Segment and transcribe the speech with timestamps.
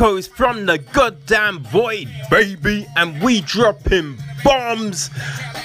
[0.00, 5.10] Echoes from the goddamn void, baby, and we dropping bombs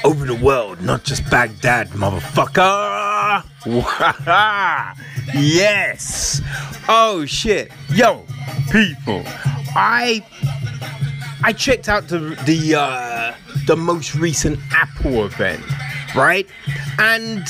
[0.04, 3.46] over the world, not just Baghdad, motherfucker.
[5.34, 6.42] yes.
[6.90, 8.26] Oh shit, yo,
[8.74, 9.24] people,
[9.74, 10.22] I
[11.42, 13.34] I checked out the the uh,
[13.68, 15.64] the most recent Apple event,
[16.14, 16.46] right?
[17.00, 17.42] And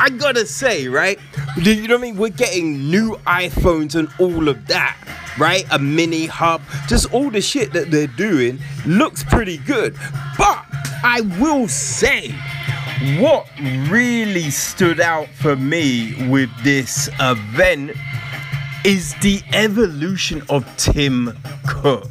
[0.00, 1.18] I gotta say, right?
[1.56, 2.16] You know what I mean?
[2.16, 4.96] We're getting new iPhones and all of that,
[5.38, 5.66] right?
[5.70, 9.96] A mini hub, just all the shit that they're doing looks pretty good.
[10.36, 10.64] But
[11.02, 12.34] I will say,
[13.18, 13.48] what
[13.88, 17.92] really stood out for me with this event
[18.84, 22.08] is the evolution of Tim Cook.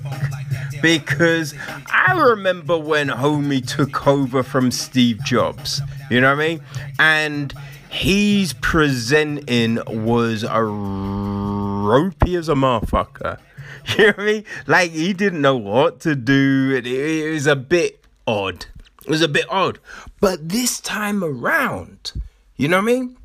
[0.82, 1.56] Because
[1.88, 6.62] I remember when Homie took over from Steve Jobs, you know what I mean?
[7.00, 7.54] And
[7.90, 13.40] he's presenting was a ropey as a motherfucker.
[13.98, 14.44] You know what I mean?
[14.66, 16.74] Like he didn't know what to do.
[16.76, 18.66] It, it was a bit odd.
[19.06, 19.80] It was a bit odd.
[20.20, 22.12] But this time around,
[22.58, 23.18] you know what I mean?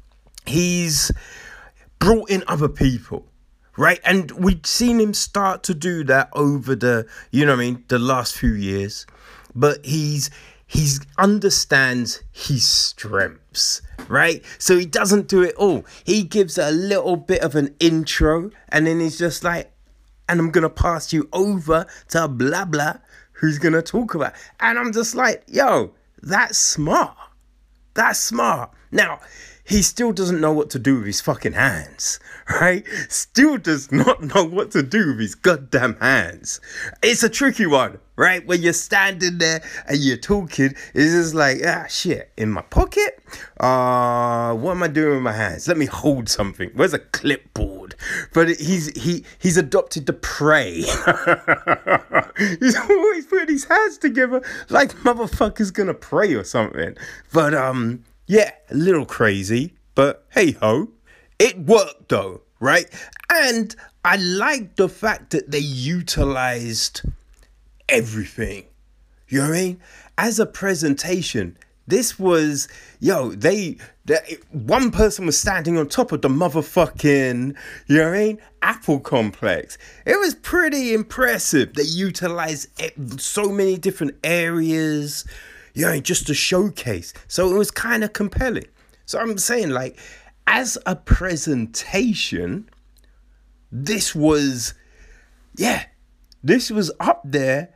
[0.46, 1.10] He's
[1.98, 3.26] brought in other people
[3.76, 4.00] right?
[4.04, 7.84] And we'd seen him start to do that over the, you know, what I mean,
[7.88, 9.06] the last few years.
[9.54, 10.30] But he's
[10.66, 14.44] he's understands his strengths, right?
[14.58, 15.84] So he doesn't do it all.
[16.04, 19.72] He gives a little bit of an intro, and then he's just like,
[20.28, 22.94] and I'm gonna pass you over to blah blah,
[23.32, 24.34] who's gonna talk about.
[24.60, 25.92] And I'm just like, yo,
[26.22, 27.16] that's smart.
[27.94, 28.70] That's smart.
[28.90, 29.20] Now,
[29.64, 32.18] he still doesn't know what to do with his fucking hands,
[32.60, 32.84] right?
[33.08, 36.60] Still does not know what to do with his goddamn hands.
[37.02, 38.46] It's a tricky one, right?
[38.46, 43.18] When you're standing there and you're talking, it's just like, ah, shit, in my pocket?
[43.58, 45.66] Uh, what am I doing with my hands?
[45.66, 46.70] Let me hold something.
[46.74, 47.96] Where's a clipboard?
[48.32, 50.82] But he's he he's adopted to pray.
[52.60, 56.96] he's always putting his hands together like motherfucker's gonna pray or something.
[57.32, 60.90] But um yeah, a little crazy, but hey ho,
[61.40, 62.86] it worked though, right?
[63.30, 63.74] And
[64.04, 67.02] I like the fact that they utilized
[67.88, 68.64] everything.
[69.28, 69.80] You know what I mean?
[70.18, 71.56] As a presentation,
[71.86, 72.68] this was
[73.00, 77.56] yo, they, they one person was standing on top of the motherfucking,
[77.86, 78.38] you know what I mean?
[78.60, 79.78] Apple complex.
[80.06, 81.74] It was pretty impressive.
[81.74, 82.68] They utilized
[83.18, 85.24] so many different areas
[85.74, 87.12] you know, just to showcase.
[87.28, 88.66] So it was kind of compelling.
[89.06, 89.98] So I'm saying, like,
[90.46, 92.68] as a presentation,
[93.70, 94.74] this was,
[95.56, 95.84] yeah,
[96.42, 97.74] this was up there.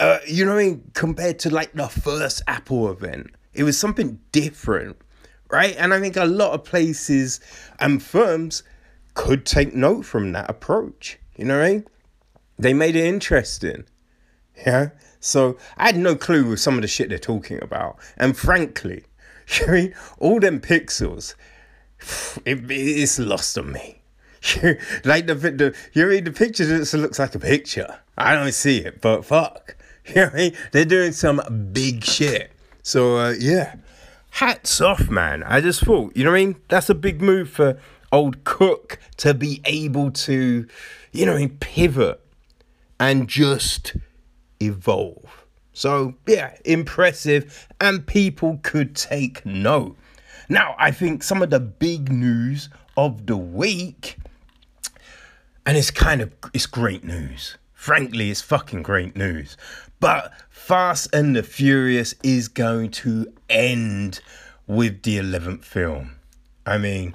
[0.00, 4.18] Uh, you know, I mean, compared to like the first Apple event, it was something
[4.32, 4.96] different,
[5.50, 5.74] right?
[5.78, 7.40] And I think a lot of places
[7.78, 8.62] and firms
[9.14, 11.18] could take note from that approach.
[11.36, 11.86] You know what I mean?
[12.58, 13.84] They made it interesting.
[14.66, 14.90] Yeah.
[15.20, 17.98] So I had no clue with some of the shit they're talking about.
[18.16, 19.04] And frankly,
[19.60, 19.88] you know,
[20.18, 21.34] all them pixels,
[22.44, 24.02] it, it's lost on me.
[25.04, 27.98] like the the you read the picture, it looks like a picture.
[28.16, 29.76] I don't see it, but fuck.
[30.06, 30.56] You know what I mean?
[30.72, 32.52] They're doing some big shit.
[32.82, 33.76] So uh, yeah.
[34.32, 35.42] Hats off, man.
[35.44, 36.56] I just thought, you know what I mean?
[36.68, 37.78] That's a big move for
[38.12, 40.66] old Cook to be able to,
[41.12, 42.20] you know, pivot
[43.00, 43.96] and just
[44.60, 45.44] evolve.
[45.72, 49.96] So, yeah, impressive, and people could take note.
[50.48, 54.16] Now, I think some of the big news of the week,
[55.66, 57.56] and it's kind of it's great news.
[57.72, 59.56] Frankly, it's fucking great news.
[60.00, 64.20] But Fast and the Furious is going to end
[64.66, 66.16] with the 11th film.
[66.66, 67.14] I mean,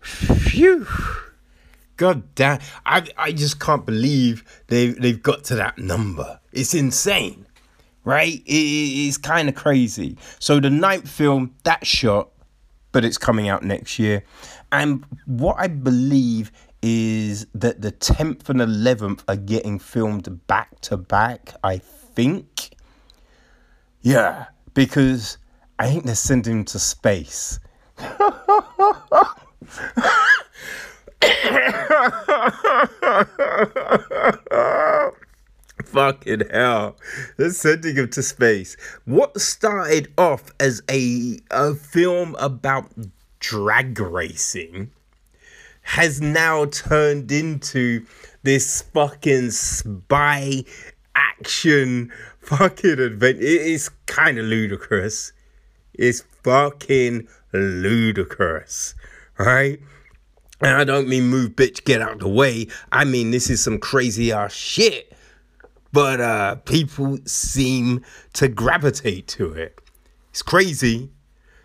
[0.00, 0.86] phew.
[1.96, 6.40] God damn, I I just can't believe they they've got to that number.
[6.50, 7.44] It's insane,
[8.04, 8.42] right?
[8.46, 10.16] It, it's kind of crazy.
[10.38, 12.30] So the ninth film that shot,
[12.92, 14.24] but it's coming out next year,
[14.72, 16.50] and what I believe
[16.82, 21.54] is that the tenth and eleventh are getting filmed back to back.
[21.62, 22.70] I think,
[24.02, 25.38] yeah, because
[25.78, 27.58] I think they're sending him to space.
[35.84, 36.96] Fucking hell.
[37.36, 38.76] They're sending him to space.
[39.04, 42.90] What started off as a, a film about
[43.38, 44.92] drag racing
[45.82, 48.04] has now turned into
[48.42, 50.64] this fucking spy
[51.14, 53.42] action fucking adventure.
[53.42, 55.32] It is kind of ludicrous.
[55.94, 58.94] It's fucking ludicrous
[59.40, 59.80] right?
[60.60, 62.68] And I don't mean move, bitch, get out the way.
[62.92, 65.12] I mean, this is some crazy ass shit.
[65.92, 68.04] But uh, people seem
[68.34, 69.80] to gravitate to it.
[70.30, 71.10] It's crazy.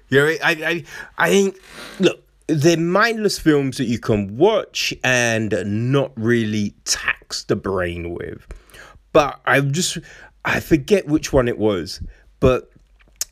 [0.10, 0.84] You know, I, I,
[1.18, 1.58] I think,
[2.00, 8.46] look, they're mindless films that you can watch and not really tax the brain with.
[9.14, 9.98] But I just,
[10.44, 12.02] I forget which one it was,
[12.40, 12.70] but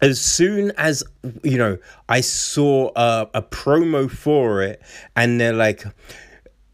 [0.02, 1.02] as soon as
[1.44, 1.78] you know
[2.10, 4.82] i saw a, a, promo for it
[5.16, 5.86] and they're like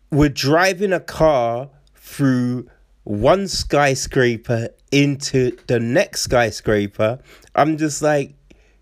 [0.09, 2.67] we're driving a car through
[3.03, 7.19] one skyscraper into the next skyscraper
[7.53, 8.33] i'm just like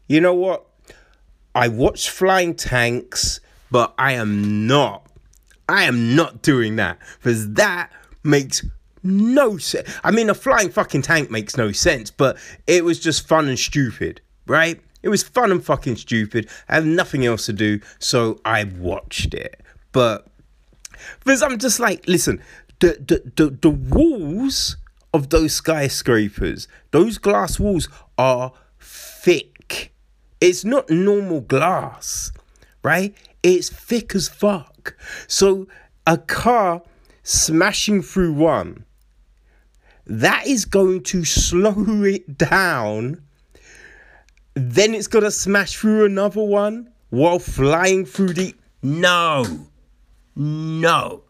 [0.07, 0.65] you know what
[1.53, 5.07] i watch flying tanks but i am not
[5.69, 7.91] i am not doing that because that
[8.23, 8.65] makes
[9.03, 9.87] no sense.
[10.03, 12.35] I mean, a flying fucking tank makes no sense, but
[12.65, 14.81] it was just fun and stupid right?
[15.03, 16.49] It was fun and fucking stupid.
[16.67, 19.61] I had nothing else to do, so I watched it.
[19.91, 20.27] But
[21.19, 22.41] because I'm just like, listen,
[22.79, 24.77] the the the, the walls
[25.13, 27.87] of those skyscrapers, those glass walls
[28.17, 29.93] are thick.
[30.41, 32.31] It's not normal glass,
[32.83, 33.15] right?
[33.43, 34.95] It's thick as fuck.
[35.27, 35.67] So
[36.05, 36.81] a car
[37.23, 38.85] smashing through one,
[40.05, 41.73] that is going to slow
[42.03, 43.21] it down
[44.57, 48.55] then it's gonna smash through another one while flying through the.
[48.81, 49.67] No,
[50.35, 51.23] no,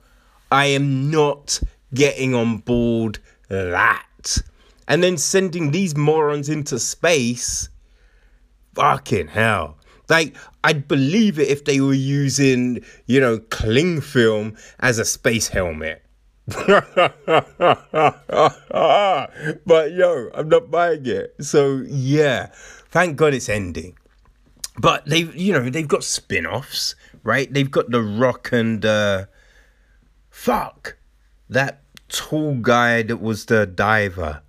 [0.49, 1.59] I am not
[1.93, 3.19] getting on board
[3.49, 4.37] that.
[4.87, 7.67] And then sending these morons into space.
[8.75, 9.76] Fucking hell.
[10.09, 15.49] Like, I'd believe it if they were using, you know, cling film as a space
[15.49, 16.03] helmet.
[16.47, 16.81] but
[19.91, 21.35] yo, I'm not buying it.
[21.41, 22.51] So yeah,
[22.89, 23.97] Thank God it's ending.
[24.79, 27.51] But they've, you know, they've got spin offs, right?
[27.51, 29.25] They've got The Rock and, uh,
[30.29, 30.97] fuck,
[31.49, 34.41] that tall guy that was the diver.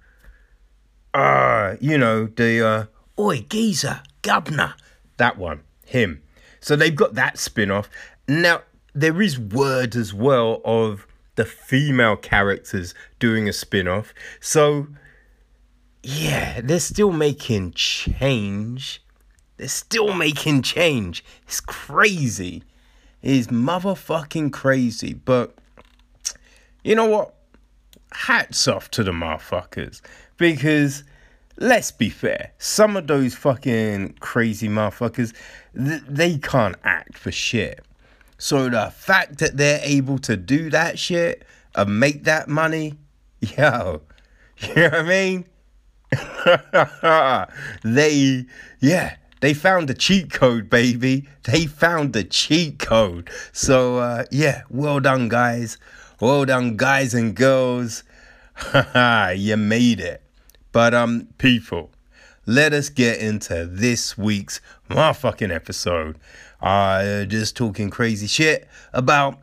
[1.14, 4.74] Uh, you know, the, uh, Oi, geezer, governor.
[5.18, 6.22] That one, him.
[6.60, 7.88] So they've got that spin off.
[8.26, 8.62] Now,
[8.94, 11.06] there is word as well of
[11.36, 14.12] the female characters doing a spin off.
[14.40, 14.88] So
[16.02, 19.02] yeah, they're still making change.
[19.56, 21.24] They're still making change.
[21.44, 22.64] It's crazy.
[23.22, 25.14] It's motherfucking crazy.
[25.14, 25.54] But
[26.82, 27.34] you know what?
[28.12, 30.00] Hats off to the motherfuckers.
[30.38, 31.04] Because
[31.58, 35.34] let's be fair, some of those fucking crazy motherfuckers,
[35.76, 37.84] th- they can't act for shit.
[38.38, 41.44] So the fact that they're able to do that shit
[41.74, 42.94] and make that money,
[43.40, 44.02] yo,
[44.58, 45.44] you know what I mean?
[47.94, 48.46] they,
[48.80, 51.28] yeah, they found the cheat code, baby.
[51.44, 53.30] They found the cheat code.
[53.52, 55.76] So, uh, yeah, well done, guys.
[56.20, 58.04] Well done, guys and girls.
[58.74, 60.22] you made it.
[60.78, 61.90] But, um, people,
[62.46, 66.20] let us get into this week's motherfucking episode.
[66.62, 69.40] Uh, just talking crazy shit about,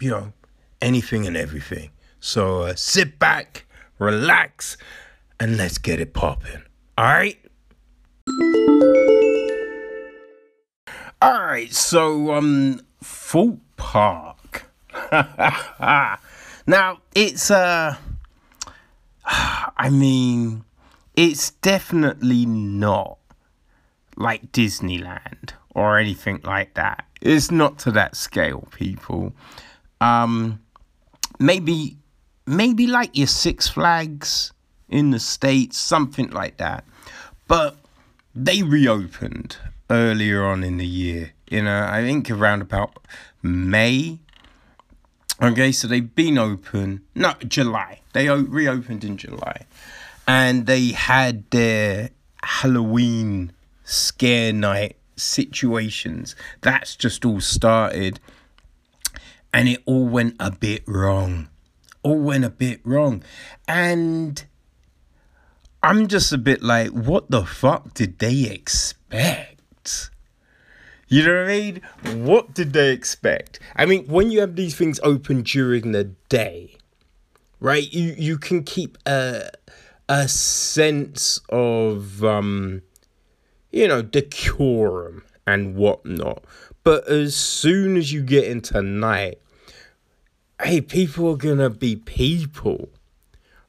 [0.00, 0.32] you know,
[0.80, 1.90] anything and everything.
[2.20, 3.66] So, uh, sit back,
[3.98, 4.78] relax,
[5.38, 6.62] and let's get it popping.
[6.96, 7.38] All right?
[11.20, 14.70] All right, so um Thorpe Park.
[16.66, 17.96] now, it's uh
[19.76, 20.64] I mean,
[21.14, 23.18] it's definitely not
[24.16, 27.04] like Disneyland or anything like that.
[27.20, 29.32] It's not to that scale, people.
[30.00, 30.60] Um
[31.38, 31.96] maybe
[32.46, 34.52] maybe like your Six Flags
[34.88, 36.84] in the States, something like that.
[37.48, 37.76] But
[38.34, 39.56] they reopened
[39.90, 42.98] earlier on in the year, you know, I think around about
[43.42, 44.20] May.
[45.42, 48.00] Okay, so they've been open, no, July.
[48.14, 49.66] They reopened in July.
[50.26, 52.10] And they had their
[52.42, 53.52] Halloween
[53.84, 56.34] scare night situations.
[56.62, 58.18] That's just all started.
[59.52, 61.48] And it all went a bit wrong.
[62.02, 63.22] All went a bit wrong.
[63.68, 64.42] And
[65.82, 69.55] I'm just a bit like, what the fuck did they expect?
[71.08, 71.82] You know what I mean?
[72.24, 73.60] What did they expect?
[73.76, 76.76] I mean, when you have these things open during the day,
[77.60, 77.90] right?
[77.92, 79.50] You you can keep a
[80.08, 82.82] a sense of um,
[83.70, 86.42] you know, decorum and whatnot.
[86.82, 89.38] But as soon as you get into night,
[90.62, 92.88] hey, people are gonna be people,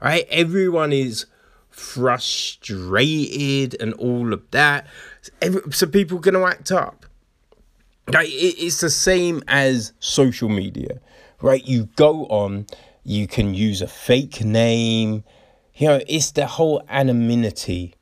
[0.01, 0.25] right?
[0.29, 1.27] Everyone is
[1.70, 4.88] frustrated and all of that.
[5.72, 7.06] So people are to act up.
[8.11, 10.99] Like it's the same as social media,
[11.41, 11.65] right?
[11.65, 12.65] You go on,
[13.03, 15.23] you can use a fake name.
[15.75, 17.95] You know, it's the whole anonymity,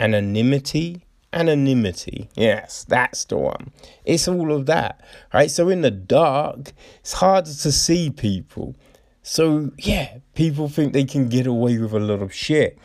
[0.00, 2.28] anonymity, anonymity.
[2.34, 3.70] Yes, that's the one.
[4.04, 5.00] It's all of that,
[5.32, 5.50] right?
[5.50, 8.76] So in the dark, it's harder to see people.
[9.22, 12.78] So yeah, people think they can get away with a lot of shit.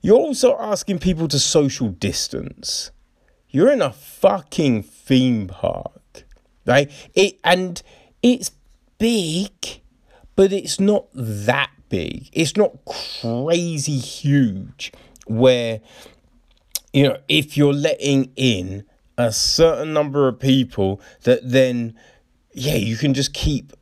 [0.00, 2.91] You're also asking people to social distance.
[3.52, 6.24] You're in a fucking theme park,
[6.66, 6.90] right?
[7.14, 7.82] It and
[8.22, 8.50] it's
[8.98, 9.52] big,
[10.34, 12.30] but it's not that big.
[12.32, 14.90] It's not crazy huge
[15.26, 15.80] where
[16.94, 18.84] you know, if you're letting in
[19.18, 21.94] a certain number of people that then
[22.54, 23.72] yeah, you can just keep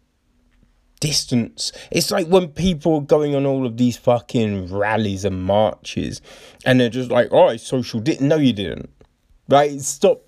[1.00, 1.72] distance.
[1.90, 6.20] It's like when people are going on all of these fucking rallies and marches
[6.64, 8.26] and they're just like, oh, I social didn't.
[8.28, 8.90] No, you didn't.
[9.50, 9.80] Right?
[9.80, 10.22] Stop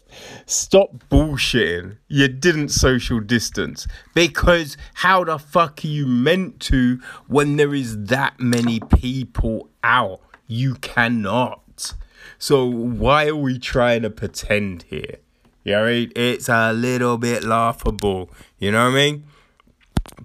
[0.47, 1.97] stop bullshitting.
[2.09, 3.87] You didn't social distance.
[4.15, 10.21] Because how the fuck are you meant to when there is that many people out?
[10.47, 11.95] You cannot.
[12.39, 15.19] So why are we trying to pretend here?
[15.65, 16.13] You know I mean?
[16.17, 18.31] It's a little bit laughable.
[18.59, 19.25] You know what I mean?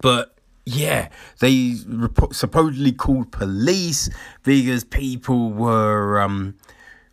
[0.02, 0.36] But
[0.66, 1.76] yeah, they
[2.32, 4.10] supposedly called police
[4.44, 6.56] because people were um,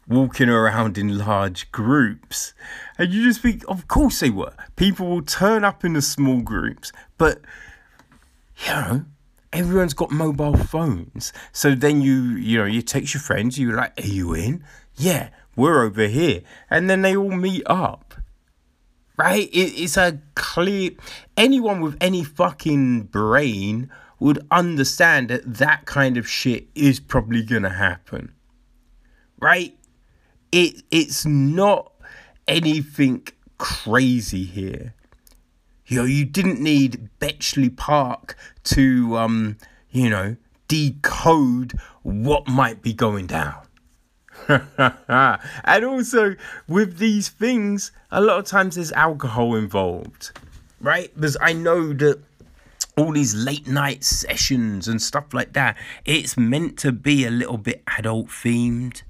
[0.08, 2.54] walking around in large groups.
[2.98, 4.54] And you just think, of course they were.
[4.76, 7.40] People will turn up in the small groups, but
[8.58, 9.04] you know,
[9.52, 11.32] everyone's got mobile phones.
[11.52, 14.64] So then you, you know, you text your friends, you're like, Are you in?
[14.96, 16.42] Yeah, we're over here.
[16.70, 18.14] And then they all meet up
[19.16, 19.48] right?
[19.52, 20.90] It, it's a clear.
[21.36, 27.70] Anyone with any fucking brain would understand that that kind of shit is probably gonna
[27.70, 28.32] happen,
[29.38, 29.76] right?
[30.54, 31.90] It it's not
[32.46, 33.26] anything
[33.58, 34.94] crazy here.
[35.86, 39.56] You know, you didn't need Bletchley Park to, um,
[39.90, 40.36] you know,
[40.68, 41.72] decode
[42.04, 43.66] what might be going down.
[44.48, 46.36] and also
[46.68, 50.38] with these things, a lot of times there's alcohol involved,
[50.80, 51.12] right?
[51.16, 52.22] Because I know that
[52.96, 57.58] all these late night sessions and stuff like that, it's meant to be a little
[57.58, 59.02] bit adult themed,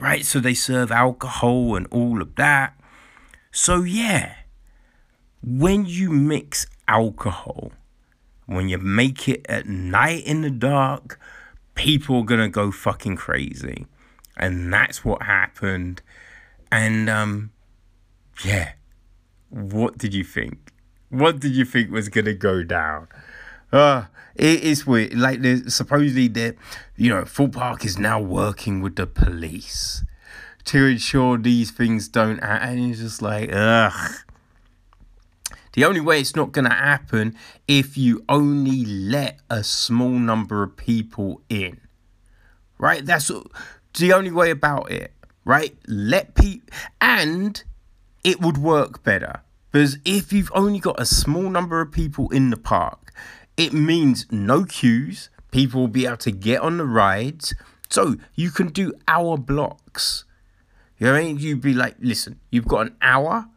[0.00, 0.24] right?
[0.24, 2.74] So they serve alcohol and all of that.
[3.52, 4.34] So, yeah,
[5.42, 7.72] when you mix alcohol,
[8.46, 11.20] when you make it at night in the dark,
[11.74, 13.86] people are gonna go fucking crazy
[14.36, 16.02] and that's what happened.
[16.72, 17.52] And um,
[18.44, 18.72] yeah,
[19.50, 20.72] what did you think?
[21.10, 23.08] What did you think was gonna go down?
[23.72, 25.14] Uh, it is weird.
[25.14, 26.56] Like, there's supposedly that
[26.96, 30.04] you know, Thorpe Park is now working with the police
[30.64, 32.78] to ensure these things don't happen.
[32.78, 34.12] And it's just like, ugh.
[35.72, 37.36] The only way it's not gonna happen
[37.68, 41.80] if you only let a small number of people in,
[42.76, 43.06] right?
[43.06, 43.30] That's
[43.96, 45.12] the only way about it,
[45.44, 45.76] right?
[45.86, 46.68] Let people,
[47.00, 47.62] and
[48.24, 49.42] it would work better.
[49.70, 53.12] Because if you've only got a small number of people in the park,
[53.60, 55.28] it means no queues.
[55.50, 57.54] People will be able to get on the rides.
[57.90, 60.24] So you can do hour blocks.
[60.96, 61.38] You know what I mean?
[61.38, 63.48] You'd be like, listen, you've got an hour,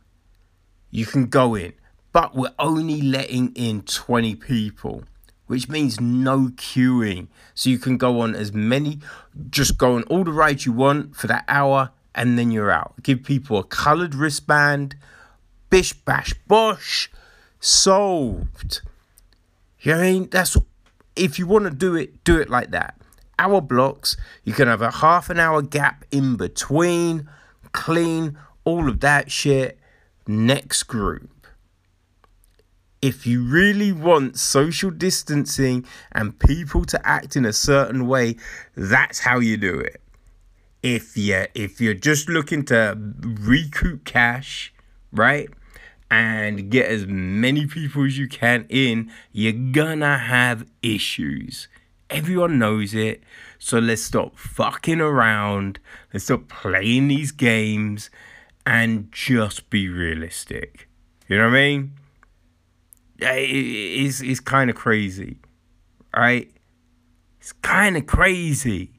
[0.92, 1.74] you can go in,
[2.12, 5.06] but we're only letting in 20 people
[5.46, 7.28] which means no queuing.
[7.54, 9.00] So you can go on as many,
[9.50, 12.96] just go on all the rides you want for that hour, and then you're out.
[13.04, 14.96] Give people a coloured wristband,
[15.70, 17.12] bish bash bosh,
[17.60, 18.82] solved.
[19.84, 20.30] You know I mean?
[20.30, 20.58] That's
[21.16, 23.00] if you want to do it, do it like that.
[23.38, 27.30] Hour blocks, you can have a half an hour gap in between,
[27.72, 29.78] clean, all of that shit.
[30.26, 31.30] Next group
[33.04, 38.34] if you really want social distancing and people to act in a certain way,
[38.78, 40.02] that's how you do it.
[40.82, 42.98] If you if you're just looking to
[43.42, 44.74] recoup cash,
[45.12, 45.50] right?
[46.14, 51.68] And get as many people as you can in, you're gonna have issues.
[52.08, 53.24] Everyone knows it.
[53.58, 55.80] So let's stop fucking around.
[56.14, 58.12] Let's stop playing these games
[58.64, 60.88] and just be realistic.
[61.28, 61.94] You know what I mean?
[63.18, 65.40] it's, it's kind of crazy,
[66.16, 66.52] right?
[67.40, 68.92] It's kind of crazy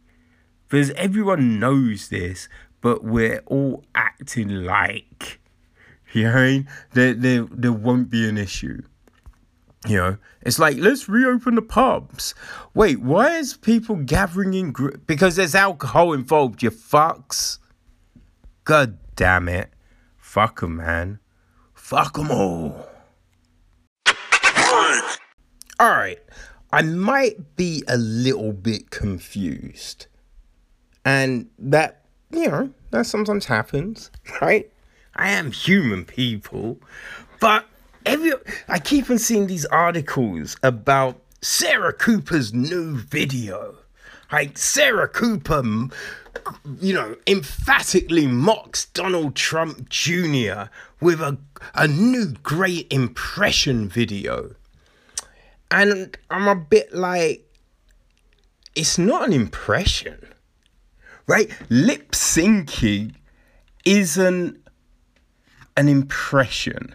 [0.66, 2.49] because everyone knows this,
[2.80, 5.38] but we're all acting like,
[6.14, 6.68] you know, I mean?
[6.92, 8.83] there, there, there won't be an issue.
[9.87, 12.35] You know, it's like let's reopen the pubs.
[12.73, 14.75] Wait, why is people gathering in
[15.06, 16.62] because there's alcohol involved?
[16.62, 17.59] You fucks.
[18.64, 19.71] God damn it,
[20.16, 21.18] Fuck fuck 'em, man.
[21.75, 22.88] Fuck them all.
[25.80, 26.21] Alright,
[26.73, 30.06] I might be a little bit confused.
[31.04, 34.71] And that, you know, that sometimes happens, right?
[35.16, 36.78] I am human, people.
[37.40, 37.66] But
[38.06, 38.33] every
[38.68, 43.76] I keep on seeing these articles about Sarah Cooper's new video.
[44.33, 45.62] Like Sarah Cooper,
[46.80, 50.64] you know, emphatically mocks Donald Trump Jr.
[51.00, 51.38] with a,
[51.75, 54.54] a new great impression video.
[55.71, 57.49] And I'm a bit like,
[58.75, 60.18] it's not an impression,
[61.26, 61.50] right?
[61.68, 63.14] Lip syncing
[63.85, 64.63] isn't
[65.76, 66.94] an impression,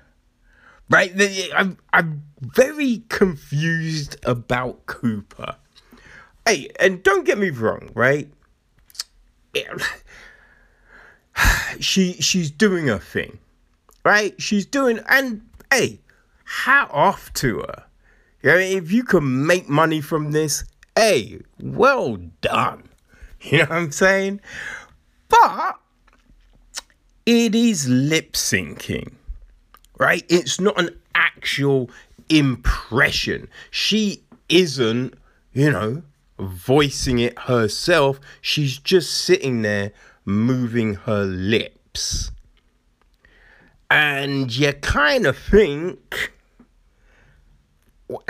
[0.89, 1.11] right?
[1.55, 5.55] I'm, I'm very confused about Cooper.
[6.47, 8.29] Hey, and don't get me wrong, right?
[11.79, 13.37] She she's doing her thing,
[14.03, 14.39] right?
[14.41, 16.01] She's doing, and hey,
[16.43, 17.83] hat off to her.
[18.41, 22.83] You know, if you can make money from this, hey, well done.
[23.41, 24.41] You know what I'm saying?
[25.29, 25.79] But
[27.29, 29.11] it is lip syncing,
[29.99, 30.25] right?
[30.29, 31.91] It's not an actual
[32.27, 33.47] impression.
[33.69, 35.13] She isn't,
[35.53, 36.01] you know,
[36.39, 38.19] voicing it herself.
[38.41, 39.91] She's just sitting there
[40.25, 42.31] moving her lips.
[43.91, 46.33] And you kind of think,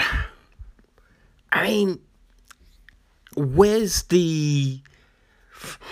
[1.54, 2.00] I mean,
[3.38, 4.82] where's the,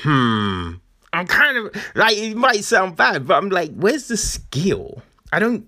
[0.02, 0.74] hmm,
[1.13, 5.02] I'm kind of like, it might sound bad, but I'm like, where's the skill?
[5.32, 5.67] I don't,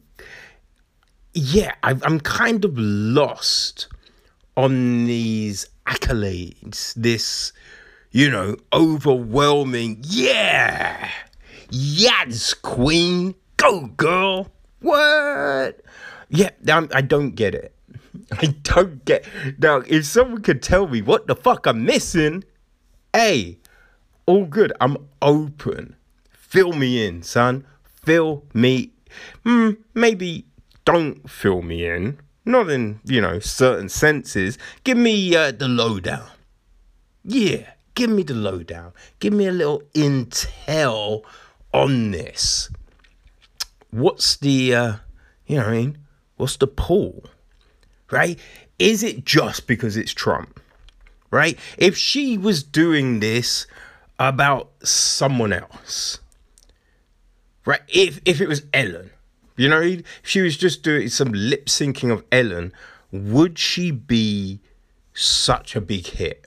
[1.33, 3.87] yeah, I, I'm kind of lost
[4.57, 7.53] on these accolades, this,
[8.11, 11.09] you know, overwhelming, yeah,
[11.69, 15.81] yes, queen, go girl, what?
[16.29, 17.73] Yeah, I'm, I don't get it.
[18.31, 19.25] I don't get
[19.57, 19.81] now.
[19.87, 22.43] If someone could tell me what the fuck I'm missing,
[23.13, 23.57] hey,
[24.29, 24.71] all good.
[24.79, 25.95] I'm open.
[26.31, 27.65] Fill me in, son.
[27.83, 28.91] Fill me.
[29.43, 30.45] Hmm, maybe
[30.85, 32.19] don't fill me in.
[32.45, 34.57] Not in you know certain senses.
[34.83, 36.29] Give me uh, the lowdown.
[37.25, 38.93] Yeah, give me the lowdown.
[39.19, 41.23] Give me a little intel
[41.73, 42.69] on this.
[43.91, 44.93] What's the uh,
[45.47, 45.97] you know what I mean?
[46.37, 47.23] What's the pull?
[48.11, 48.39] right?
[48.77, 50.59] Is it just because it's Trump,
[51.31, 51.57] right?
[51.77, 53.67] If she was doing this
[54.19, 56.19] about someone else,
[57.65, 57.81] right?
[57.87, 59.11] If if it was Ellen,
[59.55, 62.73] you know, if she was just doing some lip syncing of Ellen,
[63.11, 64.59] would she be
[65.13, 66.45] such a big hit?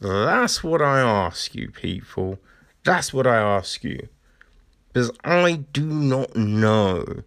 [0.00, 2.38] That's what I ask you, people.
[2.84, 4.08] That's what I ask you.
[4.92, 7.22] Because I do not know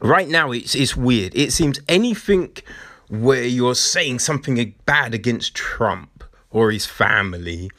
[0.00, 1.34] right now it's it's weird.
[1.34, 2.56] It seems anything
[3.08, 7.70] where you're saying something bad against Trump or his family,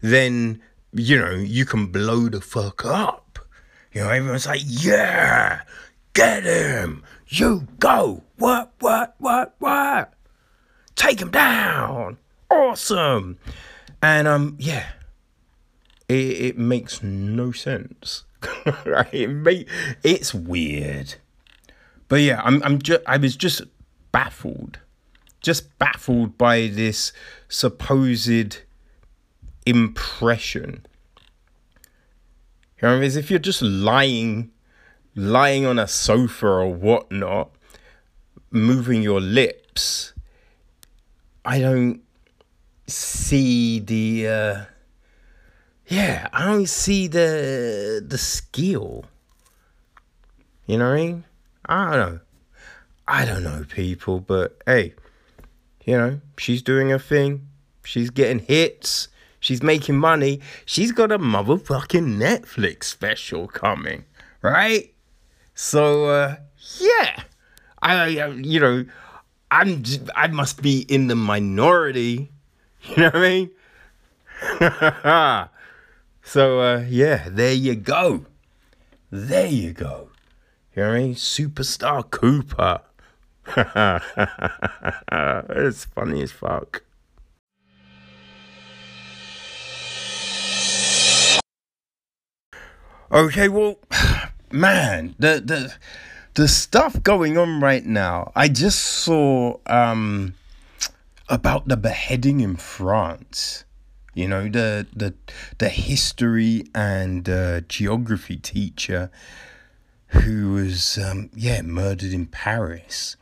[0.00, 0.60] then
[0.92, 3.38] you know you can blow the fuck up.
[3.92, 5.62] You know, everyone's like, yeah,
[6.12, 10.12] get him, you go, what, what, what, what,
[10.94, 13.38] take him down, awesome,
[14.00, 14.92] and um, yeah,
[16.08, 18.24] it, it makes no sense.
[19.12, 19.66] It may,
[20.02, 21.16] it's weird.
[22.08, 23.62] But yeah, I'm I'm just I was just
[24.12, 24.78] baffled,
[25.40, 27.12] just baffled by this
[27.48, 28.58] supposed
[29.66, 30.86] impression.
[32.80, 34.50] You know, as if you're just lying,
[35.14, 37.50] lying on a sofa or whatnot,
[38.50, 40.14] moving your lips.
[41.44, 42.02] I don't
[42.86, 44.28] see the.
[44.28, 44.64] Uh,
[45.86, 49.04] yeah, I don't see the the skill.
[50.66, 51.24] You know what I mean?
[51.66, 52.20] I don't know.
[53.08, 54.94] I don't know, people, but hey,
[55.84, 57.48] you know, she's doing her thing.
[57.84, 59.08] She's getting hits.
[59.40, 60.40] She's making money.
[60.66, 64.04] She's got a motherfucking Netflix special coming,
[64.42, 64.92] right?
[65.54, 66.36] So, uh,
[66.78, 67.22] yeah.
[67.82, 68.84] I, I you know,
[69.50, 69.82] I'm
[70.14, 72.30] I must be in the minority.
[72.82, 73.50] You know what I mean?
[76.22, 78.24] so, uh, yeah, there you go.
[79.10, 80.08] There you go.
[80.74, 81.14] You know what I mean?
[81.14, 82.80] Superstar Cooper.
[85.50, 86.82] it's funny as fuck.
[93.12, 93.78] Okay, well,
[94.52, 95.74] man, the the
[96.34, 98.30] the stuff going on right now.
[98.36, 100.34] I just saw um
[101.28, 103.64] about the beheading in France.
[104.14, 105.14] You know, the the
[105.58, 109.10] the history and uh, geography teacher
[110.08, 113.16] who was, um, yeah, murdered in Paris,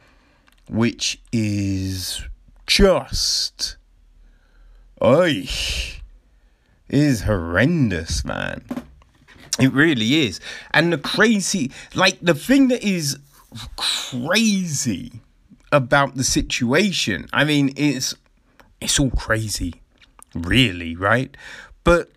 [0.69, 2.25] which is
[2.67, 3.77] just,
[5.03, 5.47] oi,
[6.89, 8.65] is horrendous, man.
[9.59, 10.41] It really is.
[10.73, 13.19] And the crazy, like the thing that is
[13.77, 15.21] crazy
[15.73, 18.15] about the situation, I mean, it's
[18.81, 19.75] it's all crazy,
[20.35, 21.37] really, right?
[21.83, 22.11] But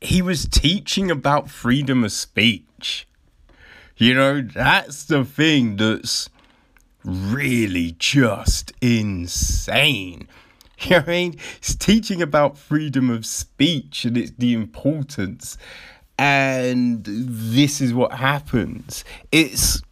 [0.00, 3.08] he was teaching about freedom of speech.
[3.96, 6.30] You know, that's the thing that's
[7.04, 10.28] really just insane.
[10.80, 11.36] You know what I mean?
[11.60, 15.58] He's teaching about freedom of speech and it's the importance.
[16.18, 19.04] And this is what happens.
[19.30, 19.82] It's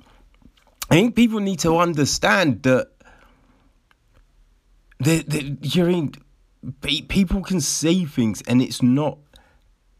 [0.90, 2.88] I think people need to understand that
[4.98, 6.12] the, the, you mean
[6.80, 9.18] people can say things and it's not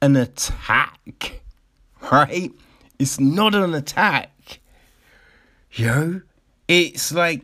[0.01, 1.43] an attack,
[2.11, 2.53] right?
[2.99, 4.61] It's not an attack.
[5.73, 6.23] Yo,
[6.69, 7.43] it's like,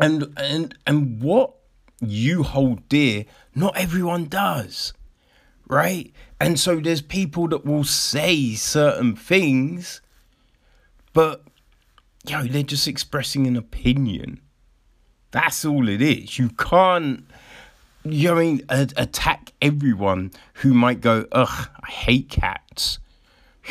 [0.00, 1.54] and and and what
[2.00, 4.92] you hold dear, not everyone does,
[5.66, 6.12] right?
[6.40, 10.00] And so there's people that will say certain things,
[11.12, 11.42] but
[12.26, 14.40] you know, they're just expressing an opinion.
[15.30, 16.38] That's all it is.
[16.38, 17.24] You can't,
[18.04, 22.98] you know I mean, a- attack everyone who might go, ugh, I hate cats.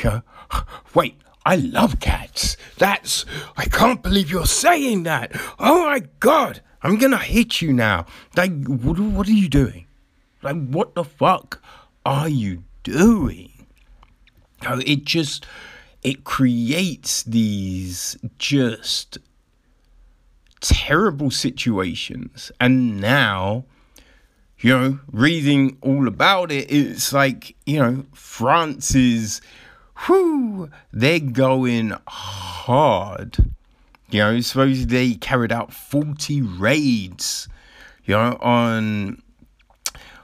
[0.04, 0.22] Yeah.
[0.94, 2.58] Wait, I love cats.
[2.78, 3.26] That's,
[3.56, 5.32] I can't believe you're saying that.
[5.60, 8.06] Oh my God, I'm gonna hit you now.
[8.36, 9.88] Like, what, what are you doing?
[10.44, 11.62] Like, what the fuck
[12.08, 13.52] are you doing?
[14.66, 15.46] Oh, it just,
[16.04, 19.18] it creates these just
[20.62, 22.50] terrible situations.
[22.62, 23.66] And now,
[24.60, 29.42] you know, reading all about it, it's like, you know, France is
[30.06, 33.38] whew, they're going hard.
[34.10, 37.50] You know, suppose they carried out 40 raids,
[38.06, 39.22] you know, on,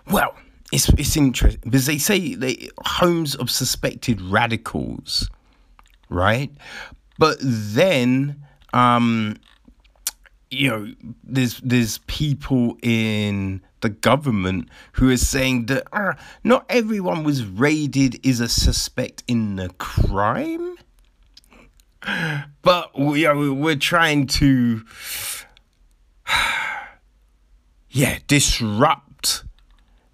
[0.09, 0.33] well,
[0.73, 5.29] it's, it's interesting because they say they homes of suspected radicals,
[6.09, 6.51] right?
[7.19, 9.37] But then, um,
[10.49, 17.23] you know, there's there's people in the government who is saying that uh, not everyone
[17.23, 20.75] was raided is a suspect in the crime.
[22.63, 24.83] But we are, we're trying to,
[27.89, 29.12] yeah, disrupt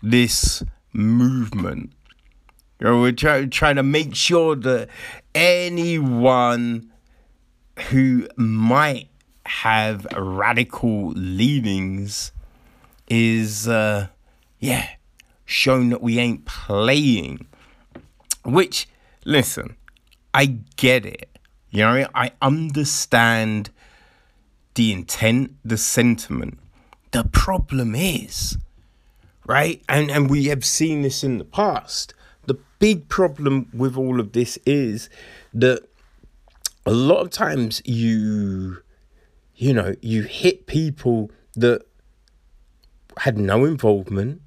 [0.01, 1.91] this movement.
[2.79, 4.89] You know, we're try, trying to make sure that
[5.35, 6.91] anyone
[7.89, 9.09] who might
[9.45, 12.31] have radical leanings
[13.09, 14.07] is, uh,
[14.59, 14.87] yeah,
[15.45, 17.47] shown that we ain't playing.
[18.45, 18.87] Which,
[19.25, 19.75] listen,
[20.33, 21.37] I get it.
[21.71, 23.69] You know, I understand
[24.75, 26.59] the intent, the sentiment.
[27.11, 28.57] The problem is,
[29.49, 29.81] right?
[29.89, 32.13] And and we have seen this in the past.
[32.45, 35.09] The big problem with all of this is
[35.53, 35.81] that
[36.85, 38.83] a lot of times you
[39.55, 41.81] you know, you hit people that
[43.17, 44.41] had no involvement,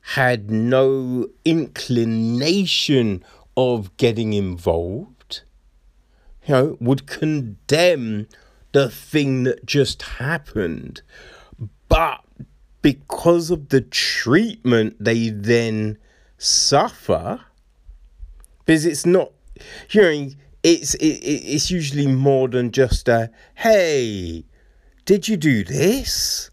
[0.00, 3.22] had no inclination
[3.56, 5.42] of getting involved,
[6.46, 8.28] you know, would condemn
[8.72, 11.02] the thing that just happened.
[11.88, 12.24] But
[12.82, 15.98] because of the treatment they then
[16.38, 17.40] suffer,
[18.64, 19.32] because it's not,
[19.90, 20.28] you know,
[20.62, 24.44] it's it, it's usually more than just a hey,
[25.04, 26.50] did you do this?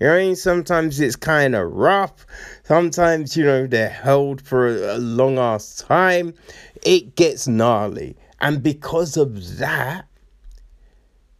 [0.00, 2.26] You know, sometimes it's kind of rough.
[2.64, 6.34] Sometimes you know they're held for a, a long ass time.
[6.82, 10.06] It gets gnarly, and because of that,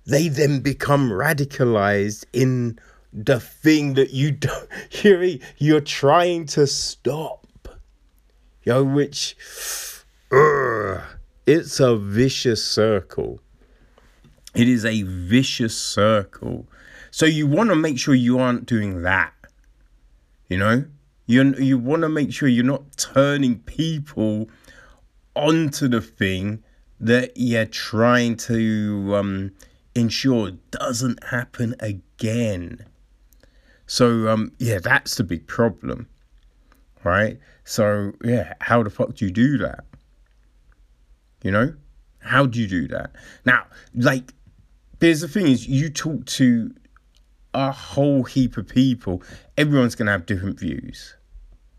[0.04, 2.78] they then become radicalized in
[3.12, 4.68] the thing that you don't
[5.02, 7.46] you're, you're trying to stop.
[8.64, 9.36] yo which.
[10.30, 11.00] Uh,
[11.46, 13.40] it's a vicious circle.
[14.54, 16.66] It is a vicious circle.
[17.10, 19.32] So you want to make sure you aren't doing that.
[20.48, 20.84] You know?
[21.26, 24.48] You, you want to make sure you're not turning people
[25.34, 26.62] onto the thing
[27.00, 29.52] that you're trying to um,
[29.94, 32.84] ensure doesn't happen again.
[33.86, 36.08] So um, yeah, that's the big problem,
[37.04, 37.38] right?
[37.64, 39.84] So yeah, how the fuck do you do that?
[41.42, 41.74] You know,
[42.20, 43.12] how do you do that?
[43.44, 44.32] Now, like,
[45.00, 46.72] there's the thing is, you talk to
[47.54, 49.22] a whole heap of people.
[49.58, 51.16] Everyone's gonna have different views.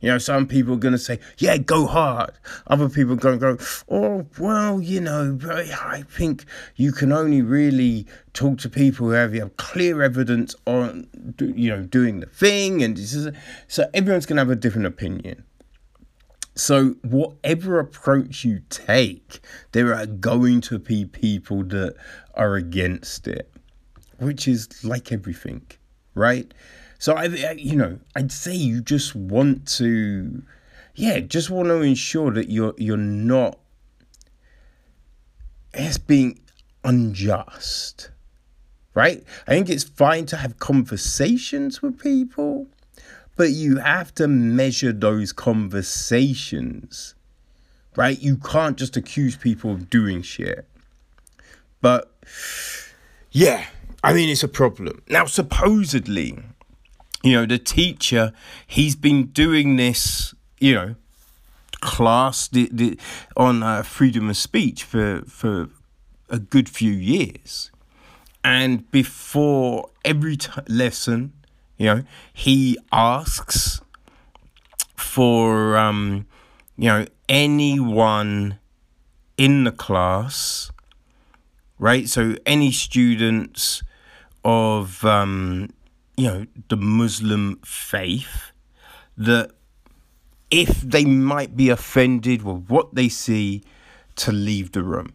[0.04, 2.34] You know, some people are going to say, yeah, go hard.
[2.68, 5.40] Other people are going to go, oh, well, you know,
[5.82, 6.44] I think
[6.76, 11.08] you can only really talk to people who have, you have clear evidence on,
[11.40, 12.84] you know, doing the thing.
[12.84, 15.46] And so everyone's going to have a different opinion.
[16.54, 19.40] So, whatever approach you take,
[19.72, 21.96] there are going to be people that
[22.34, 23.50] are against it,
[24.20, 25.66] which is like everything,
[26.14, 26.54] right?
[27.04, 27.26] So I,
[27.58, 30.42] you know, I'd say you just want to,
[30.96, 33.60] yeah, just want to ensure that you're you're not
[35.74, 36.40] as being
[36.82, 38.10] unjust,
[38.94, 39.22] right?
[39.46, 42.68] I think it's fine to have conversations with people,
[43.36, 47.16] but you have to measure those conversations,
[47.98, 48.18] right?
[48.18, 50.66] You can't just accuse people of doing shit.
[51.82, 52.10] But
[53.30, 53.66] yeah,
[54.06, 55.02] I mean, it's a problem.
[55.10, 56.38] Now, supposedly,
[57.24, 58.34] you know, the teacher,
[58.68, 60.96] he's been doing this, you know,
[61.80, 62.98] class the, the,
[63.38, 65.70] on uh, freedom of speech for, for
[66.30, 67.72] a good few years.
[68.44, 71.32] And before every t- lesson,
[71.78, 73.80] you know, he asks
[74.96, 76.26] for, um,
[76.78, 78.60] you know, anyone
[79.38, 80.72] in the class,
[81.80, 82.10] right?
[82.10, 83.82] So any students
[84.44, 85.70] of, um,
[86.18, 88.52] you know, the Muslim faith
[89.18, 89.52] that
[90.52, 93.64] if they might be offended with what they see,
[94.16, 95.14] to leave the room.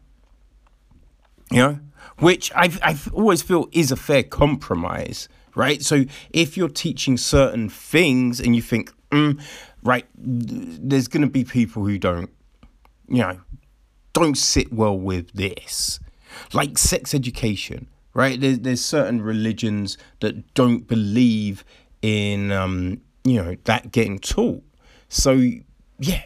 [1.50, 1.80] You know,
[2.18, 5.82] which I I always feel is a fair compromise, right?
[5.82, 9.40] So if you're teaching certain things and you think, mm,
[9.82, 12.30] right, there's going to be people who don't,
[13.08, 13.40] you know,
[14.12, 16.00] don't sit well with this,
[16.52, 18.40] like sex education right?
[18.40, 21.64] There's, there's certain religions that don't believe
[22.02, 24.62] in, um, you know, that getting taught.
[25.08, 25.40] So,
[25.98, 26.24] yeah,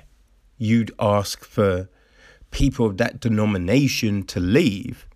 [0.59, 1.89] you'd ask for
[2.51, 5.07] people of that denomination to leave.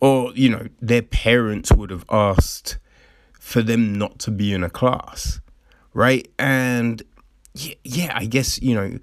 [0.00, 2.78] Or, you know, their parents would have asked
[3.40, 5.40] for them not to be in a class,
[5.94, 6.28] right?
[6.38, 7.02] And
[7.54, 8.98] yeah, yeah I guess, you know,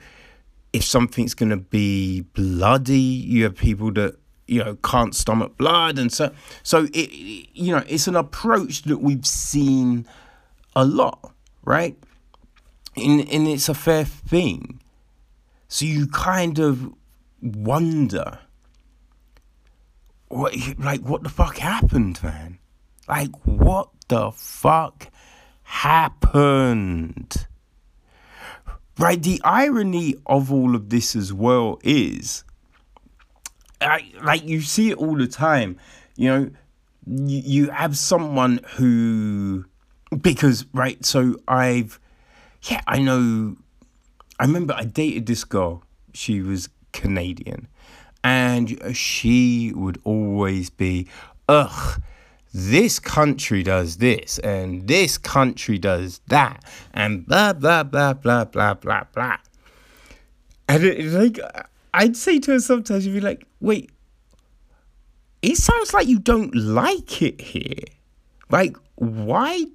[0.72, 6.00] if something's going to be bloody, you have people that you know can't stomach blood.
[6.00, 6.32] And so
[6.64, 7.12] so it
[7.54, 10.06] you know it's an approach that we've seen
[10.76, 11.98] a lot right?
[12.96, 14.82] And, and it's a fair thing.
[15.68, 16.94] So you kind of
[17.42, 18.40] wonder
[20.28, 22.60] what like what the fuck happened man?
[23.08, 25.08] Like what the fuck
[25.64, 27.48] happened?
[29.00, 32.44] Right the irony of all of this as well is
[33.84, 35.78] I, like you see it all the time.
[36.16, 36.50] You know,
[37.06, 39.66] you, you have someone who
[40.22, 41.04] because right.
[41.06, 42.00] So I've
[42.64, 43.58] yeah, I know.
[44.40, 45.84] I remember I dated this girl.
[46.14, 47.68] She was Canadian,
[48.24, 51.08] and she would always be,
[51.50, 52.02] ugh.
[52.56, 58.76] This country does this, and this country does that, and blah blah blah blah blah
[58.76, 59.38] blah blah.
[60.70, 61.40] And it, like
[61.94, 63.92] I'd say to her sometimes, you'd be like, wait,
[65.42, 67.84] it sounds like you don't like it here.
[68.50, 69.66] Like, why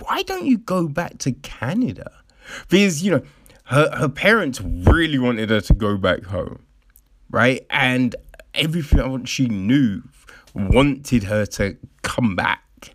[0.00, 2.10] why don't you go back to Canada?
[2.68, 3.22] Because, you know,
[3.64, 6.62] her, her parents really wanted her to go back home,
[7.30, 7.64] right?
[7.70, 8.14] And
[8.54, 10.02] everything she knew
[10.54, 12.94] wanted her to come back,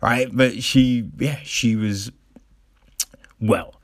[0.00, 0.28] right?
[0.32, 2.10] But she, yeah, she was,
[3.40, 3.75] well,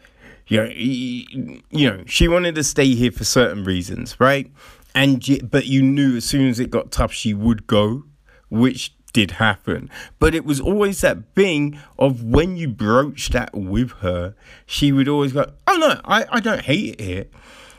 [0.47, 4.51] you know, you know, she wanted to stay here for certain reasons, right?
[4.95, 8.05] And but you knew as soon as it got tough, she would go,
[8.51, 9.91] which did happen.
[10.19, 14.35] But it was always that thing of when you broach that with her,
[14.67, 17.27] she would always go, "Oh no, I, I don't hate it here."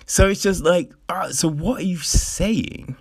[0.06, 2.98] So it's just like, uh, so what are you saying?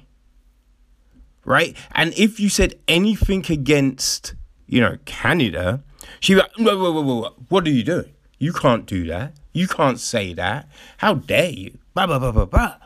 [1.45, 1.77] Right?
[1.93, 4.35] And if you said anything against,
[4.67, 5.83] you know, Canada,
[6.21, 8.13] she would, whoa, whoa, whoa, whoa, what are you doing?
[8.39, 9.35] You can't do that.
[9.53, 10.69] You can't say that.
[10.99, 11.79] How dare you?
[11.95, 12.77] Blah, blah, blah, blah, blah.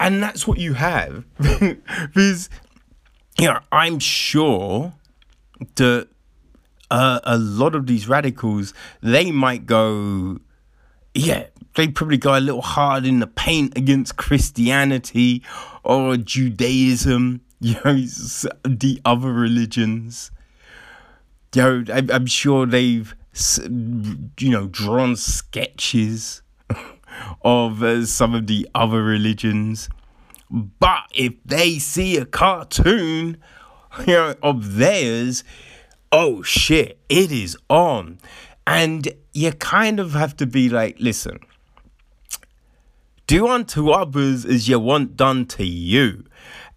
[0.00, 1.24] And that's what you have.
[1.38, 2.50] because,
[3.38, 4.94] you know, I'm sure
[5.76, 6.08] that
[6.90, 10.38] uh, a lot of these radicals, they might go,
[11.14, 15.42] yeah, they probably go a little hard in the paint against Christianity
[15.84, 17.94] or Judaism, you know,
[18.64, 20.30] the other religions.
[21.54, 23.14] You know, I'm sure they've
[23.68, 26.42] you know, drawn sketches
[27.42, 29.88] of uh, some of the other religions.
[30.50, 33.38] But if they see a cartoon
[34.06, 35.44] you know, of theirs,
[36.10, 38.18] oh shit, it is on.
[38.66, 41.40] And you kind of have to be like, listen,
[43.26, 46.24] do unto others as you want done to you.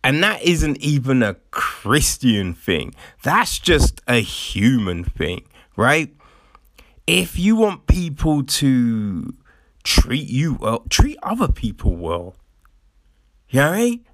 [0.04, 2.94] And that isn't even a Christian thing.
[3.24, 6.15] That's just a human thing, right?
[7.08, 9.34] If you want people to
[9.84, 12.36] treat you well, treat other people well.
[13.50, 14.06] You know what I mean?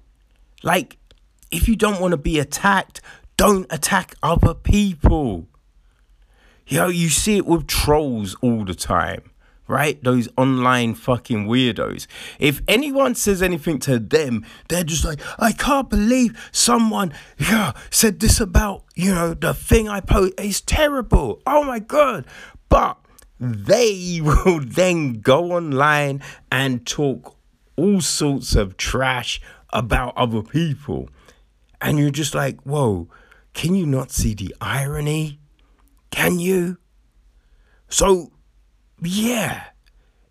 [0.62, 0.98] Like,
[1.50, 3.00] if you don't want to be attacked,
[3.36, 5.48] don't attack other people.
[6.66, 9.32] You know, you see it with trolls all the time
[9.72, 10.02] right?
[10.04, 12.06] Those online fucking weirdos.
[12.38, 18.20] If anyone says anything to them, they're just like, I can't believe someone yeah, said
[18.20, 20.34] this about, you know, the thing I post.
[20.38, 21.40] It's terrible.
[21.46, 22.26] Oh my God.
[22.72, 22.96] But
[23.38, 27.36] they will then go online and talk
[27.76, 29.42] all sorts of trash
[29.74, 31.10] about other people.
[31.82, 33.08] And you're just like, whoa,
[33.52, 35.38] can you not see the irony?
[36.10, 36.78] Can you?
[37.90, 38.32] So
[39.02, 39.64] yeah.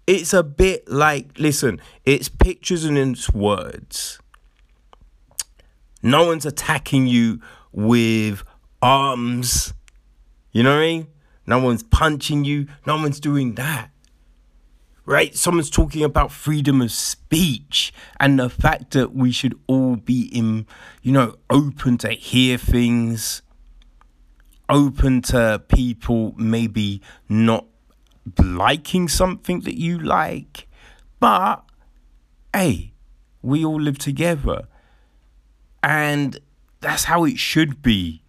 [0.08, 4.17] It's a bit like, listen, it's pictures and it's words.
[6.01, 7.39] No one's attacking you
[7.71, 8.43] with
[8.82, 9.75] arms.
[10.51, 11.08] You know what I mean?
[11.51, 12.67] No one's punching you.
[12.87, 13.89] No one's doing that.
[15.05, 15.35] Right?
[15.35, 20.65] Someone's talking about freedom of speech and the fact that we should all be in,
[21.01, 23.41] you know, open to hear things,
[24.69, 27.65] open to people maybe not
[28.41, 30.69] liking something that you like.
[31.19, 31.65] But
[32.53, 32.93] hey,
[33.41, 34.69] we all live together.
[35.83, 36.39] And
[36.79, 38.20] that's how it should be.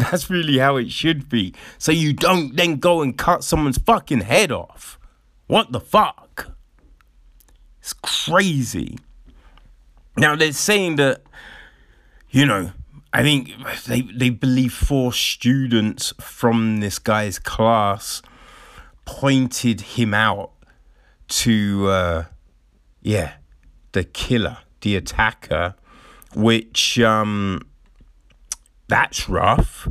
[0.10, 1.54] That's really how it should be.
[1.78, 4.98] So you don't then go and cut someone's fucking head off.
[5.46, 6.52] What the fuck?
[7.80, 8.98] It's crazy.
[10.16, 11.22] Now they're saying that,
[12.30, 12.72] you know,
[13.12, 13.50] I think
[13.86, 18.22] they they believe four students from this guy's class
[19.04, 20.52] pointed him out
[21.28, 22.24] to, uh,
[23.02, 23.32] yeah,
[23.92, 25.74] the killer, the attacker,
[26.34, 27.62] which, um,
[28.90, 29.88] that's rough.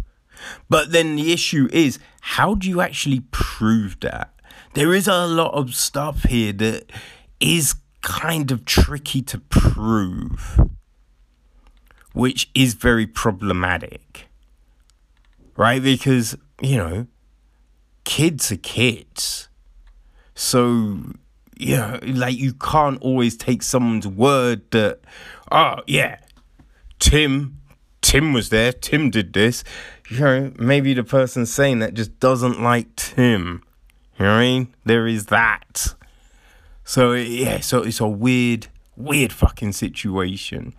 [0.70, 4.34] But then the issue is, how do you actually prove that?
[4.76, 6.92] There is a lot of stuff here that
[7.40, 10.60] is kind of tricky to prove,
[12.14, 14.28] which is very problematic,
[15.58, 15.82] right?
[15.82, 17.08] Because, you know,
[18.04, 19.50] kids are kids.
[20.36, 21.00] So,
[21.58, 25.02] yeah, like you can't always take someone's word that,
[25.52, 26.20] oh, yeah,
[27.00, 27.60] Tim,
[28.10, 29.64] Tim was there, Tim did this.
[30.10, 33.62] You know, maybe the person saying that just doesn't like Tim.
[34.18, 34.74] You know what I mean?
[34.84, 35.94] There is that.
[36.84, 38.66] So, yeah, so it's a weird,
[38.98, 40.74] weird fucking situation.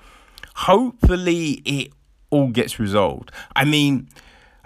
[0.56, 1.92] Hopefully, it
[2.30, 3.30] all gets resolved.
[3.54, 4.08] I mean,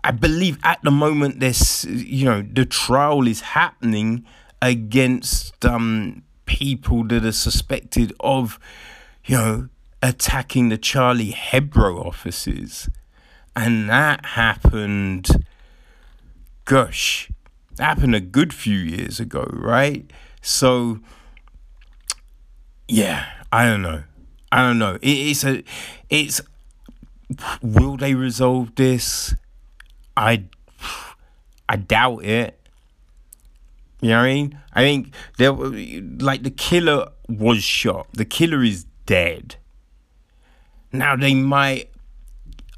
[0.02, 4.24] I believe at the moment this you know the trial is happening
[4.62, 8.58] against um, people that are suspected of
[9.26, 9.68] you know
[10.04, 12.90] attacking the Charlie Hebdo offices,
[13.56, 15.46] and that happened.
[16.66, 17.30] Gosh,
[17.78, 20.10] happened a good few years ago, right?
[20.42, 21.00] So,
[22.86, 24.02] yeah, I don't know.
[24.52, 24.96] I don't know.
[24.96, 25.64] It, it's a,
[26.10, 26.40] it's.
[27.62, 29.34] Will they resolve this?
[30.16, 30.44] I
[31.66, 32.60] I doubt it.
[34.02, 34.58] You know what I mean?
[34.74, 38.08] I think there like the killer was shot.
[38.12, 39.56] The killer is dead.
[40.94, 41.90] Now they might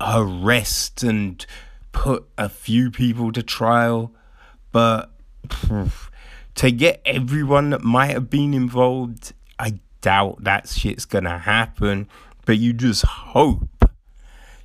[0.01, 1.45] arrest and
[1.93, 4.15] put a few people to trial,
[4.73, 5.11] but
[6.55, 12.09] to get everyone that might have been involved, I doubt that shit's gonna happen.
[12.47, 13.85] But you just hope.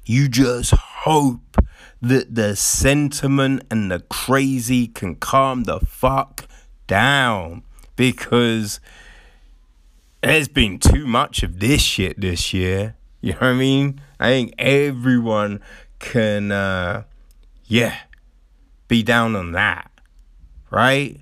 [0.06, 1.58] You just hope
[2.02, 6.46] that the sentiment and the crazy can calm the fuck
[6.88, 7.64] down
[7.98, 8.80] because
[10.22, 12.96] there's been too much of this shit this year.
[13.28, 14.02] You know what I mean?
[14.20, 15.62] I think everyone
[16.00, 17.04] can, uh,
[17.66, 17.96] yeah,
[18.88, 19.92] be down on that,
[20.72, 21.22] right?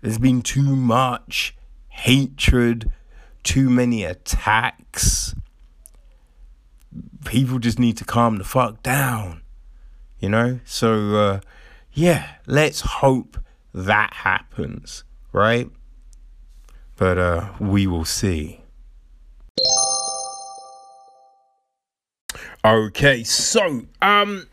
[0.00, 1.56] There's been too much
[1.88, 2.92] hatred,
[3.42, 5.34] too many attacks.
[7.24, 9.42] People just need to calm the fuck down
[10.24, 10.58] you know?
[10.64, 11.40] So, uh,
[11.92, 13.36] yeah, let's hope
[13.74, 15.68] that happens, right?
[16.96, 18.63] But uh, we will see.
[22.64, 24.46] Okay, so um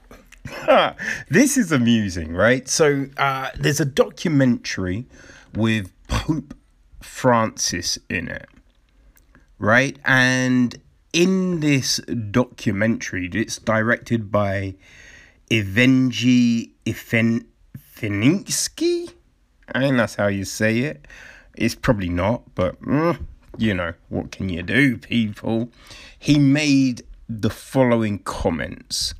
[1.29, 2.67] this is amusing, right?
[2.67, 5.05] So uh there's a documentary
[5.53, 6.53] with Pope
[7.01, 8.49] Francis in it.
[9.59, 9.97] Right?
[10.03, 10.75] And
[11.13, 12.01] in this
[12.31, 14.75] documentary, it's directed by
[15.49, 17.43] Evenji Ifeninsky.
[19.73, 21.07] I mean, that's how you say it.
[21.55, 23.25] It's probably not, but mm,
[23.57, 25.69] you know, what can you do, people?
[26.19, 27.03] He made
[27.39, 29.13] the following comments.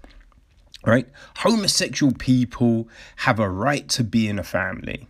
[0.85, 1.07] Right?
[1.37, 5.07] Homosexual people have a right to be in a family.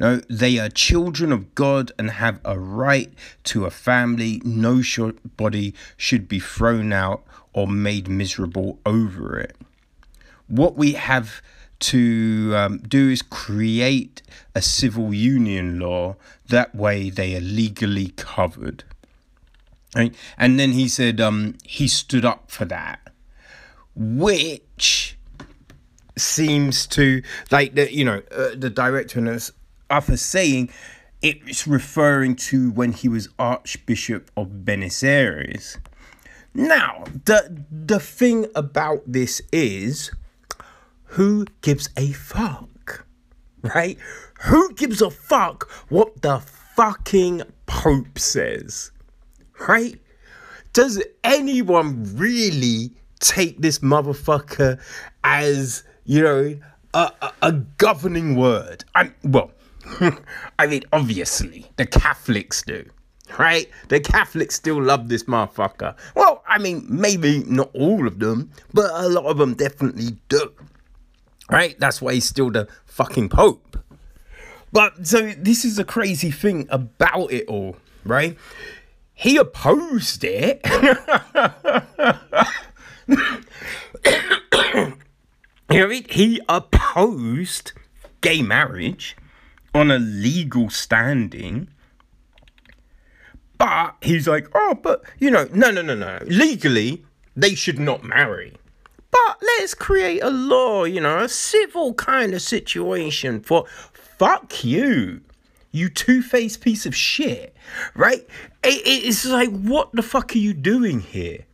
[0.00, 3.12] No, they are children of God and have a right
[3.44, 4.40] to a family.
[4.44, 4.82] No
[5.36, 7.22] body should be thrown out
[7.52, 9.56] or made miserable over it.
[10.48, 11.42] What we have
[11.80, 14.22] to um, do is create
[14.54, 16.16] a civil union law.
[16.48, 18.84] That way, they are legally covered.
[19.94, 20.14] Right?
[20.38, 23.00] And then he said um, he stood up for that,
[23.94, 25.16] which
[26.16, 29.50] seems to like the you know uh, the director and
[29.88, 30.70] after saying
[31.22, 35.76] it's referring to when he was Archbishop of Buenos Aires.
[36.54, 40.10] Now, the the thing about this is
[41.04, 43.06] who gives a fuck?
[43.62, 43.98] Right?
[44.44, 48.90] Who gives a fuck what the fucking Pope says?
[49.68, 50.00] Right?
[50.72, 54.80] Does anyone really take this motherfucker
[55.24, 56.58] as, you know,
[56.94, 58.84] a, a, a governing word?
[58.94, 59.50] I'm, well,
[60.58, 62.84] I mean, obviously, the Catholics do
[63.38, 63.68] right?
[63.88, 65.96] The Catholics still love this motherfucker.
[66.14, 70.52] Well, I mean, maybe not all of them, but a lot of them definitely do.
[71.50, 71.78] Right?
[71.78, 73.78] That's why he's still the fucking Pope.
[74.72, 78.36] But so this is a crazy thing about it all, right?
[79.20, 80.62] He opposed it.
[80.66, 80.76] you
[85.68, 87.72] know what He opposed
[88.22, 89.18] gay marriage
[89.74, 91.68] on a legal standing.
[93.58, 96.20] But he's like, oh, but you know, no, no, no, no.
[96.24, 97.04] Legally,
[97.36, 98.54] they should not marry.
[99.10, 105.20] But let's create a law, you know, a civil kind of situation for fuck you,
[105.72, 107.54] you two faced piece of shit,
[107.94, 108.26] right?
[108.62, 111.46] It, it's like, what the fuck are you doing here?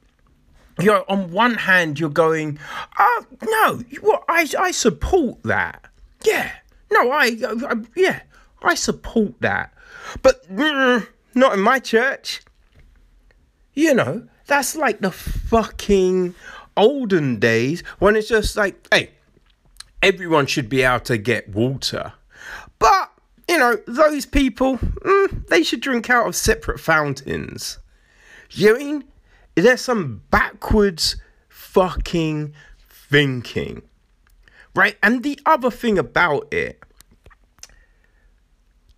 [0.78, 2.58] You know, on one hand, you're going,
[2.98, 5.86] oh, no, what, I, I support that.
[6.24, 6.50] Yeah,
[6.92, 8.20] no, I, I, yeah,
[8.62, 9.72] I support that.
[10.22, 12.42] But mm, not in my church.
[13.74, 16.34] You know, that's like the fucking
[16.76, 19.10] olden days when it's just like, hey,
[20.02, 22.12] everyone should be able to get water.
[22.78, 23.10] But,
[23.48, 27.78] you know, those people, mm, they should drink out of separate fountains.
[28.50, 29.04] You mean?
[29.54, 31.16] There's some backwards
[31.48, 32.54] fucking
[32.88, 33.82] thinking.
[34.74, 34.96] Right?
[35.02, 36.82] And the other thing about it,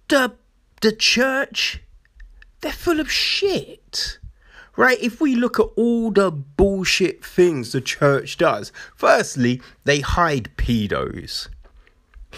[0.09, 0.34] the
[0.80, 1.82] the church,
[2.61, 4.18] they're full of shit
[4.78, 4.99] right?
[5.03, 11.49] If we look at all the bullshit things the church does, firstly, they hide pedos.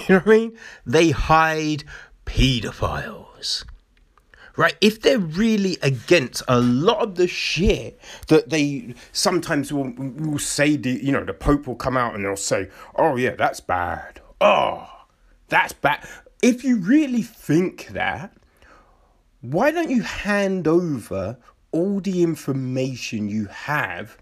[0.09, 0.59] You know what I mean?
[0.87, 1.85] They hide
[2.25, 3.65] pedophiles.
[4.57, 4.77] Right?
[4.81, 10.77] If they're really against a lot of the shit that they sometimes will, will say,
[10.77, 14.21] the, you know, the Pope will come out and they'll say, oh, yeah, that's bad.
[14.41, 14.89] Oh,
[15.49, 16.07] that's bad.
[16.43, 18.33] If you really think that,
[19.41, 21.39] why don't you hand over
[21.73, 24.19] all the information you have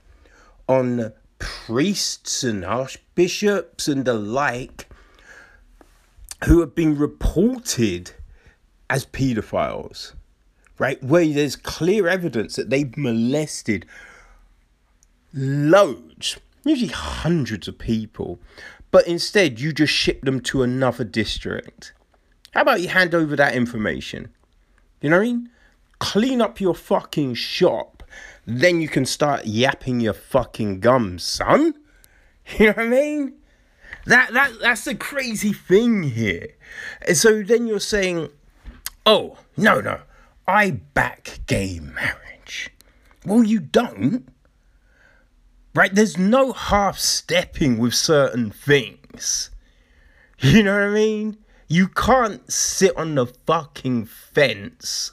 [0.68, 4.87] on priests and archbishops and the like
[6.44, 8.12] who have been reported
[8.90, 10.14] as paedophiles,
[10.78, 11.02] right?
[11.02, 13.86] Where there's clear evidence that they've molested
[15.34, 18.38] loads, usually hundreds of people,
[18.90, 21.92] but instead you just ship them to another district.
[22.52, 24.28] How about you hand over that information?
[25.00, 25.50] You know what I mean?
[25.98, 28.02] clean up your fucking shop.
[28.46, 31.74] Then you can start yapping your fucking gums, son.
[32.58, 33.34] You know what I mean?
[34.08, 36.48] That that that's the crazy thing here.
[37.06, 38.30] And so then you're saying,
[39.04, 40.00] "Oh, no, no.
[40.46, 42.70] I back gay marriage."
[43.26, 44.26] Well, you don't.
[45.74, 45.94] Right?
[45.94, 49.50] There's no half stepping with certain things.
[50.40, 51.36] You know what I mean?
[51.66, 55.10] You can't sit on the fucking fence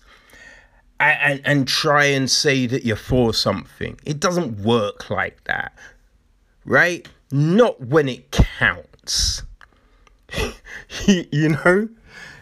[0.99, 3.99] and, and try and say that you're for something.
[4.05, 5.73] It doesn't work like that,
[6.63, 7.07] right?
[7.31, 9.43] Not when it counts.
[11.05, 11.89] you know,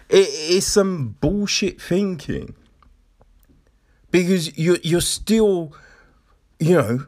[0.10, 2.56] it's some bullshit thinking
[4.12, 5.74] because you're you're still,
[6.60, 7.06] you know,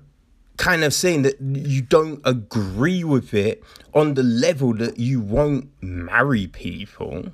[0.57, 3.63] kind of saying that you don't agree with it
[3.93, 7.28] on the level that you won't marry people.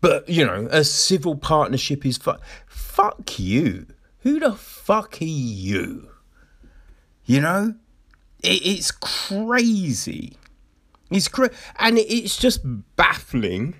[0.00, 3.86] But you know, a civil partnership is fu- fuck you.
[4.20, 6.10] Who the fuck are you?
[7.24, 7.74] You know,
[8.42, 10.36] it, it's crazy.
[11.10, 12.60] It's cra- and it's just
[12.96, 13.74] baffling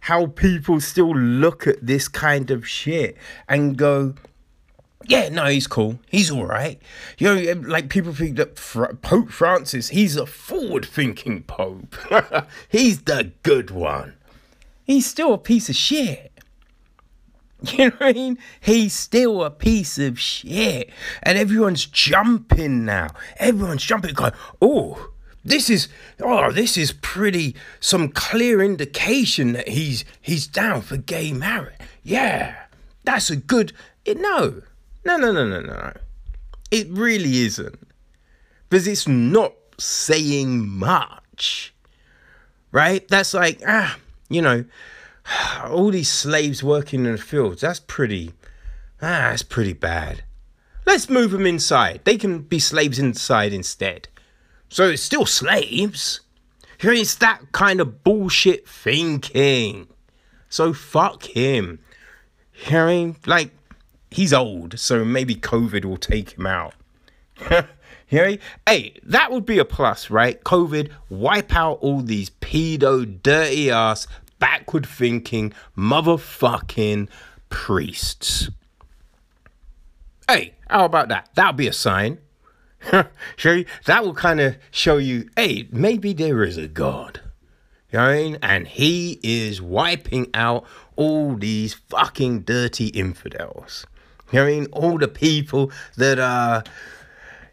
[0.00, 3.16] how people still look at this kind of shit
[3.48, 4.14] and go,
[5.06, 5.98] yeah, no, he's cool.
[6.08, 6.80] He's all right.
[7.18, 11.96] You know, um, like people think that Fra- Pope Francis, he's a forward thinking Pope.
[12.68, 14.14] he's the good one.
[14.84, 16.27] He's still a piece of shit.
[17.72, 18.38] You know what I mean?
[18.60, 20.90] He's still a piece of shit.
[21.24, 23.08] And everyone's jumping now.
[23.38, 24.32] Everyone's jumping, going,
[24.62, 25.10] oh,
[25.44, 25.88] this is
[26.20, 31.74] oh, this is pretty some clear indication that he's he's down for gay marriage.
[32.02, 32.54] Yeah.
[33.04, 33.72] That's a good
[34.04, 34.62] it, no.
[35.04, 35.92] No, no, no, no, no.
[36.70, 37.78] It really isn't.
[38.68, 41.72] Because it's not saying much.
[42.72, 43.06] Right?
[43.08, 43.98] That's like, ah,
[44.28, 44.64] you know,
[45.64, 48.32] all these slaves working in the fields, that's pretty,
[49.02, 50.22] ah, that's pretty bad.
[50.86, 52.00] Let's move them inside.
[52.04, 54.08] They can be slaves inside instead.
[54.68, 56.20] So it's still slaves.
[56.80, 59.88] It's that kind of bullshit thinking.
[60.48, 61.80] So fuck him.
[62.52, 63.50] Hearing like
[64.10, 66.74] he's old, so maybe COVID will take him out.
[68.06, 70.42] Hearing, hey, that would be a plus, right?
[70.42, 74.06] COVID wipe out all these pedo, dirty ass,
[74.38, 77.08] backward thinking, motherfucking
[77.50, 78.50] priests.
[80.28, 81.30] Hey, how about that?
[81.34, 82.18] That'll be a sign.
[83.36, 87.20] show you, that will kind of show you, hey, maybe there is a God.
[87.90, 88.38] You know I mean?
[88.42, 90.66] And he is wiping out
[90.96, 93.86] all these fucking dirty infidels.
[94.30, 94.66] You know I mean?
[94.72, 96.62] All the people that are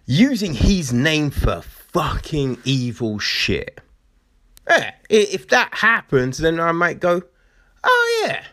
[0.05, 3.79] using his name for fucking evil shit.
[4.67, 7.21] Yeah, if that happens, then I might go,
[7.83, 8.43] oh yeah,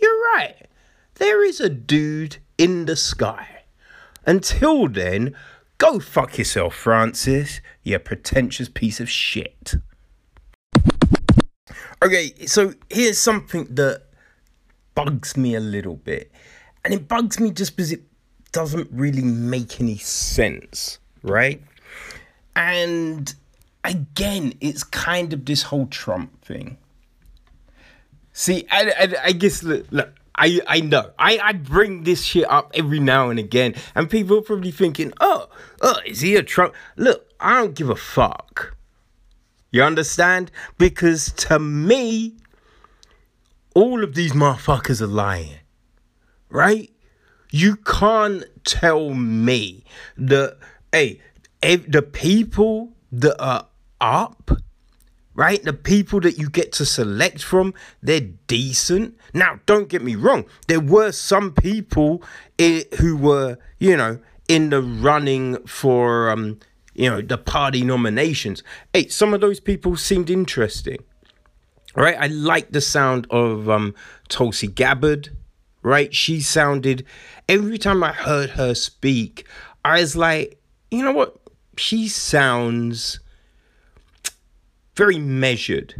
[0.00, 0.66] you're right.
[1.14, 3.64] There is a dude in the sky.
[4.26, 5.34] Until then,
[5.78, 9.74] go fuck yourself, Francis, you pretentious piece of shit.
[12.02, 14.02] Okay, so here's something that
[14.94, 16.30] bugs me a little bit.
[16.84, 18.02] And it bugs me just because it
[18.52, 21.62] doesn't really make any sense, right?
[22.54, 23.34] And
[23.84, 26.78] again, it's kind of this whole Trump thing.
[28.32, 31.10] See, I, I, I guess, look, look I, I know.
[31.18, 35.12] I, I bring this shit up every now and again, and people are probably thinking,
[35.20, 35.48] oh,
[35.82, 36.74] oh, is he a Trump?
[36.96, 38.76] Look, I don't give a fuck.
[39.72, 40.52] You understand?
[40.78, 42.36] Because to me,
[43.74, 45.56] all of these motherfuckers are lying.
[46.48, 46.90] Right?
[47.50, 49.84] You can't tell me
[50.16, 50.56] that,
[50.92, 51.20] hey,
[51.60, 53.66] the people that are
[54.00, 54.50] up,
[55.34, 55.62] right?
[55.62, 59.16] The people that you get to select from, they're decent.
[59.32, 62.22] Now, don't get me wrong, there were some people
[62.58, 66.58] who were, you know, in the running for, um,
[66.94, 68.62] you know, the party nominations.
[68.92, 70.98] Hey, some of those people seemed interesting,
[71.94, 72.16] right?
[72.18, 73.94] I like the sound of um,
[74.28, 75.30] Tulsi Gabbard,
[75.82, 76.12] right?
[76.14, 77.04] She sounded,
[77.48, 79.46] every time I heard her speak,
[79.84, 81.36] I was like, you know what?
[81.78, 83.20] She sounds
[84.94, 85.94] very measured.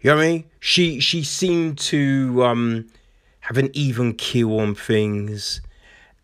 [0.00, 0.44] You know what I mean?
[0.60, 2.88] She she seemed to um,
[3.40, 5.60] have an even keel on things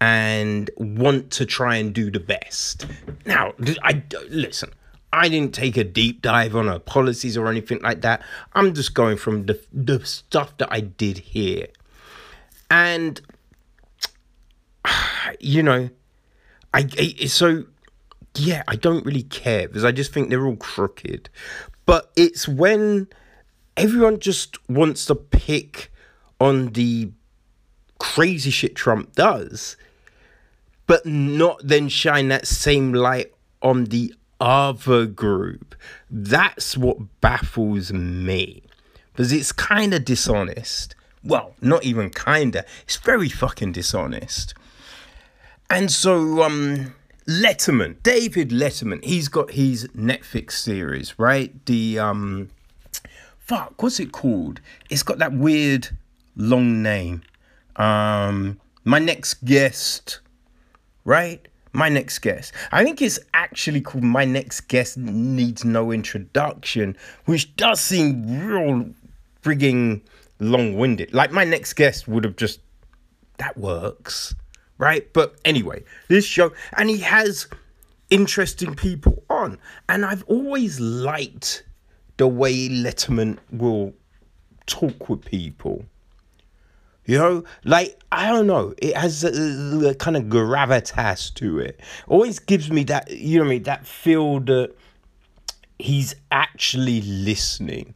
[0.01, 2.87] and want to try and do the best.
[3.25, 4.71] Now, I listen.
[5.13, 8.21] I didn't take a deep dive on her policies or anything like that.
[8.53, 11.69] I'm just going from the the stuff that I did here,
[12.71, 13.21] and
[15.41, 15.89] you know,
[16.75, 17.65] I, I so
[18.37, 21.28] yeah, I don't really care because I just think they're all crooked.
[21.87, 23.09] But it's when
[23.76, 25.93] everyone just wants to pick
[26.41, 27.12] on the
[27.99, 29.76] crazy shit Trump does,
[30.87, 33.32] but not then shine that same light
[33.62, 35.74] on the other group.
[36.11, 38.62] That's what baffles me
[39.12, 40.95] because it's kind of dishonest.
[41.22, 42.64] Well, not even kinda.
[42.82, 44.55] It's very fucking dishonest.
[45.70, 46.95] And so, um,
[47.27, 51.64] Letterman, David Letterman, he's got his Netflix series, right?
[51.66, 52.51] The um
[53.39, 54.61] fuck, what's it called?
[54.91, 55.89] It's got that weird
[56.37, 57.22] long name.
[57.77, 60.20] Um my next guest,
[61.05, 61.47] right?
[61.72, 62.53] My next guest.
[62.70, 68.91] I think it's actually called My Next Guest Needs No Introduction, which does seem real
[69.43, 70.03] frigging
[70.39, 71.12] long winded.
[71.12, 72.61] Like, my next guest would have just.
[73.39, 74.37] That works
[74.79, 75.12] right?
[75.12, 77.49] But anyway, this show, and he has
[78.11, 79.59] interesting people on.
[79.89, 81.64] And I've always liked
[82.16, 83.95] the way Letterman will
[84.66, 85.85] talk with people.
[87.07, 91.81] You know, like I don't know, it has a, a, kind of gravitas to it.
[92.09, 94.75] Always gives me that, you know, I mean, that feel that
[95.79, 97.95] he's actually listening,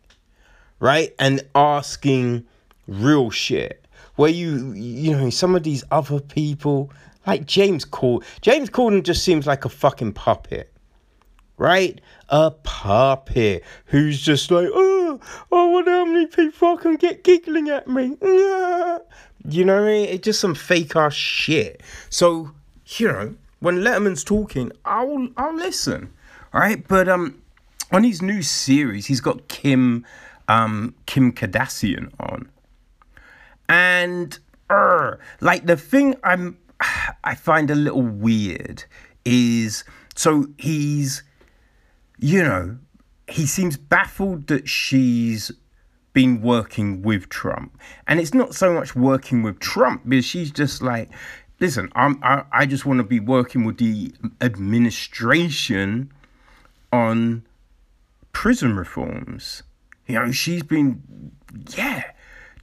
[0.78, 1.14] right?
[1.18, 2.44] And asking
[2.86, 3.86] real shit.
[4.18, 6.90] Where you, you know, some of these other people,
[7.24, 10.72] like James Corden, James Corden just seems like a fucking puppet,
[11.56, 12.00] right?
[12.28, 15.20] A puppet who's just like, oh,
[15.52, 18.16] I wonder how many people can get giggling at me.
[19.48, 20.08] You know what I mean?
[20.08, 21.80] It's just some fake ass shit.
[22.10, 22.50] So,
[22.96, 26.12] you know, when Letterman's talking, I'll I'll listen.
[26.52, 27.40] All right, but um,
[27.92, 30.04] on his new series, he's got Kim
[30.48, 32.50] um Kim Kardashian on,
[33.68, 34.38] and
[34.70, 36.58] uh, like the thing I'm
[37.24, 38.84] I find a little weird
[39.24, 41.22] is so he's
[42.18, 42.78] you know
[43.28, 45.52] he seems baffled that she's
[46.12, 47.78] been working with Trump.
[48.06, 51.10] And it's not so much working with Trump because she's just like,
[51.60, 56.10] listen, I'm, I, I just want to be working with the administration
[56.92, 57.46] on
[58.32, 59.62] prison reforms.
[60.06, 61.32] You know, she's been,
[61.76, 62.02] yeah,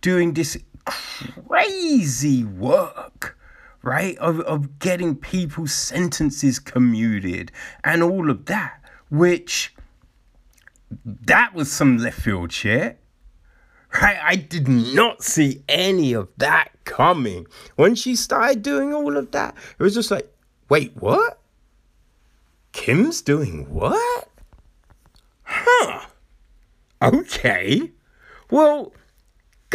[0.01, 3.37] doing this crazy work,
[3.81, 4.17] right?
[4.17, 7.51] Of, of getting people's sentences commuted
[7.83, 9.73] and all of that, which
[11.05, 12.99] that was some left field shit.
[14.01, 14.19] Right?
[14.21, 17.47] I did not see any of that coming.
[17.75, 20.29] When she started doing all of that, it was just like,
[20.69, 21.39] wait, what?
[22.73, 24.29] Kim's doing what?
[25.43, 26.05] Huh.
[27.01, 27.91] Okay.
[28.51, 28.91] Well,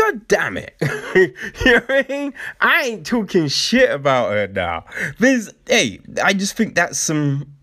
[0.00, 0.74] god damn it.
[1.14, 2.34] you know what I mean?
[2.60, 4.84] I ain't talking shit about her now.
[5.18, 7.54] There's, hey, I just think that's some,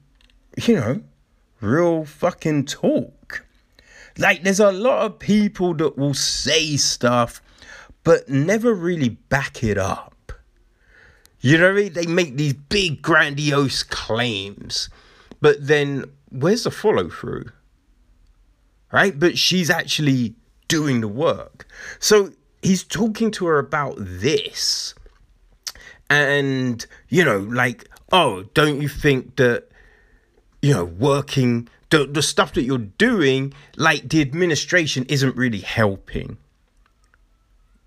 [0.63, 1.01] you know,
[1.61, 3.45] real fucking talk.
[4.17, 7.41] Like, there's a lot of people that will say stuff,
[8.03, 10.31] but never really back it up.
[11.39, 11.93] You know what I mean?
[11.93, 14.89] They make these big, grandiose claims,
[15.39, 17.51] but then where's the follow through?
[18.91, 19.17] Right?
[19.19, 20.35] But she's actually
[20.68, 21.68] doing the work.
[21.99, 24.93] So he's talking to her about this.
[26.09, 29.68] And, you know, like, oh, don't you think that,
[30.61, 36.38] you know, working the, the stuff that you're doing, like the administration isn't really helping.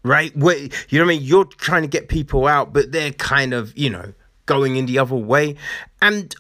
[0.03, 0.35] Right?
[0.37, 1.23] Where, you know what I mean?
[1.23, 4.15] You're trying to get people out, but they're kind of, you know,
[4.47, 5.57] going in the other way.
[6.01, 6.35] And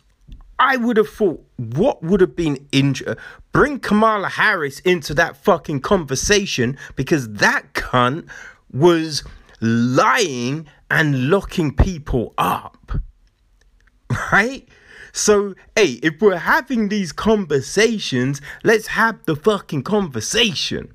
[0.60, 3.18] I would have thought, what would have been injured?
[3.50, 8.28] Bring Kamala Harris into that fucking conversation because that cunt
[8.70, 9.24] was
[9.62, 12.92] lying and locking people up.
[14.30, 14.68] Right?
[15.12, 20.92] So, hey, if we're having these conversations, let's have the fucking conversation.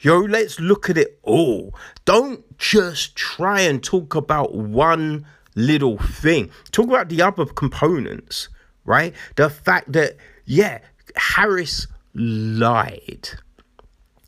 [0.00, 1.72] Yo, let's look at it all.
[2.04, 5.24] Don't just try and talk about one
[5.54, 6.50] little thing.
[6.72, 8.48] Talk about the other components,
[8.84, 9.14] right?
[9.36, 10.80] The fact that, yeah,
[11.16, 13.30] Harris lied.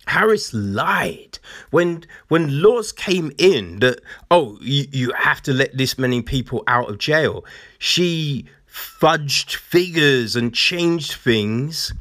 [0.06, 1.38] Harris lied
[1.70, 4.00] when when laws came in that
[4.30, 7.44] oh you, you have to let this many people out of jail.
[7.78, 11.92] She fudged figures and changed things.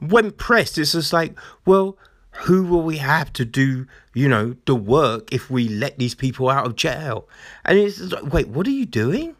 [0.00, 1.96] When pressed, it's just like, well,
[2.42, 6.50] who will we have to do, you know, the work if we let these people
[6.50, 7.28] out of jail?
[7.64, 9.36] And it's like, wait, what are you doing?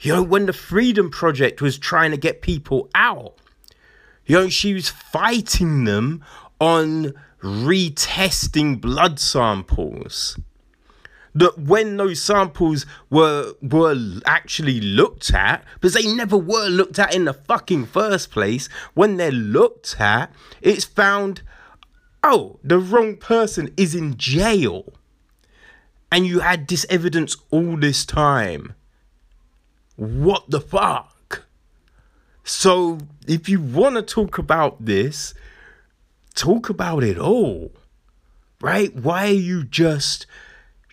[0.00, 3.34] You know, when the Freedom Project was trying to get people out,
[4.26, 6.24] you know, she was fighting them
[6.60, 10.38] on retesting blood samples.
[11.34, 17.14] That when those samples were were actually looked at, because they never were looked at
[17.14, 21.42] in the fucking first place, when they're looked at, it's found,
[22.22, 24.92] oh, the wrong person is in jail.
[26.10, 28.74] And you had this evidence all this time.
[29.96, 31.44] What the fuck?
[32.44, 35.34] So, if you want to talk about this,
[36.34, 37.72] talk about it all,
[38.60, 38.94] right?
[38.94, 40.26] Why are you just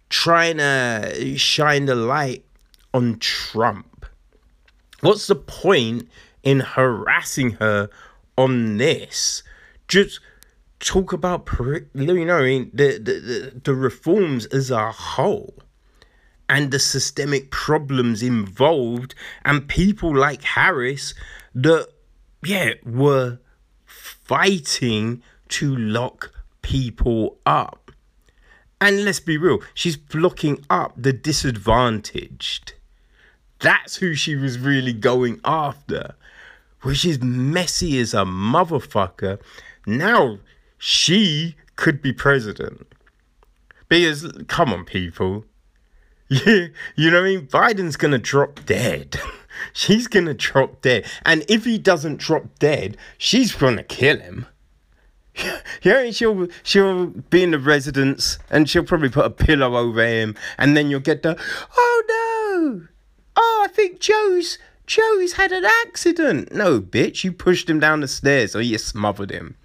[0.10, 2.44] trying to shine the light
[2.92, 4.06] on Trump?
[5.02, 6.10] What's the point
[6.44, 7.90] in harassing her
[8.38, 9.44] on this?
[9.88, 10.20] Just
[10.84, 15.56] talk about, you know, the, the, the, the reforms as a whole
[16.50, 19.16] and the systemic problems involved
[19.46, 21.14] and people like Harris
[21.56, 21.88] that,
[22.44, 23.40] yeah, were
[23.86, 26.32] fighting to lock
[26.62, 27.92] people up.
[28.82, 32.74] And let's be real, she's blocking up the disadvantaged.
[33.60, 36.16] That's who she was really going after,
[36.82, 39.40] which is messy as a motherfucker.
[39.86, 40.40] Now
[40.86, 42.86] she could be president.
[43.88, 45.46] Because, come on, people.
[46.30, 47.48] Yeah, you know what I mean?
[47.48, 49.20] Biden's gonna drop dead.
[49.74, 51.06] she's gonna drop dead.
[51.26, 54.48] And if he doesn't drop dead, she's gonna kill him.
[55.84, 60.36] Yeah, she'll she'll be in the residence and she'll probably put a pillow over him,
[60.58, 61.40] and then you'll get the
[61.78, 62.88] oh no,
[63.36, 64.58] oh I think Joe's
[64.88, 66.52] Joe's had an accident.
[66.52, 69.56] No, bitch, you pushed him down the stairs or you smothered him.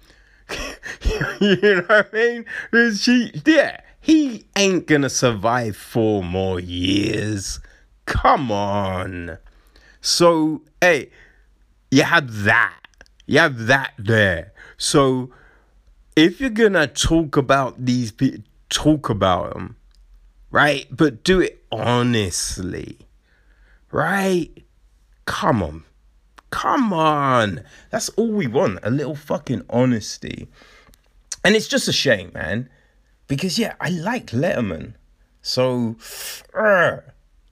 [1.41, 2.45] you know what I mean?
[2.71, 7.59] Because She, yeah, he ain't gonna survive four more years.
[8.05, 9.37] Come on.
[10.01, 11.09] So, hey,
[11.91, 12.79] you have that.
[13.25, 14.53] You have that there.
[14.77, 15.31] So,
[16.15, 19.75] if you're gonna talk about these people, talk about them,
[20.51, 20.87] right?
[20.89, 22.97] But do it honestly,
[23.91, 24.49] right?
[25.25, 25.83] Come on.
[26.49, 27.63] Come on.
[27.89, 28.79] That's all we want.
[28.83, 30.47] A little fucking honesty.
[31.43, 32.69] And it's just a shame, man.
[33.27, 34.93] Because, yeah, I like Letterman.
[35.41, 35.95] So,
[36.53, 36.97] uh,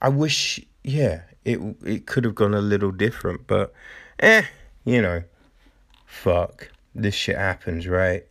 [0.02, 3.46] I wish, yeah, it, it could have gone a little different.
[3.46, 3.72] But,
[4.18, 4.42] eh,
[4.84, 5.22] you know,
[6.06, 6.70] fuck.
[6.94, 8.26] This shit happens, right?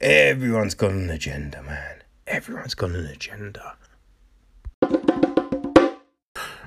[0.00, 2.02] Everyone's got an agenda, man.
[2.26, 3.76] Everyone's got an agenda.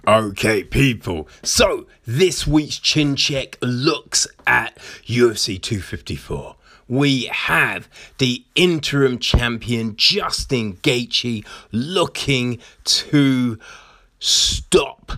[0.08, 1.28] Okay, people.
[1.44, 6.56] So this week's chin check looks at UFC 254.
[6.88, 13.60] We have the interim champion Justin Gaethje looking to
[14.18, 15.12] stop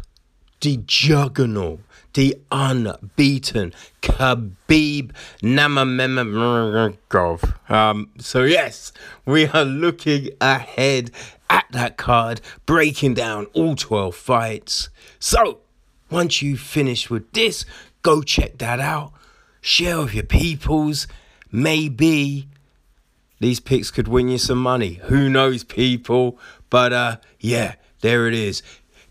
[0.62, 1.82] the juggernaut,
[2.16, 5.12] the unbeaten Khabib
[5.44, 7.70] Nurmagomedov.
[7.70, 8.92] Um, so yes,
[9.28, 11.12] we are looking ahead
[11.50, 14.90] at that card, breaking down all 12 fights.
[15.20, 15.60] So,
[16.10, 17.66] once you finish with this,
[18.02, 19.14] go check that out.
[19.62, 21.08] Share with your peoples.
[21.52, 22.48] Maybe
[23.40, 24.96] these picks could win you some money.
[25.04, 26.40] Who knows, people?
[26.70, 28.62] But uh, yeah, there it is.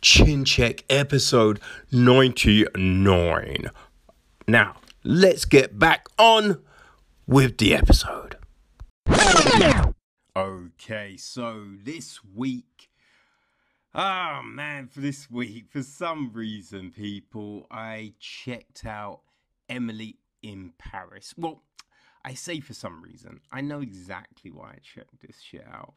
[0.01, 1.61] Chin Check episode
[1.91, 3.70] 99.
[4.47, 6.59] Now, let's get back on
[7.26, 8.36] with the episode.
[10.39, 12.91] Okay, so this week,
[13.93, 19.22] oh man, for this week, for some reason, people, I checked out
[19.68, 21.34] Emily in Paris.
[21.36, 21.64] Well,
[22.24, 25.95] I say for some reason, I know exactly why I checked this shit out.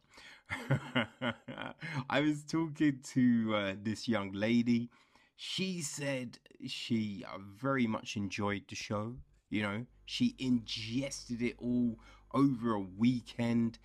[2.10, 4.90] I was talking to uh, this young lady.
[5.36, 9.14] She said she uh, very much enjoyed the show.
[9.50, 12.00] You know, she ingested it all
[12.34, 13.78] over a weekend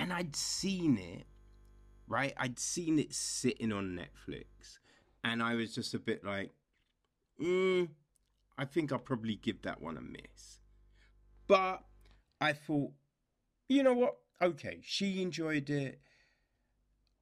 [0.00, 1.26] and I'd seen it,
[2.08, 2.32] right?
[2.36, 4.78] I'd seen it sitting on Netflix,
[5.22, 6.52] and I was just a bit like,
[7.40, 7.88] mm,
[8.56, 10.60] I think I'll probably give that one a miss.
[11.46, 11.82] But
[12.40, 12.92] I thought,
[13.68, 14.16] you know what?
[14.40, 16.00] Okay, she enjoyed it.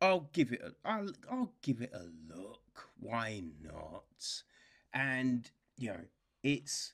[0.01, 0.63] I'll give it.
[0.65, 2.89] A, I'll I'll give it a look.
[3.01, 4.43] Why not?
[4.95, 6.01] And you know,
[6.45, 6.93] it's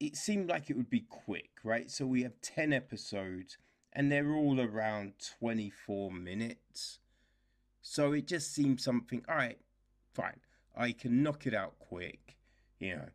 [0.00, 1.90] it seemed like it would be quick, right?
[1.90, 3.58] So we have ten episodes
[3.92, 6.98] and they're all around 24 minutes.
[7.82, 9.58] So it just seems something, all right,
[10.12, 10.40] fine.
[10.76, 12.36] I can knock it out quick,
[12.78, 13.08] you know,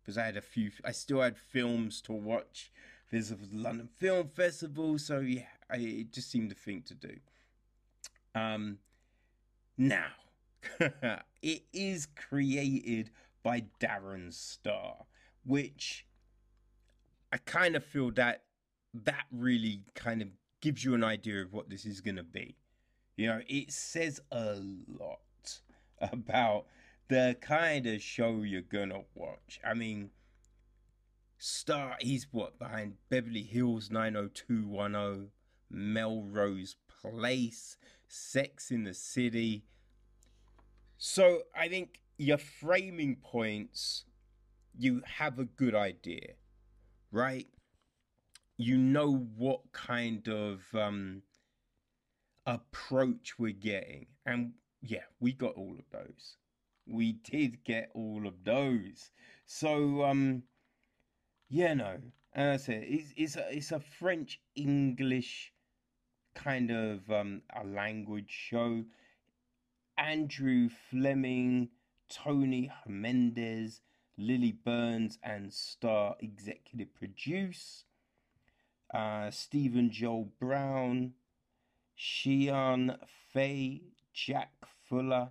[0.00, 2.72] because I had a few, I still had films to watch.
[3.10, 7.16] There's a London Film Festival, so yeah, I, it just seemed a thing to do.
[8.34, 8.78] Um,
[9.76, 10.06] now,
[11.42, 13.10] it is created
[13.42, 15.06] by Darren Star,
[15.44, 16.06] which
[17.32, 18.42] I kind of feel that
[18.92, 20.28] that really kind of
[20.60, 22.56] gives you an idea of what this is going to be.
[23.16, 24.56] You know, it says a
[24.98, 25.60] lot
[26.00, 26.66] about
[27.08, 29.60] the kind of show you're going to watch.
[29.64, 30.10] I mean,
[31.38, 35.30] Star, he's what, behind Beverly Hills 90210,
[35.70, 37.76] Melrose Place,
[38.06, 39.64] Sex in the City.
[40.98, 44.04] So I think your framing points,
[44.78, 46.34] you have a good idea,
[47.10, 47.48] right?
[48.62, 51.22] You know what kind of um,
[52.44, 54.08] approach we're getting.
[54.26, 54.52] And
[54.82, 56.36] yeah, we got all of those.
[56.86, 59.12] We did get all of those.
[59.46, 60.42] So, um,
[61.48, 61.96] yeah, no.
[62.34, 65.54] And I said, it's, it's, a, it's a French English
[66.34, 68.84] kind of um, a language show.
[69.96, 71.70] Andrew Fleming,
[72.10, 73.80] Tony Mendez,
[74.18, 77.86] Lilly Burns, and Star executive produce
[78.92, 81.12] uh, Stephen Joel Brown,
[81.98, 82.98] Shion
[83.32, 83.82] Fay,
[84.12, 84.52] Jack
[84.88, 85.30] Fuller,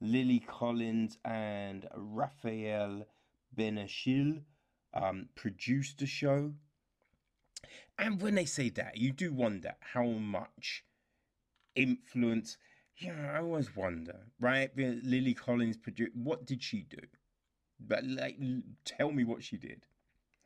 [0.00, 3.06] Lily Collins, and Raphael
[3.56, 4.42] Benachil
[4.94, 6.54] um, produced the show.
[7.98, 10.84] And when they say that, you do wonder how much
[11.74, 12.56] influence.
[13.02, 14.70] Know, I always wonder, right?
[14.76, 16.16] Lily Collins produced.
[16.16, 16.98] What did she do?
[17.80, 18.38] But like,
[18.84, 19.86] tell me what she did.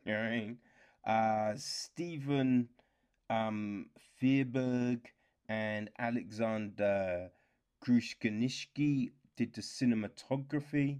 [0.05, 0.57] You know what I mean?
[1.05, 2.69] Uh, Steven
[3.29, 3.87] um,
[4.19, 5.01] Fierberg
[5.49, 7.29] and Alexander
[7.85, 10.99] Grushkanishki did the cinematography.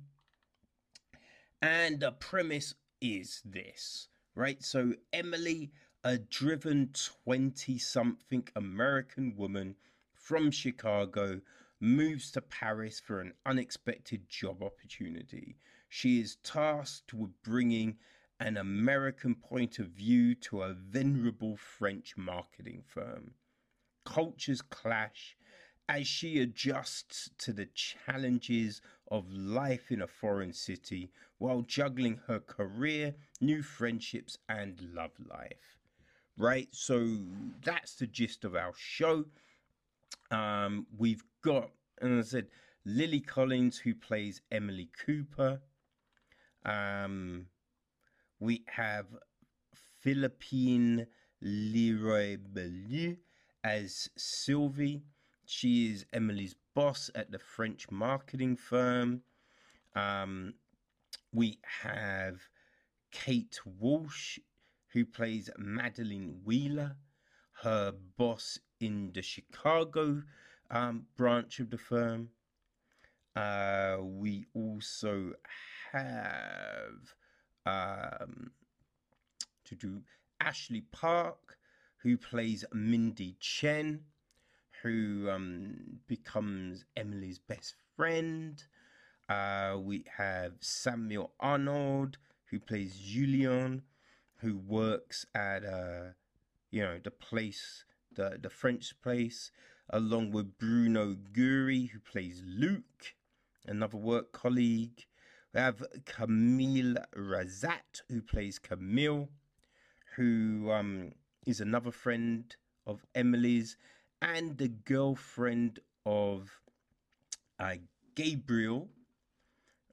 [1.62, 4.62] And the premise is this, right?
[4.62, 5.72] So Emily,
[6.04, 6.89] a driven
[7.24, 9.76] 20 something American woman
[10.14, 11.39] from Chicago,
[11.80, 15.58] moves to Paris for an unexpected job opportunity.
[15.89, 17.97] She is tasked with bringing
[18.43, 23.31] an American point of view to a venerable French marketing firm.
[24.03, 25.37] Cultures clash
[25.87, 32.39] as she adjusts to the challenges of life in a foreign city while juggling her
[32.41, 35.77] career, new friendships, and love life.
[36.37, 36.67] Right?
[36.71, 37.19] So
[37.63, 39.23] that's the gist of our show.
[40.31, 41.69] Um, we've got,
[42.01, 42.47] and I said,
[42.83, 45.61] Lily Collins, who plays Emily Cooper.
[46.65, 47.45] Um,
[48.43, 49.05] we have
[50.01, 51.07] Philippine
[51.41, 53.15] Leroy Beaulieu
[53.63, 55.01] as Sylvie.
[55.45, 59.21] She is Emily's boss at the French marketing firm.
[59.95, 60.55] Um,
[61.31, 62.41] we have
[63.13, 64.39] Kate Walsh,
[64.89, 66.97] who plays Madeline Wheeler,
[67.61, 70.21] her boss in the Chicago
[70.69, 72.27] um, branch of the firm.
[73.37, 75.31] Uh, we also
[75.93, 77.15] have
[77.66, 78.51] um,
[79.66, 80.01] to do
[80.39, 81.57] Ashley Park,
[82.01, 84.01] who plays Mindy Chen,
[84.82, 88.61] who um, becomes Emily's best friend.
[89.30, 92.18] Uh, we have Samuel Arnold,
[92.51, 93.84] who plays Julian,
[94.38, 96.11] who works at uh,
[96.72, 99.51] you know the place, the the French place,
[99.89, 103.16] along with Bruno Gouery, who plays Luke,
[103.66, 105.05] another work colleague.
[105.54, 109.30] We have Camille Razat, who plays Camille,
[110.16, 111.12] who um,
[111.45, 112.56] is another friend
[112.88, 113.78] of Emily's
[114.20, 116.49] and the girlfriend of
[117.60, 117.76] uh,
[118.16, 118.89] Gabriel,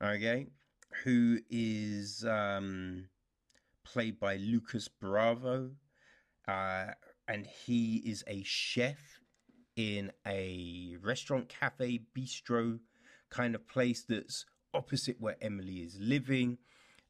[0.02, 0.46] okay,
[1.04, 3.08] who is um,
[3.84, 5.72] played by Lucas Bravo,
[6.48, 6.86] uh,
[7.28, 9.20] and he is a chef
[9.76, 12.78] in a restaurant, cafe, bistro
[13.28, 16.58] kind of place that's opposite where Emily is living.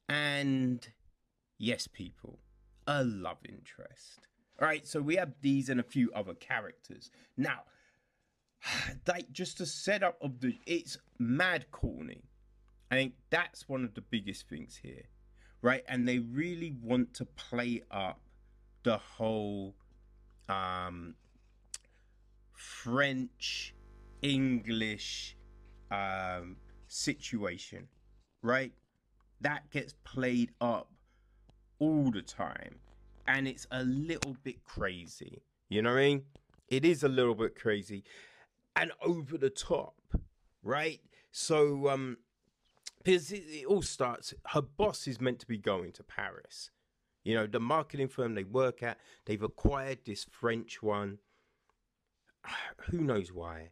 [0.09, 0.87] And
[1.57, 2.39] yes, people,
[2.87, 4.27] a love interest.
[4.61, 7.09] All right, so we have these and a few other characters.
[7.37, 7.61] Now,
[9.07, 12.23] like just the setup of the it's mad corny.
[12.89, 15.03] I think that's one of the biggest things here.
[15.61, 15.83] Right?
[15.87, 18.19] And they really want to play up
[18.83, 19.75] the whole
[20.49, 21.15] um
[22.53, 23.73] French
[24.21, 25.37] English
[25.91, 26.57] um
[26.91, 27.87] situation.
[28.41, 28.73] Right?
[29.41, 30.91] That gets played up
[31.79, 32.75] all the time
[33.27, 35.41] and it's a little bit crazy.
[35.69, 36.23] You know what I mean?
[36.67, 38.03] It is a little bit crazy
[38.75, 39.95] and over the top,
[40.63, 40.99] right?
[41.31, 42.17] So, um,
[43.03, 46.71] because it, it all starts, her boss is meant to be going to Paris.
[47.23, 51.19] You know, the marketing firm they work at, they've acquired this French one.
[52.89, 53.69] Who knows why?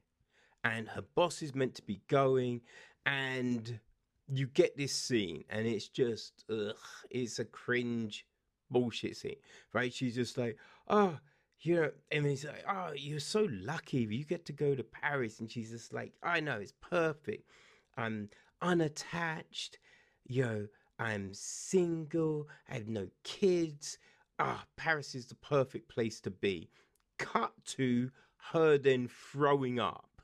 [0.63, 2.61] And her boss is meant to be going,
[3.09, 3.79] and
[4.27, 6.75] you get this scene, and it's just, ugh,
[7.09, 8.25] it's a cringe
[8.69, 9.35] bullshit scene,
[9.73, 9.91] right?
[9.91, 10.57] She's just like,
[10.87, 11.17] oh,
[11.61, 15.39] you know, and he's like, oh, you're so lucky you get to go to Paris.
[15.39, 17.49] And she's just like, I know, it's perfect.
[17.97, 18.29] I'm
[18.61, 19.79] unattached,
[20.25, 20.67] you know,
[20.99, 23.97] I'm single, I have no kids.
[24.37, 26.69] Ah, Paris is the perfect place to be.
[27.17, 28.11] Cut to
[28.51, 30.18] her then throwing up,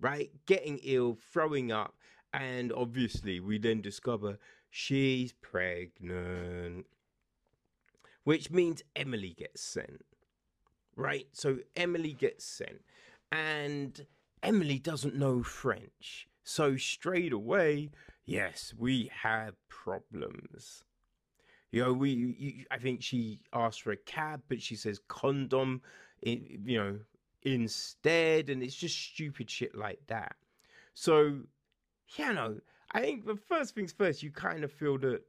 [0.00, 0.30] right?
[0.46, 1.94] Getting ill, throwing up.
[2.32, 4.38] And obviously, we then discover
[4.70, 6.86] she's pregnant
[8.26, 10.04] which means Emily gets sent.
[10.96, 11.28] Right?
[11.32, 12.82] So Emily gets sent.
[13.30, 14.04] And
[14.42, 16.26] Emily doesn't know French.
[16.42, 17.90] So straight away,
[18.24, 20.82] yes, we have problems.
[21.70, 25.80] You know, we, you, I think she asked for a cab, but she says condom,
[26.20, 26.98] you know,
[27.46, 28.50] instead.
[28.50, 30.36] And it's just stupid shit like that.
[30.94, 31.38] So,
[32.16, 32.56] you know,
[32.92, 35.22] I think the first things first, you kind of feel that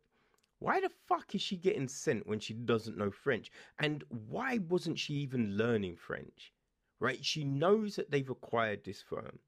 [0.60, 3.52] why the fuck is she getting sent when she doesn't know French?
[3.80, 6.52] And why wasn't she even learning French?
[7.00, 7.24] Right?
[7.24, 9.40] She knows that they've acquired this firm.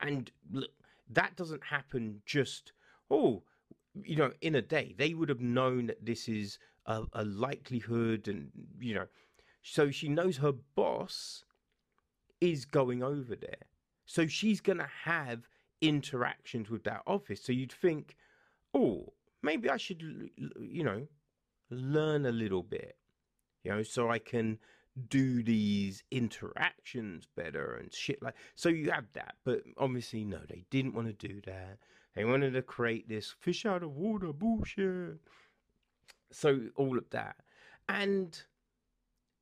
[0.00, 0.70] And look,
[1.10, 2.72] that doesn't happen just,
[3.10, 3.42] oh,
[4.04, 4.94] you know, in a day.
[4.96, 9.06] They would have known that this is a, a likelihood and, you know,
[9.62, 11.44] so she knows her boss
[12.40, 13.66] is going over there.
[14.06, 15.48] So she's going to have
[15.80, 17.42] interactions with that office.
[17.42, 18.16] So you'd think,
[18.74, 19.12] oh,
[19.42, 20.02] maybe I should,
[20.60, 21.06] you know,
[21.70, 22.96] learn a little bit,
[23.62, 24.58] you know, so I can
[25.08, 30.64] do these interactions better and shit like so you have that but obviously no they
[30.70, 31.78] didn't want to do that
[32.14, 35.16] they wanted to create this fish out of water bullshit
[36.32, 37.36] so all of that
[37.88, 38.42] and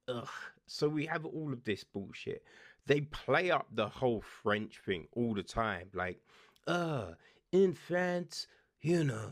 [0.06, 0.28] ugh
[0.66, 2.44] so we have all of this bullshit
[2.88, 5.88] they play up the whole french thing all the time.
[5.94, 6.20] Like
[6.66, 7.12] uh
[7.50, 8.46] in france
[8.82, 9.30] you know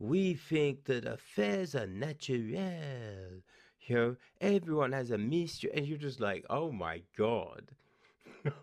[0.00, 3.42] we think that affairs are natural
[3.86, 7.70] you know, everyone has a mystery, and you're just like, oh my god,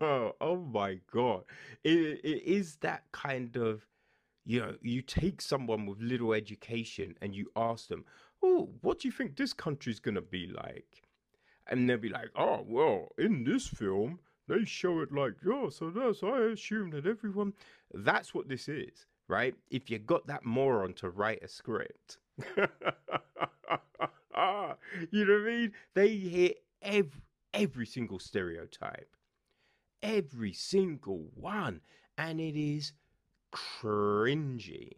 [0.00, 1.44] oh, oh my god,
[1.84, 3.86] it, it is that kind of,
[4.44, 8.04] you know, you take someone with little education and you ask them,
[8.42, 11.01] oh, what do you think this country's gonna be like?
[11.68, 15.90] And they'll be like, oh, well, in this film, they show it like, yeah, so
[15.90, 17.52] that's, I assume that everyone,
[17.94, 19.54] that's what this is, right?
[19.70, 22.18] If you got that moron to write a script.
[22.56, 22.66] you
[25.24, 25.72] know what I mean?
[25.94, 27.22] They hit every,
[27.54, 29.14] every single stereotype,
[30.02, 31.80] every single one,
[32.18, 32.92] and it is
[33.52, 34.92] cringy.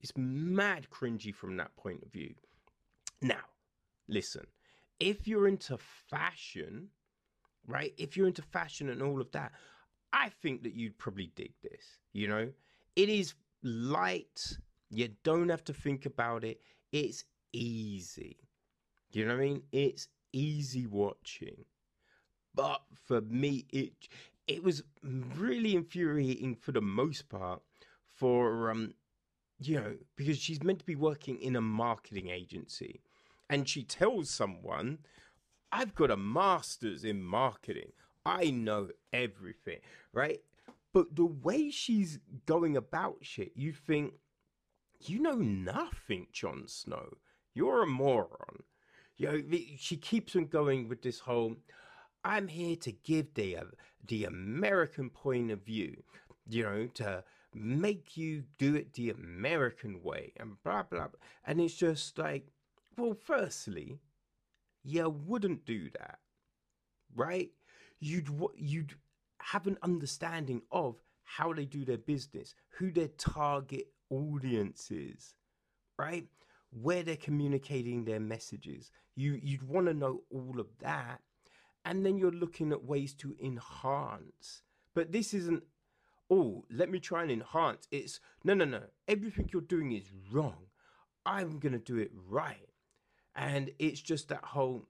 [0.00, 2.34] It's mad cringy from that point of view.
[3.22, 3.42] Now,
[4.08, 4.46] listen,
[5.00, 6.88] if you're into fashion,
[7.66, 7.94] right?
[7.98, 9.52] If you're into fashion and all of that,
[10.12, 11.98] I think that you'd probably dig this.
[12.12, 12.50] You know,
[12.96, 14.58] it is light.
[14.90, 16.60] You don't have to think about it.
[16.92, 18.36] It's easy.
[19.12, 19.62] You know what I mean?
[19.72, 21.64] It's easy watching.
[22.54, 23.92] But for me, it
[24.46, 27.62] it was really infuriating for the most part.
[28.08, 28.94] For um,
[29.60, 33.00] you know, because she's meant to be working in a marketing agency,
[33.50, 35.00] and she tells someone,
[35.70, 37.92] "I've got a master's in marketing.
[38.24, 39.80] I know everything."
[40.14, 40.40] Right?
[40.94, 44.14] But the way she's going about shit, you think,
[45.00, 47.18] you know nothing, Jon Snow.
[47.54, 48.64] You're a moron
[49.20, 51.54] you know, she keeps on going with this whole
[52.24, 53.64] I'm here to give the uh,
[54.06, 56.02] the American point of view,
[56.48, 57.22] you know, to
[57.54, 61.08] make you do it the American way and blah blah.
[61.08, 61.20] blah.
[61.44, 62.46] And it's just like,
[63.00, 63.98] well, firstly,
[64.84, 66.18] you wouldn't do that,
[67.14, 67.50] right?
[68.00, 68.94] You'd you'd
[69.40, 75.34] have an understanding of how they do their business, who their target audience is,
[75.98, 76.26] right?
[76.72, 78.90] where they're communicating their messages.
[79.16, 81.20] You you'd want to know all of that.
[81.84, 84.62] And then you're looking at ways to enhance.
[84.94, 85.64] But this isn't
[86.30, 87.88] oh, let me try and enhance.
[87.90, 88.82] It's no no no.
[89.08, 90.66] Everything you're doing is wrong.
[91.26, 92.69] I'm gonna do it right.
[93.34, 94.86] And it's just that whole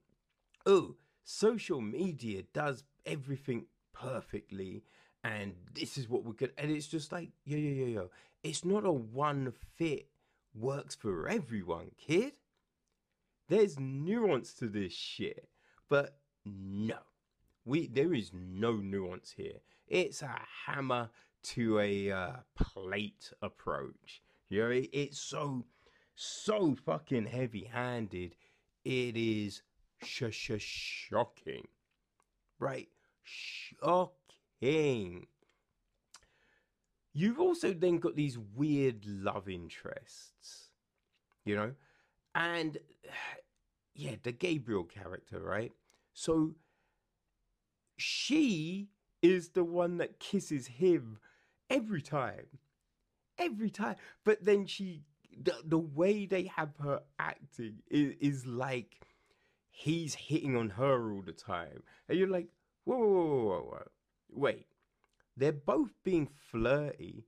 [0.66, 4.82] oh, social media does everything perfectly
[5.22, 8.10] and this is what we're gonna and it's just like yo yo yo yo
[8.42, 10.08] it's not a one fit
[10.54, 12.32] works for everyone, kid.
[13.48, 15.48] There's nuance to this shit,
[15.88, 16.98] but no.
[17.64, 19.60] We there is no nuance here.
[19.86, 21.10] It's a hammer
[21.42, 24.22] to a uh, plate approach.
[24.48, 25.64] You know, it, it's so
[26.20, 28.36] so fucking heavy-handed.
[28.84, 29.62] It is
[30.02, 31.66] sh- sh- shocking,
[32.58, 32.88] right?
[33.22, 35.26] Shocking.
[37.14, 40.72] You've also then got these weird love interests,
[41.46, 41.72] you know?
[42.34, 42.76] And
[43.94, 45.72] yeah, the Gabriel character, right?
[46.12, 46.54] So
[47.96, 48.90] she
[49.22, 51.18] is the one that kisses him
[51.70, 52.58] every time.
[53.38, 53.96] Every time.
[54.22, 55.04] But then she,
[55.42, 59.00] the, the way they have her acting is, is like
[59.70, 61.82] he's hitting on her all the time.
[62.08, 62.48] And you're like,
[62.84, 63.82] whoa, whoa, whoa, whoa, whoa.
[64.32, 64.66] Wait,
[65.36, 67.24] they're both being flirty,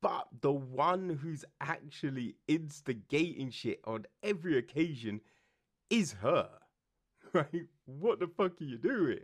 [0.00, 5.20] but the one who's actually instigating shit on every occasion
[5.90, 6.48] is her.
[7.32, 7.66] Right?
[7.84, 9.18] What the fuck are you doing?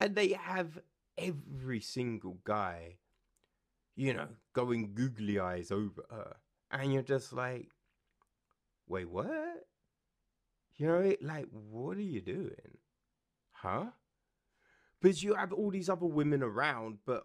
[0.00, 0.80] And they have
[1.16, 2.96] every single guy,
[3.94, 6.36] you know, going googly eyes over her.
[6.70, 7.68] And you're just like,
[8.86, 9.66] wait, what?
[10.76, 12.78] You know, like, what are you doing?
[13.52, 13.86] Huh?
[15.00, 17.24] Because you have all these other women around, but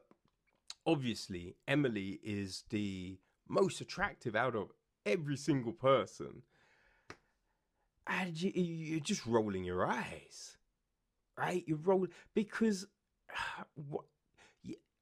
[0.86, 3.18] obviously Emily is the
[3.48, 4.72] most attractive out of
[5.06, 6.42] every single person.
[8.08, 10.58] And you, are just rolling your eyes,
[11.38, 11.64] right?
[11.66, 12.86] You're rolling because
[13.76, 14.06] what?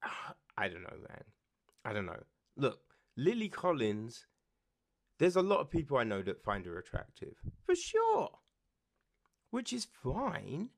[0.58, 1.24] I don't know, man.
[1.84, 2.22] I don't know.
[2.56, 2.80] Look,
[3.18, 4.26] Lily Collins.
[5.24, 8.30] There's a lot of people I know that find her attractive, for sure,
[9.52, 10.70] which is fine.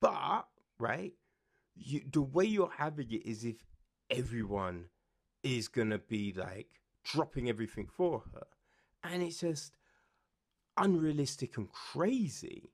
[0.00, 0.46] But
[0.78, 1.14] right,
[1.76, 3.56] you, the way you're having it is if
[4.10, 4.86] everyone
[5.42, 6.68] is gonna be like
[7.04, 8.46] dropping everything for her.
[9.04, 9.76] And it's just
[10.76, 12.72] unrealistic and crazy.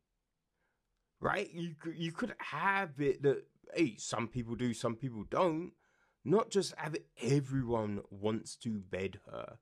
[1.21, 1.51] right?
[1.53, 5.73] You you could have it that hey, some people do, some people don't.
[6.25, 9.59] Not just have it everyone wants to bed her.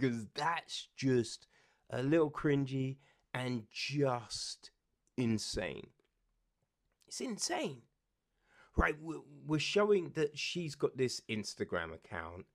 [0.00, 1.46] Because that's just
[1.90, 2.96] a little cringy
[3.32, 4.70] and just
[5.16, 5.88] insane.
[7.06, 7.82] It's insane.
[8.76, 8.96] Right,
[9.46, 12.46] we're showing that she's got this Instagram account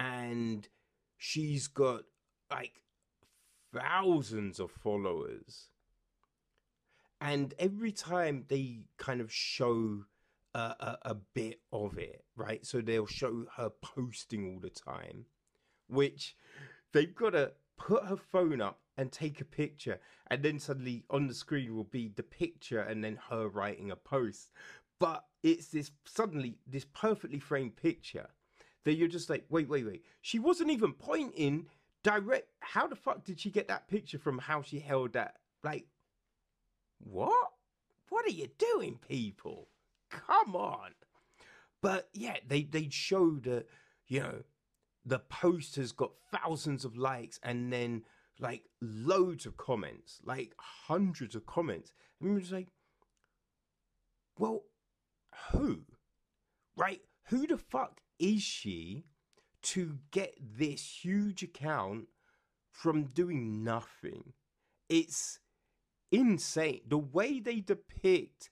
[0.00, 0.68] and
[1.16, 2.02] she's got
[2.50, 2.82] like
[3.72, 5.68] thousands of followers.
[7.20, 10.06] And every time they kind of show
[10.54, 12.64] a, a, a, bit of it, right?
[12.66, 15.26] So they'll show her posting all the time,
[15.86, 16.34] which
[16.92, 19.98] they've got to put her phone up and take a picture,
[20.30, 23.96] and then suddenly on the screen will be the picture and then her writing a
[23.96, 24.50] post.
[24.98, 28.28] But it's this suddenly this perfectly framed picture
[28.84, 30.04] that you're just like, wait, wait, wait.
[30.20, 31.66] She wasn't even pointing
[32.02, 32.48] direct.
[32.60, 35.36] How the fuck did she get that picture from how she held that?
[35.62, 35.86] Like,
[36.98, 37.52] what?
[38.08, 39.68] What are you doing, people?
[40.10, 40.90] Come on.
[41.80, 43.66] But yeah, they they showed that
[44.06, 44.42] you know
[45.04, 48.02] the post has got thousands of likes and then
[48.38, 51.92] like loads of comments, like hundreds of comments.
[52.20, 52.68] And we're just like,
[54.38, 54.64] well,
[55.50, 55.82] who?
[56.76, 57.00] Right?
[57.28, 59.04] Who the fuck is she
[59.62, 62.08] to get this huge account
[62.72, 64.32] from doing nothing?
[64.88, 65.38] It's
[66.10, 66.80] insane.
[66.88, 68.50] The way they depict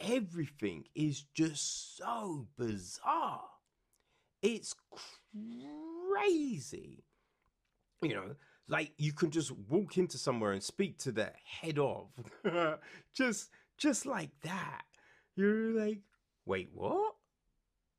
[0.00, 3.48] everything is just so bizarre.
[4.42, 5.23] It's crazy.
[8.02, 8.34] You know,
[8.68, 12.08] like you can just walk into somewhere and speak to the head of
[13.14, 14.82] just just like that.
[15.36, 16.00] You're like,
[16.46, 17.14] wait, what?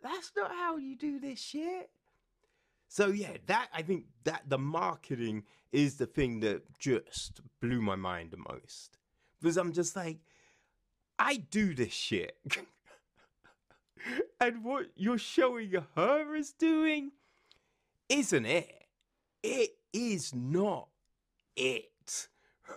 [0.01, 1.89] That's not how you do this shit.
[2.87, 7.95] So yeah, that I think that the marketing is the thing that just blew my
[7.95, 8.97] mind the most.
[9.41, 10.19] Because I'm just like,
[11.19, 12.37] I do this shit.
[14.39, 17.11] and what you're showing her is doing
[18.09, 18.85] isn't it?
[19.43, 20.89] It is not
[21.55, 22.27] it.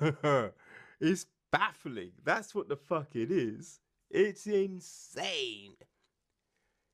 [1.00, 2.12] it's baffling.
[2.24, 3.80] That's what the fuck it is.
[4.10, 5.74] It's insane.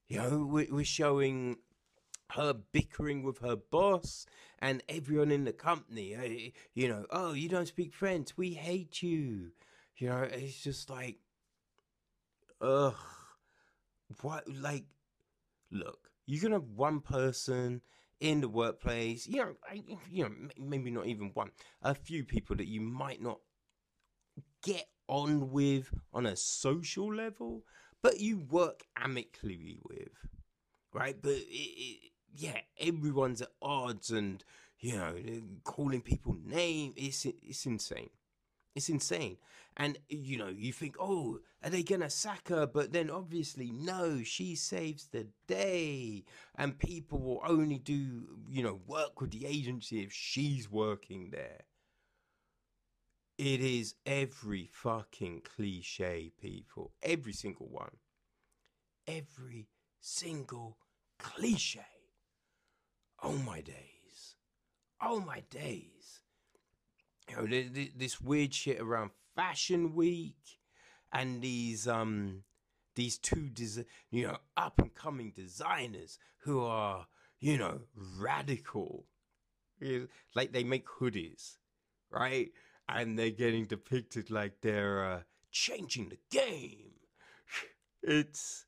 [0.08, 1.56] You know, we're showing
[2.32, 4.26] her bickering with her boss
[4.58, 6.14] and everyone in the company.
[6.14, 8.36] Eh, you know, oh, you don't speak French.
[8.36, 9.52] We hate you.
[9.96, 11.18] You know, it's just like,
[12.60, 12.94] ugh.
[14.20, 14.84] What, like,
[15.70, 17.80] look, you can have one person
[18.24, 19.54] in the workplace, you know,
[20.10, 21.50] you know, maybe not even one,
[21.82, 23.38] a few people that you might not
[24.62, 27.62] get on with on a social level,
[28.02, 30.08] but you work amicably with,
[30.92, 31.16] right?
[31.20, 34.42] But it, it, yeah, everyone's at odds, and
[34.78, 35.14] you know,
[35.64, 36.94] calling people names.
[36.96, 38.10] It's it's insane.
[38.74, 39.36] It's insane.
[39.76, 42.66] And, you know, you think, oh, are they going to sack her?
[42.66, 46.24] But then obviously, no, she saves the day.
[46.56, 51.62] And people will only do, you know, work with the agency if she's working there.
[53.36, 56.92] It is every fucking cliche, people.
[57.02, 57.96] Every single one.
[59.08, 59.68] Every
[60.00, 60.78] single
[61.18, 61.80] cliche.
[63.22, 64.36] Oh my days.
[65.00, 66.23] Oh my days
[67.30, 70.36] you know, this weird shit around Fashion Week
[71.12, 72.42] and these um
[72.94, 77.06] these two des- you know up and coming designers who are
[77.40, 77.80] you know
[78.18, 79.06] radical.
[80.34, 81.56] Like they make hoodies
[82.14, 82.50] right?
[82.88, 85.20] And they're getting depicted like they're uh,
[85.50, 86.92] changing the game.
[88.06, 88.66] It's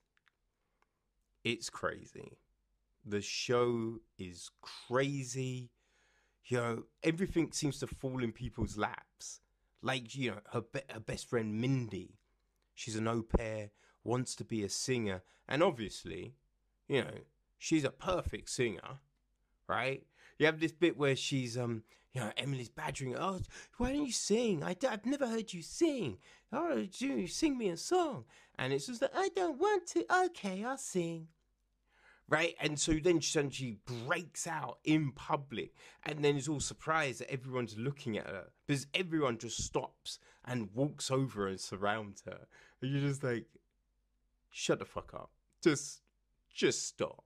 [1.45, 2.39] it's crazy.
[3.05, 5.69] The show is crazy
[6.47, 9.41] you know, everything seems to fall in people's laps.
[9.83, 12.19] Like, you know, her, be- her best friend Mindy,
[12.75, 13.71] she's an au pair,
[14.05, 16.35] wants to be a singer, and obviously,
[16.89, 17.15] you know,
[17.59, 19.01] she's a perfect singer,
[19.69, 20.05] right?
[20.39, 21.83] You have this bit where she's, um,
[22.13, 23.41] you know, Emily's badgering her, oh,
[23.79, 24.63] why don't you sing?
[24.63, 26.19] I, have never heard you sing.
[26.53, 28.25] Oh, you sing me a song.
[28.59, 30.05] And it's just like, I don't want to.
[30.25, 31.29] Okay, I'll sing
[32.29, 32.55] right?
[32.61, 33.77] And so then she
[34.07, 35.75] breaks out in public
[36.05, 40.71] and then is all surprised that everyone's looking at her because everyone just stops and
[40.75, 42.47] walks over and surrounds her.
[42.81, 43.47] And you're just like,
[44.51, 45.31] shut the fuck up.
[45.63, 46.01] Just,
[46.53, 47.25] just stop.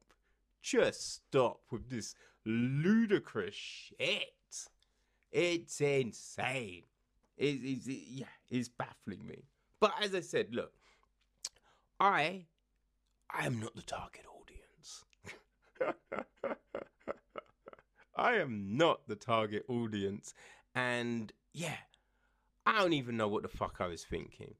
[0.62, 2.14] Just stop with this
[2.44, 4.35] ludicrous shit.
[5.32, 6.82] It's insane.
[7.39, 9.44] It, it, it, yeah, it's baffling me.
[9.78, 10.72] But as I said, look,
[11.98, 12.47] I,
[13.31, 14.39] I am not the target audience.
[18.16, 20.35] I am not the target audience.
[20.74, 21.77] And yeah,
[22.66, 24.55] I don't even know what the fuck I was thinking.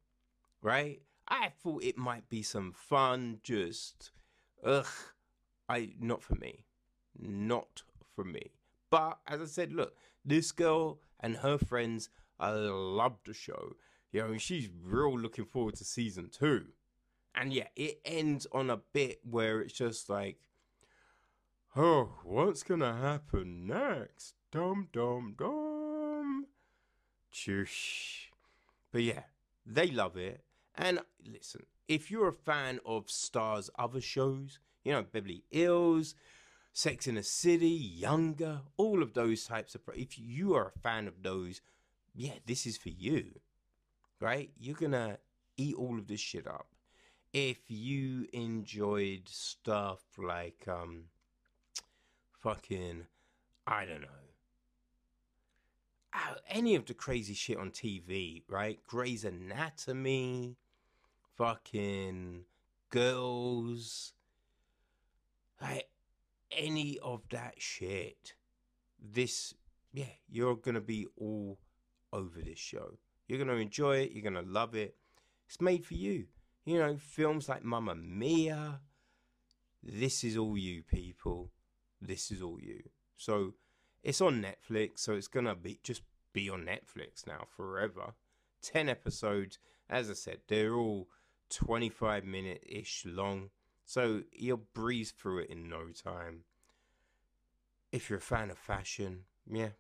[0.63, 1.01] right?
[1.29, 4.11] I thought it might be some fun, just
[4.65, 4.87] ugh.
[5.69, 6.65] I not for me.
[7.19, 7.83] Not
[8.15, 8.53] for me.
[8.91, 9.95] But as I said, look,
[10.25, 12.09] this girl and her friends,
[12.41, 13.77] I love the show.
[14.13, 16.67] You know, she's real looking forward to season two.
[17.35, 20.39] And yeah, it ends on a bit where it's just like,
[21.77, 24.35] oh, what's gonna happen next?
[24.51, 26.47] Dum dum dum.
[27.33, 28.29] Chush.
[28.93, 29.23] But yeah,
[29.65, 30.43] they love it.
[30.75, 36.15] And listen, if you're a fan of Star's other shows, you know, Beverly Hills,
[36.73, 39.83] Sex in the City, Younger, all of those types of.
[39.95, 41.61] If you are a fan of those,
[42.15, 43.41] yeah, this is for you,
[44.21, 44.51] right?
[44.59, 45.19] You're gonna
[45.57, 46.69] eat all of this shit up.
[47.33, 51.05] If you enjoyed stuff like, um,
[52.41, 53.07] fucking,
[53.67, 54.09] I don't know,
[56.49, 58.79] any of the crazy shit on TV, right?
[58.87, 60.57] Grey's Anatomy,
[61.37, 62.45] fucking
[62.91, 64.12] girls,
[65.61, 65.89] like
[66.51, 68.35] any of that shit.
[69.01, 69.55] This,
[69.93, 71.59] yeah, you're gonna be all
[72.12, 72.99] over this show.
[73.29, 74.12] You're gonna enjoy it.
[74.12, 74.97] You're gonna love it.
[75.47, 76.27] It's made for you.
[76.65, 78.81] You know, films like Mamma Mia.
[79.83, 81.51] This is all you people.
[82.01, 82.83] This is all you.
[83.17, 83.55] So
[84.03, 86.03] it's on Netflix, so it's gonna be just
[86.33, 88.15] be on Netflix now forever.
[88.63, 89.59] Ten episodes,
[89.89, 91.09] as I said, they're all
[91.51, 93.51] twenty-five minute ish long,
[93.85, 96.45] so you'll breeze through it in no time.
[97.93, 99.71] If you're a fan of fashion, yeah,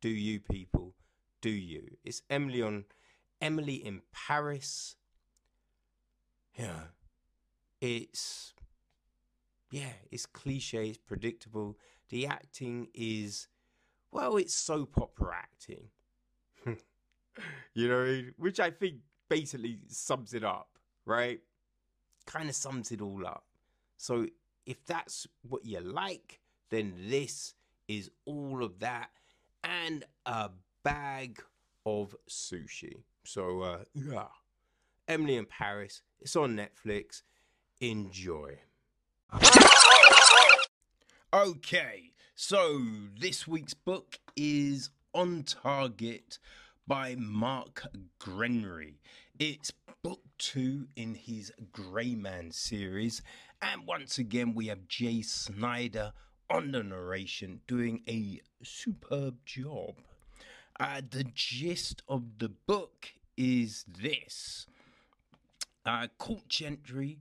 [0.00, 0.94] do you people,
[1.40, 1.96] do you?
[2.04, 2.84] It's Emily on
[3.40, 4.96] Emily in Paris.
[6.54, 6.88] Yeah,
[7.80, 8.54] it's
[9.70, 11.76] yeah, it's cliche, it's predictable.
[12.08, 13.48] The acting is,
[14.10, 15.88] well, it's soap opera acting.
[17.74, 18.96] you know, which I think
[19.28, 21.40] basically sums it up, right?
[22.26, 23.44] Kind of sums it all up.
[23.96, 24.26] So
[24.64, 26.40] if that's what you like,
[26.70, 27.54] then this
[27.88, 29.10] is all of that
[29.64, 30.50] and a
[30.82, 31.42] bag
[31.84, 33.02] of sushi.
[33.24, 34.26] So, uh, yeah.
[35.06, 37.22] Emily in Paris, it's on Netflix.
[37.80, 38.58] Enjoy.
[41.30, 42.80] Okay, so
[43.20, 46.38] this week's book is On Target
[46.86, 47.82] by Mark
[48.18, 48.94] Greaney.
[49.38, 49.70] It's
[50.02, 53.20] book two in his Grey Man series,
[53.60, 56.14] and once again, we have Jay Snyder
[56.48, 59.96] on the narration doing a superb job.
[60.80, 64.66] Uh, the gist of the book is this
[65.84, 67.18] uh, Court Gentry,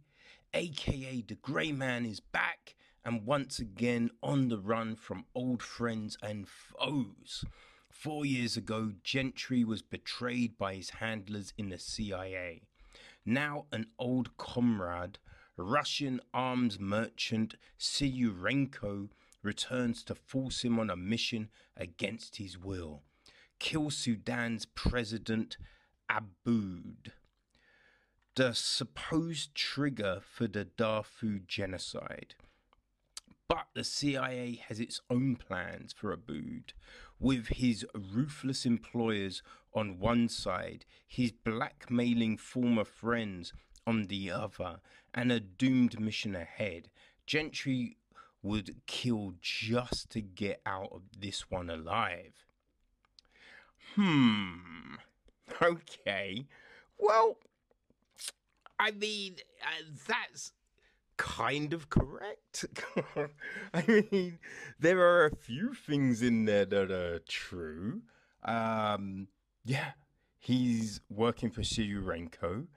[0.53, 2.76] aka the Grey Man, is back
[3.07, 7.45] and once again on the run from old friends and foes.
[7.89, 12.63] Four years ago, Gentry was betrayed by his handlers in the CIA.
[13.25, 15.19] Now, an old comrade,
[15.55, 19.07] Russian arms merchant Sidorenko,
[19.41, 23.03] returns to force him on a mission against his will
[23.59, 25.57] kill Sudan's president
[26.09, 27.13] Aboud.
[28.35, 32.35] The supposed trigger for the Darfur genocide.
[33.49, 36.73] But the CIA has its own plans for Aboud,
[37.19, 39.41] with his ruthless employers
[39.73, 43.53] on one side, his blackmailing former friends
[43.85, 44.81] on the other,
[45.13, 46.89] and a doomed mission ahead.
[47.25, 47.97] Gentry
[48.43, 52.45] would kill just to get out of this one alive.
[53.95, 54.55] Hmm.
[55.61, 56.45] Okay.
[56.99, 57.37] Well,
[58.77, 60.51] I mean, uh, that's
[61.17, 62.65] kind of correct.
[63.73, 64.39] I mean,
[64.79, 68.01] there are a few things in there that are true.
[68.43, 69.27] Um,
[69.65, 69.91] yeah,
[70.39, 72.67] he's working for Sidorenko.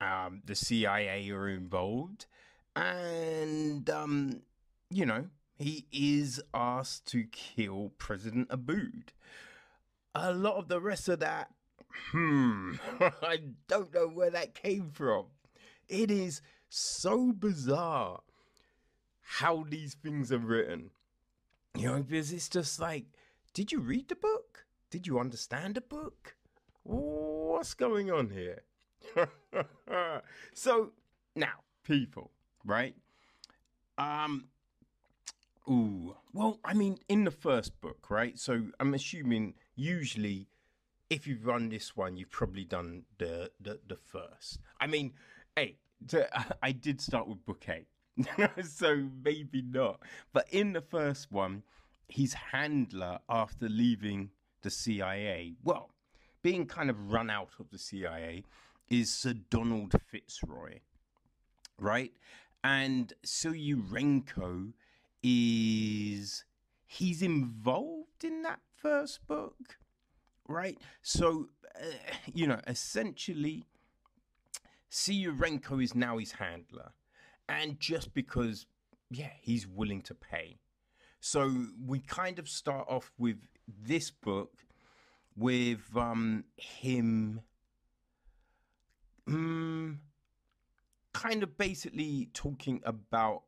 [0.00, 2.26] Um, the CIA are involved,
[2.76, 4.42] and um,
[4.90, 5.26] you know
[5.56, 9.12] he is asked to kill President Aboud.
[10.14, 11.50] A lot of the rest of that,
[12.10, 13.38] hmm, I
[13.68, 15.26] don't know where that came from.
[15.88, 16.42] It is
[16.74, 18.20] so bizarre
[19.20, 20.90] how these things are written.
[21.76, 23.04] You know, because it's just like,
[23.52, 24.66] did you read the book?
[24.90, 26.36] Did you understand the book?
[26.82, 28.62] What's going on here?
[30.54, 30.90] so
[31.34, 32.30] now, people,
[32.64, 32.94] right?
[33.96, 34.48] Um,
[35.68, 38.38] ooh, well, I mean, in the first book, right?
[38.38, 40.48] So I'm assuming usually,
[41.08, 44.58] if you've run this one, you've probably done the the, the first.
[44.80, 45.12] I mean,
[45.56, 46.26] hey, so
[46.62, 47.88] I did start with book eight,
[48.64, 50.00] so maybe not.
[50.32, 51.62] But in the first one,
[52.08, 54.30] his handler, after leaving
[54.62, 55.90] the CIA, well,
[56.42, 58.44] being kind of run out of the CIA,
[58.88, 60.80] is Sir Donald Fitzroy,
[61.78, 62.12] right?
[62.62, 64.72] And Suliarenko
[65.22, 66.44] is
[66.86, 69.78] he's involved in that first book,
[70.48, 70.78] right?
[71.02, 71.86] So, uh,
[72.32, 73.64] you know, essentially,
[74.94, 76.92] Suliarenko is now his handler.
[77.48, 78.66] And just because,
[79.10, 80.60] yeah, he's willing to pay.
[81.20, 84.52] So we kind of start off with this book
[85.36, 87.40] with um, him
[89.26, 90.00] um,
[91.12, 93.42] kind of basically talking about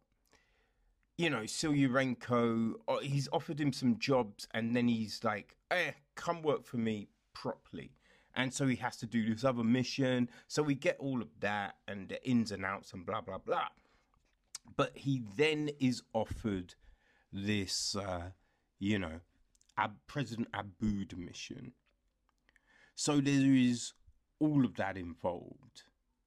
[1.18, 6.42] you know, Suliarenko, uh, he's offered him some jobs and then he's like, eh, come
[6.42, 7.92] work for me properly.
[8.36, 10.28] And so he has to do this other mission.
[10.46, 13.68] So we get all of that and the ins and outs and blah, blah, blah.
[14.76, 16.74] But he then is offered
[17.32, 18.30] this, uh,
[18.78, 19.20] you know,
[19.78, 21.72] Ab- President Aboud mission.
[22.94, 23.94] So there is
[24.38, 25.84] all of that involved,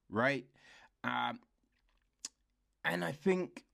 [0.08, 0.46] right?
[1.04, 1.38] Um,
[2.84, 3.64] and I think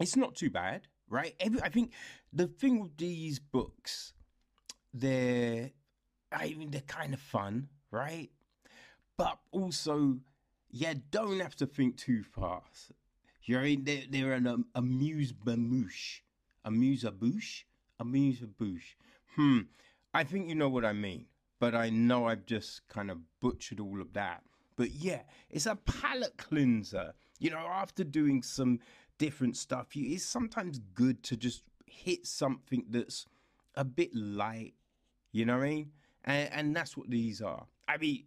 [0.00, 1.34] it's not too bad, right?
[1.38, 1.92] Every, I think
[2.32, 4.12] the thing with these books,
[4.92, 5.70] they're,
[6.32, 8.30] I mean, they're kind of fun, right?
[9.16, 10.18] But also,
[10.70, 12.92] yeah, don't have to think too fast.
[13.44, 16.20] You know, they're, they're an um, amuse bamouche,
[16.64, 17.64] amuse a bouche,
[18.00, 18.96] amuse a bouche.
[19.36, 19.60] Hmm.
[20.12, 21.26] I think you know what I mean,
[21.60, 24.42] but I know I've just kind of butchered all of that.
[24.76, 25.20] But yeah,
[25.50, 27.14] it's a palate cleanser.
[27.38, 28.80] You know, after doing some
[29.18, 33.26] different stuff, you, it's sometimes good to just hit something that's
[33.74, 34.74] a bit light.
[35.32, 35.92] You know what I mean?
[36.26, 37.66] And, and that's what these are.
[37.88, 38.24] I mean,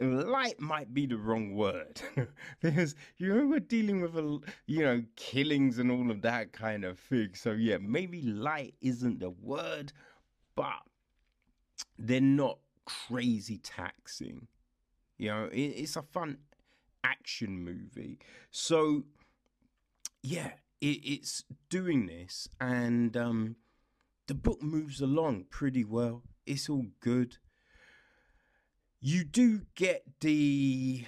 [0.00, 2.00] light might be the wrong word
[2.60, 6.84] because you know we're dealing with a you know killings and all of that kind
[6.84, 9.92] of thing so yeah maybe light isn't the word
[10.56, 10.80] but
[12.00, 14.48] they're not crazy taxing
[15.22, 16.38] you know, it, it's a fun
[17.04, 18.18] action movie.
[18.50, 19.04] So,
[20.20, 20.50] yeah,
[20.80, 23.54] it, it's doing this, and um,
[24.26, 26.24] the book moves along pretty well.
[26.44, 27.36] It's all good.
[29.04, 31.04] You do get the.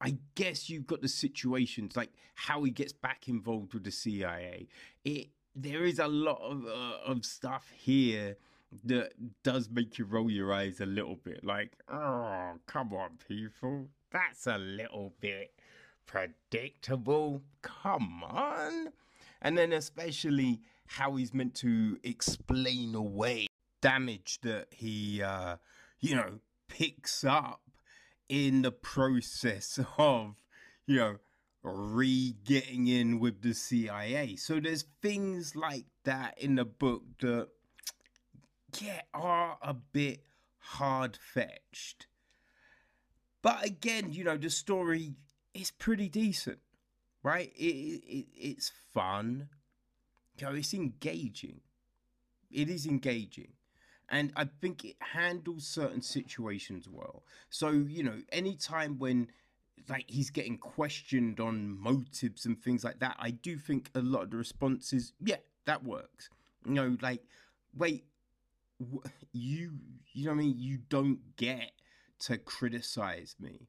[0.00, 4.68] I guess you've got the situations like how he gets back involved with the CIA.
[5.02, 8.36] It there is a lot of uh, of stuff here
[8.84, 9.12] that
[9.42, 11.42] does make you roll your eyes a little bit.
[11.42, 13.88] Like, oh, come on, people.
[14.12, 15.54] That's a little bit
[16.06, 17.42] predictable.
[17.62, 18.92] Come on.
[19.40, 23.46] And then, especially, how he's meant to explain away
[23.80, 25.56] damage that he, uh,
[26.00, 27.60] you know, picks up
[28.28, 30.34] in the process of,
[30.86, 31.16] you know,
[31.62, 34.36] re getting in with the CIA.
[34.36, 37.48] So there's things like that in the book that
[38.80, 40.24] yeah, are a bit
[40.58, 42.06] hard fetched.
[43.42, 45.14] But again, you know, the story
[45.54, 46.58] is pretty decent,
[47.22, 47.52] right?
[47.56, 49.48] It, it, it's fun.
[50.38, 51.60] You know, it's engaging.
[52.50, 53.52] It is engaging.
[54.10, 57.24] And I think it handles certain situations well.
[57.50, 59.28] So, you know, any time when
[59.88, 64.24] like he's getting questioned on motives and things like that, I do think a lot
[64.24, 65.36] of the responses, yeah,
[65.66, 66.30] that works.
[66.64, 67.22] You know, like,
[67.76, 68.04] wait,
[69.32, 69.72] you
[70.12, 71.72] you know what I mean you don't get
[72.20, 73.68] to criticize me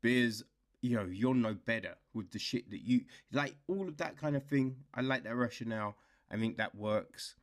[0.00, 0.42] because
[0.80, 3.02] you know you're no better with the shit that you
[3.32, 5.96] like all of that kind of thing I like that rationale
[6.30, 7.36] I think that works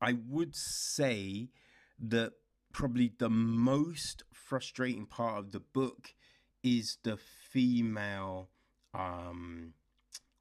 [0.00, 1.50] I would say
[1.98, 2.32] that
[2.72, 6.14] probably the most frustrating part of the book
[6.62, 8.48] is the female
[8.94, 9.74] um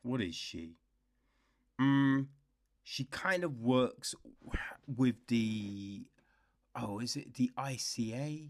[0.02, 0.76] what is she?
[1.78, 2.30] Um
[2.84, 4.16] she kind of works
[4.88, 6.06] with the
[6.76, 8.50] oh is it the ICA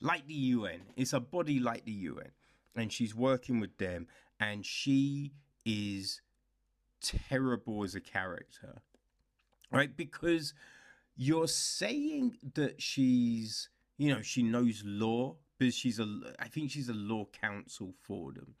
[0.00, 2.30] like the UN it's a body like the UN
[2.76, 4.06] and she's working with them
[4.38, 5.32] and she
[5.64, 6.20] is
[7.02, 8.82] terrible as a character
[9.70, 10.54] right because
[11.16, 13.68] you're saying that she's
[13.98, 18.32] you know she knows law because she's a I think she's a law counsel for
[18.32, 18.54] them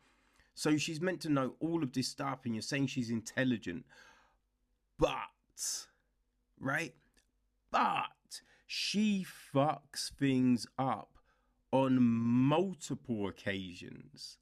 [0.54, 3.84] so she's meant to know all of this stuff and you're saying she's intelligent
[5.00, 5.86] but,
[6.60, 6.94] right?
[7.70, 11.16] But she fucks things up
[11.72, 14.36] on multiple occasions.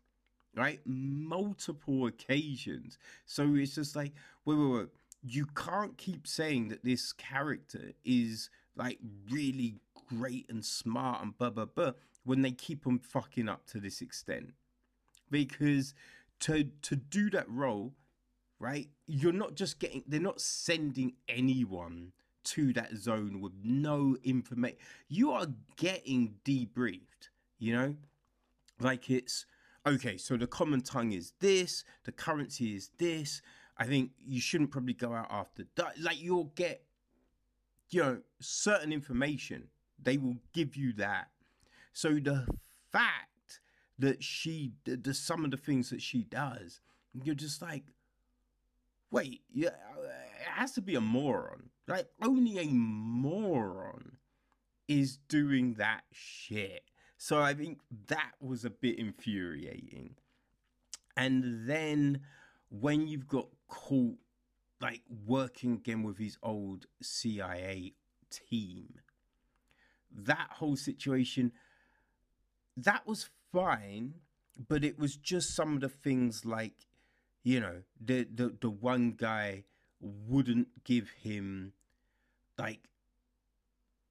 [0.57, 0.81] Right?
[0.85, 2.99] Multiple occasions.
[3.25, 4.13] So it's just like,
[4.45, 4.89] wait, wait, wait.
[5.23, 8.99] You can't keep saying that this character is like
[9.31, 11.93] really great and smart and blah blah blah
[12.25, 14.55] when they keep on fucking up to this extent.
[15.31, 15.95] Because
[16.41, 17.95] to to do that role,
[18.59, 18.89] right?
[19.07, 22.13] You're not just getting, they're not sending anyone
[22.45, 24.79] to that zone with no information.
[25.09, 25.47] You are
[25.77, 27.29] getting debriefed.
[27.59, 27.97] you know?
[28.81, 29.45] Like it's
[29.87, 33.43] okay, so the common tongue is this, the currency is this.
[33.79, 36.01] I think you shouldn't probably go out after that.
[36.01, 36.83] Like you'll get,
[37.91, 39.69] you know, certain information.
[40.03, 41.29] They will give you that.
[41.93, 42.47] So the
[42.91, 43.61] fact
[43.99, 46.81] that she, the, the some of the things that she does,
[47.23, 47.85] you're just like,
[49.11, 51.71] wait, yeah, it has to be a moron.
[51.87, 54.19] Like only a moron
[54.87, 56.83] is doing that shit.
[57.17, 60.15] So I think that was a bit infuriating.
[61.17, 62.21] And then
[62.71, 64.17] when you've got caught
[64.81, 67.95] like working again with his old CIA
[68.31, 69.01] team,
[70.11, 71.53] that whole situation,
[72.77, 74.15] that was fine,
[74.69, 76.87] but it was just some of the things like,
[77.43, 79.65] you know, the the, the one guy
[80.01, 81.73] wouldn't give him
[82.57, 82.81] like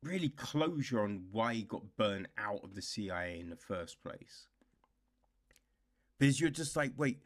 [0.03, 4.47] really closure on why he got burned out of the CIA in the first place.
[6.17, 7.19] Because you're just like, wait,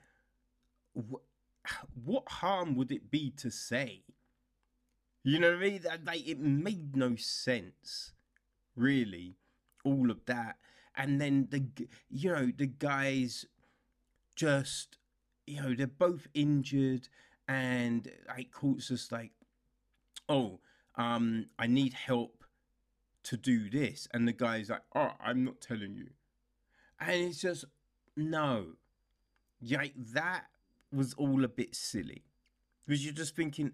[0.96, 1.24] wh-
[2.04, 4.04] what harm would it be to say?
[5.24, 5.84] You know what I mean?
[6.06, 8.14] Like, it made no sense,
[8.76, 9.38] really,
[9.86, 10.58] all of that.
[10.96, 11.64] And then the,
[12.10, 13.46] you know, the guys
[14.36, 14.98] just,
[15.46, 17.08] you know, they're both injured,
[17.48, 19.32] and like, Court's just like,
[20.28, 20.60] oh,
[20.96, 22.44] um, I need help
[23.24, 24.08] to do this.
[24.14, 26.10] And the guy's like, oh, I'm not telling you.
[27.00, 27.66] And it's just,
[28.18, 28.74] no.
[29.62, 30.46] Like, that
[30.92, 32.24] was all a bit silly.
[32.86, 33.72] Because you're just thinking,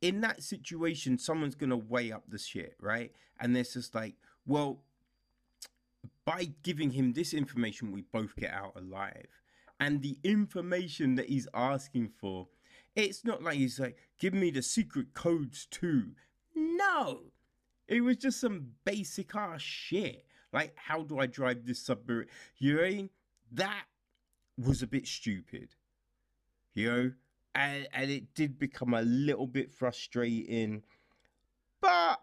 [0.00, 3.10] in that situation, someone's going to weigh up the shit, right?
[3.40, 4.14] And it's just like,
[4.46, 4.82] well,
[6.24, 9.28] by giving him this information, we both get out alive.
[9.80, 12.48] And the information that he's asking for,
[12.94, 16.12] it's not like he's like, give me the secret codes too.
[16.54, 17.22] No,
[17.88, 20.26] it was just some basic ass shit.
[20.52, 22.28] Like, how do I drive this submarine?
[22.58, 23.08] You know,
[23.52, 23.84] that
[24.56, 25.70] was a bit stupid.
[26.74, 27.12] You know,
[27.54, 30.82] and and it did become a little bit frustrating.
[31.80, 32.20] But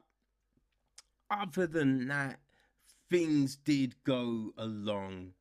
[1.30, 2.40] other than that,
[3.10, 5.34] things did go along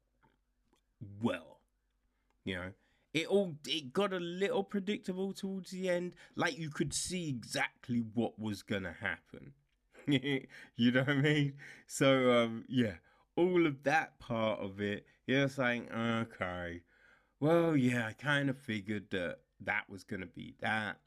[1.20, 1.60] well.
[2.44, 2.72] You know,
[3.12, 6.14] it all it got a little predictable towards the end.
[6.36, 9.52] Like you could see exactly what was gonna happen.
[10.06, 11.54] you know what I mean?
[11.86, 12.94] So um, yeah,
[13.36, 16.82] all of that part of it, you're saying, okay,
[17.40, 20.98] well, yeah, I kind of figured that that was gonna be that,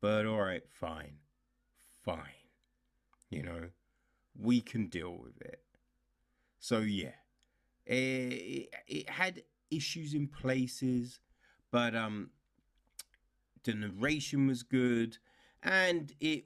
[0.00, 1.18] but all right, fine,
[2.04, 2.20] fine.
[3.30, 3.68] You know,
[4.38, 5.60] we can deal with it.
[6.58, 7.14] So yeah,
[7.84, 11.20] it, it had issues in places,
[11.70, 12.30] but um,
[13.64, 15.18] the narration was good
[15.62, 16.44] and it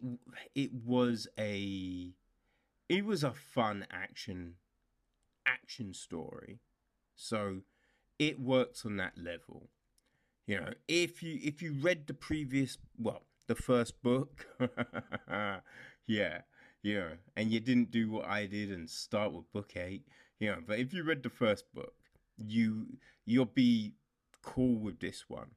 [0.54, 2.14] it was a
[2.88, 4.54] it was a fun action
[5.46, 6.60] action story
[7.14, 7.60] so
[8.20, 9.68] it works on that level
[10.46, 14.46] you know if you if you read the previous well the first book
[16.06, 16.42] yeah
[16.82, 20.04] yeah and you didn't do what i did and start with book eight
[20.38, 21.94] you know but if you read the first book
[22.36, 22.86] you
[23.24, 23.94] you'll be
[24.42, 25.50] cool with this one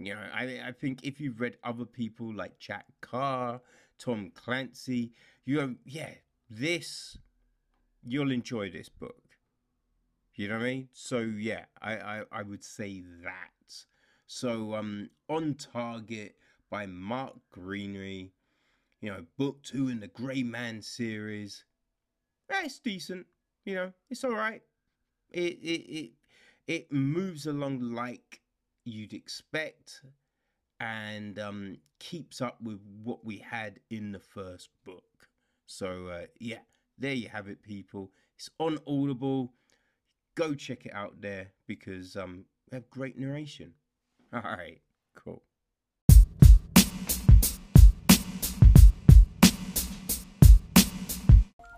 [0.00, 3.60] you know, I I think if you've read other people like Jack Carr,
[3.98, 5.12] Tom Clancy,
[5.44, 6.14] you know, yeah,
[6.48, 7.18] this
[8.02, 9.22] you'll enjoy this book.
[10.40, 10.88] You know what I mean?
[10.94, 13.84] So yeah, I, I, I would say that.
[14.26, 16.34] So um on target
[16.70, 18.30] by Mark Greaney,
[19.02, 21.64] you know, book two in the Gray Man series.
[22.48, 23.26] It's decent,
[23.66, 24.62] you know, it's alright.
[25.30, 26.10] It it it
[26.66, 28.40] it moves along like
[28.86, 30.00] you'd expect
[30.80, 35.28] and um, keeps up with what we had in the first book.
[35.66, 36.60] So, uh, yeah,
[36.96, 38.10] there you have it, people.
[38.36, 39.52] It's on Audible.
[40.40, 43.74] Go check it out there because um, we have great narration.
[44.32, 44.80] All right,
[45.14, 45.42] cool.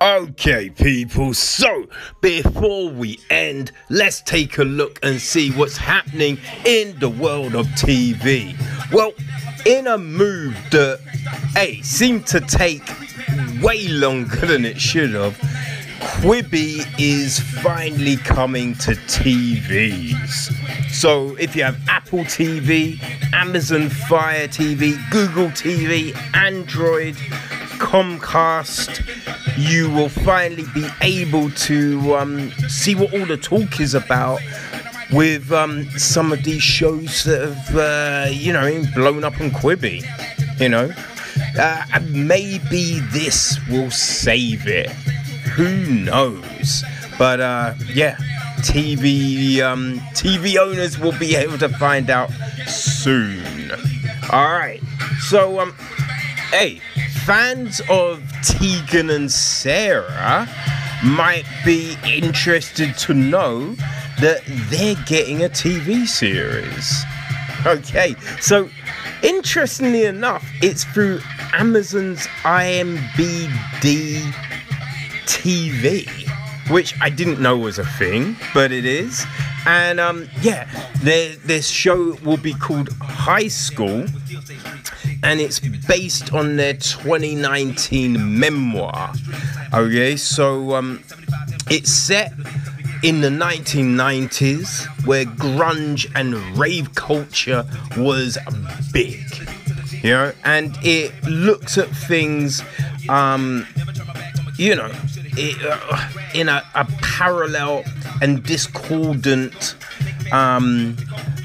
[0.00, 1.88] Okay, people, so
[2.20, 7.66] before we end, let's take a look and see what's happening in the world of
[7.70, 8.54] TV.
[8.92, 9.12] Well,
[9.66, 11.00] in a move that,
[11.56, 12.88] hey, seemed to take
[13.60, 15.36] way longer than it should have,
[16.02, 20.52] Quibi is finally coming to TVs.
[20.90, 23.00] So if you have Apple TV,
[23.32, 27.14] Amazon Fire TV, Google TV, Android,
[27.78, 29.00] Comcast,
[29.56, 34.40] you will finally be able to um, see what all the talk is about
[35.12, 40.02] with um, some of these shows that have, uh, you know, blown up on Quibi.
[40.60, 40.92] You know,
[41.58, 44.90] uh, maybe this will save it.
[45.54, 46.82] Who knows?
[47.18, 48.16] But uh, yeah,
[48.60, 52.30] TV um, TV owners will be able to find out
[52.66, 53.70] soon.
[54.30, 54.80] All right.
[55.28, 55.72] So um,
[56.50, 56.80] hey,
[57.26, 60.48] fans of Tegan and Sara
[61.04, 63.74] might be interested to know
[64.20, 67.04] that they're getting a TV series.
[67.66, 68.68] Okay, so
[69.22, 71.20] interestingly enough, it's through
[71.54, 74.22] Amazon's IMBD
[75.26, 76.08] TV,
[76.70, 79.24] which I didn't know was a thing, but it is.
[79.66, 80.68] And um, yeah,
[81.02, 84.06] this show will be called High School,
[85.22, 89.12] and it's based on their 2019 memoir.
[89.72, 91.02] Okay, so um,
[91.70, 92.32] it's set
[93.02, 97.64] in the 1990s where grunge and rave culture
[97.96, 98.38] was
[98.92, 99.24] big
[100.02, 102.62] you know and it looks at things
[103.08, 103.66] um
[104.56, 104.90] you know
[105.38, 107.84] in a, a, parallel
[108.20, 109.76] and discordant
[110.32, 110.96] um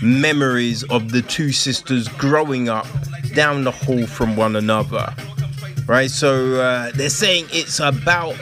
[0.01, 2.87] memories of the two sisters growing up
[3.33, 5.13] down the hall from one another
[5.87, 8.35] right so uh, they're saying it's about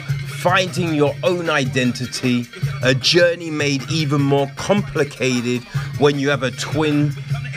[0.46, 2.46] finding your own identity,
[2.84, 5.60] a journey made even more complicated
[5.98, 7.08] when you have a twin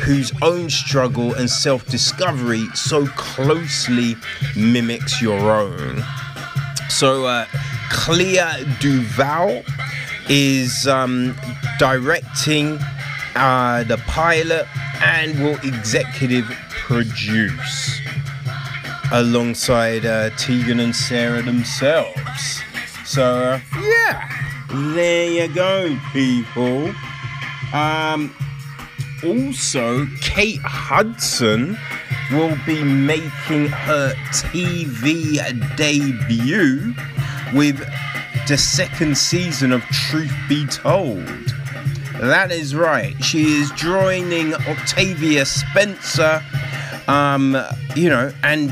[0.01, 4.15] whose own struggle and self discovery so closely
[4.55, 6.03] mimics your own.
[6.89, 7.45] So, uh,
[7.89, 9.65] Clea DuVall
[10.29, 11.35] is um,
[11.77, 12.77] directing
[13.35, 14.67] uh, the pilot
[15.01, 17.99] and will executive produce
[19.11, 22.61] alongside uh, Tegan and Sara themselves.
[23.05, 24.29] So uh, yeah,
[24.71, 26.93] there you go, people.
[27.73, 28.33] Um,
[29.23, 31.77] also, Kate Hudson
[32.31, 36.93] will be making her TV debut
[37.53, 37.77] with
[38.47, 41.25] the second season of Truth Be Told.
[42.19, 43.15] That is right.
[43.23, 46.43] She is joining Octavia Spencer,
[47.07, 47.57] um,
[47.95, 48.71] you know, and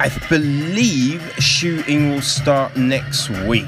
[0.00, 3.66] I believe shooting will start next week.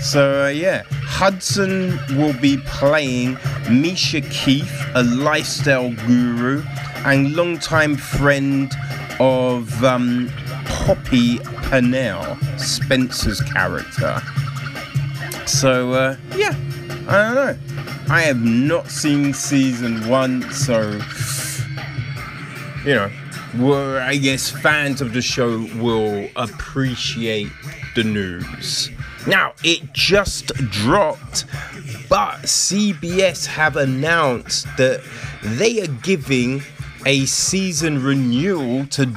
[0.00, 3.36] So, uh, yeah, Hudson will be playing
[3.72, 6.62] Misha Keith, a lifestyle guru
[7.04, 8.72] and longtime friend
[9.18, 10.30] of um,
[10.66, 14.22] Poppy Parnell, Spencer's character.
[15.46, 16.54] So, uh, yeah,
[17.08, 17.58] I don't know.
[18.08, 21.00] I have not seen season one, so,
[22.84, 23.10] you know,
[23.58, 27.48] were, I guess, fans of the show will appreciate
[27.94, 28.90] the news.
[29.26, 31.44] Now, it just dropped,
[32.12, 35.02] but CBS have announced that
[35.42, 36.60] they are giving
[37.06, 39.10] a season renewal to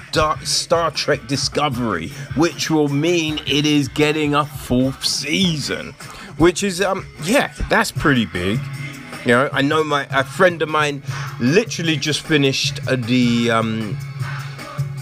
[0.46, 2.08] Star Trek Discovery,
[2.38, 5.92] which will mean it is getting a fourth season.
[6.38, 8.62] Which is, um, yeah, that's pretty big.
[9.26, 11.04] You know, I know my a friend of mine
[11.42, 13.98] literally just finished the um,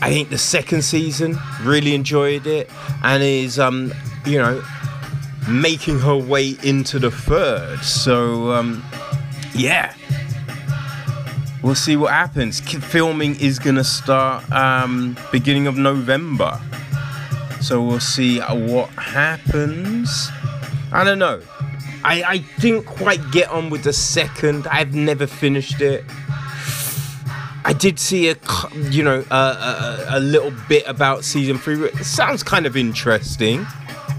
[0.01, 2.71] I think the second season really enjoyed it,
[3.03, 3.93] and is um,
[4.25, 4.63] you know
[5.47, 7.79] making her way into the third.
[7.83, 8.83] So um,
[9.55, 9.93] yeah,
[11.61, 12.59] we'll see what happens.
[12.59, 16.59] Filming is gonna start um, beginning of November,
[17.61, 20.29] so we'll see what happens.
[20.91, 21.41] I don't know.
[22.05, 24.67] I, I didn't quite get on with the second.
[24.67, 26.03] I've never finished it.
[27.65, 28.35] I did see a,
[28.89, 31.81] you know, a, a, a little bit about season three.
[31.85, 33.65] It sounds kind of interesting,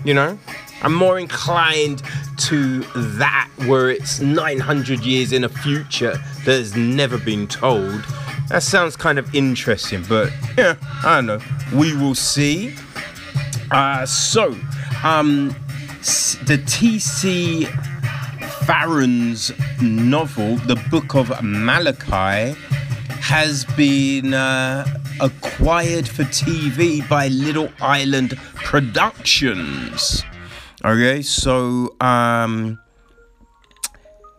[0.02, 0.38] you know.
[0.84, 2.02] I'm more inclined
[2.36, 8.04] to that where it's 900 years in a future that has never been told.
[8.50, 11.40] That sounds kind of interesting, but yeah, I don't know.
[11.72, 12.76] We will see.
[13.70, 14.54] Uh, so,
[15.02, 15.56] um,
[16.44, 17.64] the T.C.
[18.66, 22.58] Farren's novel, The Book of Malachi,
[23.22, 24.84] has been uh,
[25.22, 30.22] acquired for TV by Little Island Productions.
[30.84, 32.78] Okay, so um,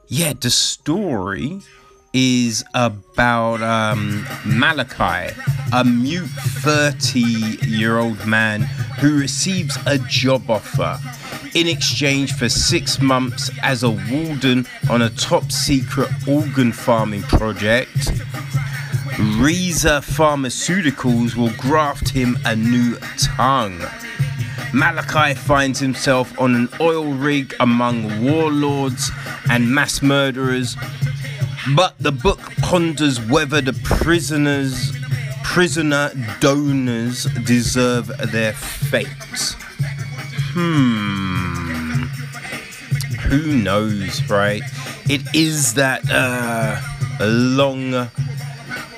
[0.07, 1.59] yeah, the story
[2.13, 5.33] is about um, Malachi,
[5.73, 7.19] a mute 30
[7.67, 8.61] year old man
[8.99, 10.99] who receives a job offer
[11.55, 18.11] in exchange for six months as a warden on a top secret organ farming project
[19.37, 23.79] Reza Pharmaceuticals will graft him a new tongue.
[24.75, 29.09] Malachi finds himself on an oil rig among warlords
[29.49, 30.75] and mass murderers,
[31.77, 34.91] but the book ponders whether the prisoners
[35.45, 36.11] prisoner
[36.41, 39.07] donors deserve their fate.
[40.51, 42.03] Hmm.
[43.29, 44.61] who knows, right?
[45.09, 46.81] It is that uh,
[47.21, 48.09] long,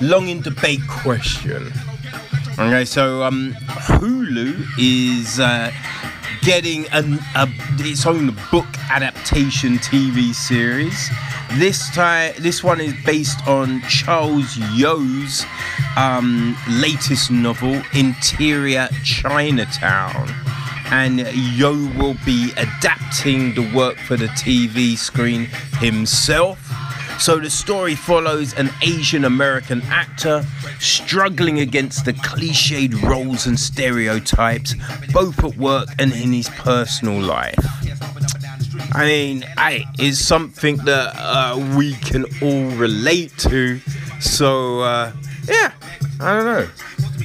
[0.00, 1.72] long in debate question.
[2.58, 3.54] Okay, so um,
[3.86, 5.70] Hulu is uh,
[6.42, 7.48] getting an, a,
[7.78, 11.08] its own book adaptation TV series.
[11.52, 15.46] This time, this one is based on Charles Yu's
[15.96, 20.28] um, latest novel, Interior Chinatown.
[20.86, 25.44] And Yo will be adapting the work for the TV screen
[25.78, 26.58] himself.
[27.18, 30.44] So the story follows an Asian American actor
[30.78, 34.74] struggling against the cliched roles and stereotypes,
[35.12, 37.58] both at work and in his personal life.
[38.92, 43.80] I mean, I is something that uh, we can all relate to.
[44.20, 45.12] So uh,
[45.48, 45.72] yeah,
[46.20, 46.68] I don't know.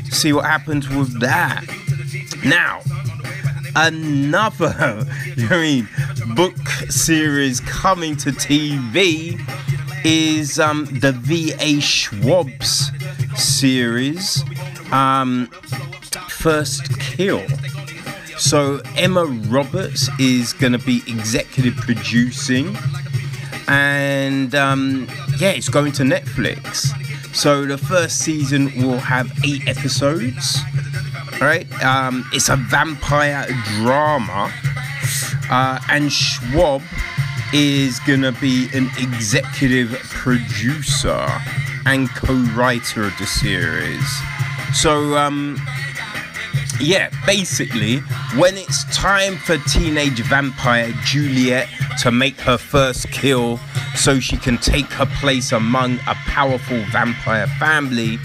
[0.09, 1.63] See what happens with that.
[2.43, 2.81] Now,
[3.75, 4.73] another,
[5.37, 5.89] I mean,
[6.35, 6.57] book
[6.89, 9.39] series coming to TV
[10.03, 11.79] is um, the V.E.
[11.79, 12.91] Schwab's
[13.35, 14.43] series,
[14.91, 15.47] um,
[16.29, 17.45] First Kill.
[18.37, 22.75] So Emma Roberts is going to be executive producing,
[23.67, 25.07] and um,
[25.37, 26.91] yeah, it's going to Netflix.
[27.35, 30.59] So the first season will have eight episodes.
[31.39, 33.47] Right, um, it's a vampire
[33.77, 34.51] drama,
[35.49, 36.81] uh, and Schwab
[37.53, 41.27] is gonna be an executive producer
[41.85, 44.03] and co-writer of the series.
[44.73, 45.61] So um,
[46.79, 47.99] yeah, basically,
[48.35, 51.69] when it's time for teenage vampire Juliet
[52.01, 53.59] to make her first kill
[53.95, 58.17] so she can take her place among a powerful vampire family,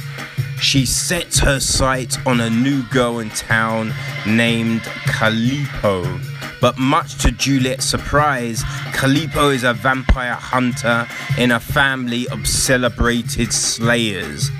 [0.60, 3.92] she sets her sights on a new girl in town
[4.26, 6.27] named Calipo.
[6.60, 8.62] But much to Juliet's surprise,
[8.93, 11.06] Calipo is a vampire hunter
[11.36, 14.51] in a family of celebrated slayers.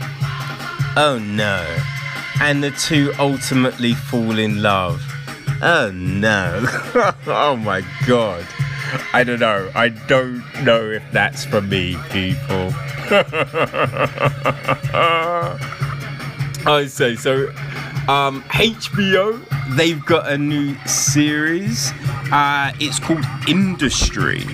[0.97, 1.65] Oh no
[2.41, 5.03] and the two ultimately fall in love.
[5.61, 6.65] Oh no.
[7.27, 8.47] oh my god.
[9.13, 9.71] I don't know.
[9.75, 12.73] I don't know if that's for me, people.
[16.67, 17.53] I say so.
[18.09, 19.39] Um, HBO,
[19.77, 21.93] they've got a new series.
[22.33, 24.47] Uh, it's called Industry.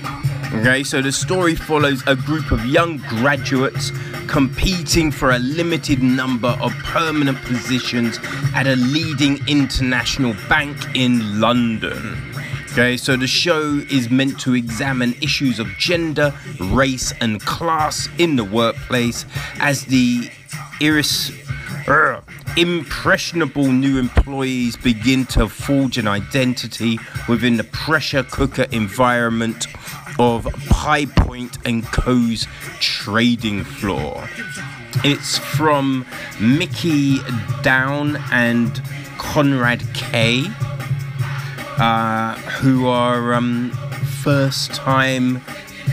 [0.55, 3.93] Okay, so the story follows a group of young graduates
[4.27, 8.19] competing for a limited number of permanent positions
[8.57, 12.19] at a leading international bank in London.
[12.73, 18.35] Okay, so the show is meant to examine issues of gender, race, and class in
[18.35, 19.25] the workplace
[19.61, 20.29] as the
[20.83, 21.31] iris.
[22.57, 26.99] Impressionable new employees begin to forge an identity
[27.29, 29.67] within the pressure cooker environment
[30.19, 32.47] of High Point and Co.'s
[32.81, 34.29] trading floor.
[35.05, 36.07] It's from
[36.41, 37.19] Mickey
[37.63, 38.81] Down and
[39.19, 40.45] Konrad Kay,
[41.79, 43.73] uh, who are um,
[44.23, 45.41] first time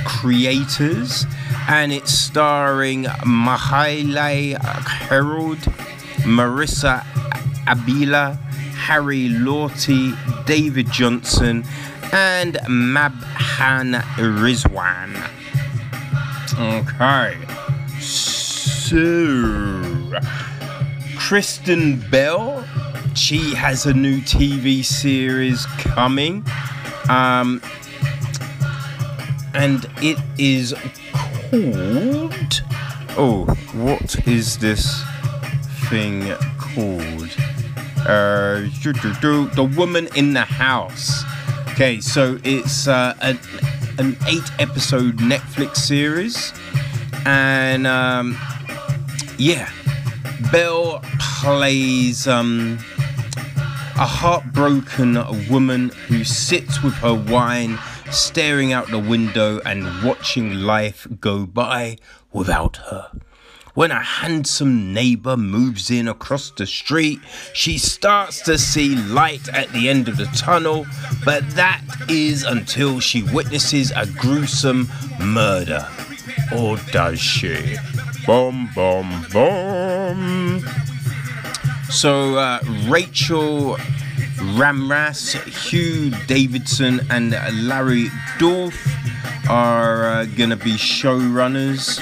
[0.05, 1.25] creators,
[1.67, 5.59] and it's starring Myha'la Herrold,
[6.23, 7.03] Marisa
[7.65, 8.37] Abela,
[8.75, 10.15] Harry Lawtey,
[10.45, 11.65] David Jonsson,
[12.13, 15.15] and Nabhaan Rizwan.
[16.59, 17.37] Okay.
[17.99, 20.19] So,
[21.17, 22.65] Kristen Bell,
[23.15, 26.43] she has a new TV series coming.
[27.09, 27.61] Um,
[29.53, 30.73] and it is
[31.13, 32.63] called.
[33.17, 35.03] Oh, what is this
[35.91, 37.35] thing called?
[38.07, 38.61] Uh,
[39.55, 41.25] the Woman in the House.
[41.71, 43.37] Okay, so it's uh, an,
[43.97, 46.53] an eight episode Netflix series.
[47.25, 48.37] And um,
[49.37, 49.69] yeah,
[50.49, 52.79] Bell plays um,
[53.97, 55.17] a heartbroken
[55.49, 57.77] woman who sits with her wine,
[58.11, 61.97] staring out the window and watching life go by
[62.31, 63.11] without her.
[63.73, 67.19] When a handsome neighbor moves in across the street,
[67.53, 70.85] she starts to see light at the end of the tunnel,
[71.23, 74.89] but that is until she witnesses a gruesome
[75.21, 75.87] murder.
[76.53, 77.77] Or does she?
[78.25, 80.65] Boom, boom, boom.
[81.89, 83.77] So, uh, Rachel
[84.57, 85.35] Ramras,
[85.69, 87.31] Hugh Davidson, and
[87.67, 88.09] Larry
[88.39, 88.75] Dorf
[89.49, 91.99] are uh, gonna be showrunners.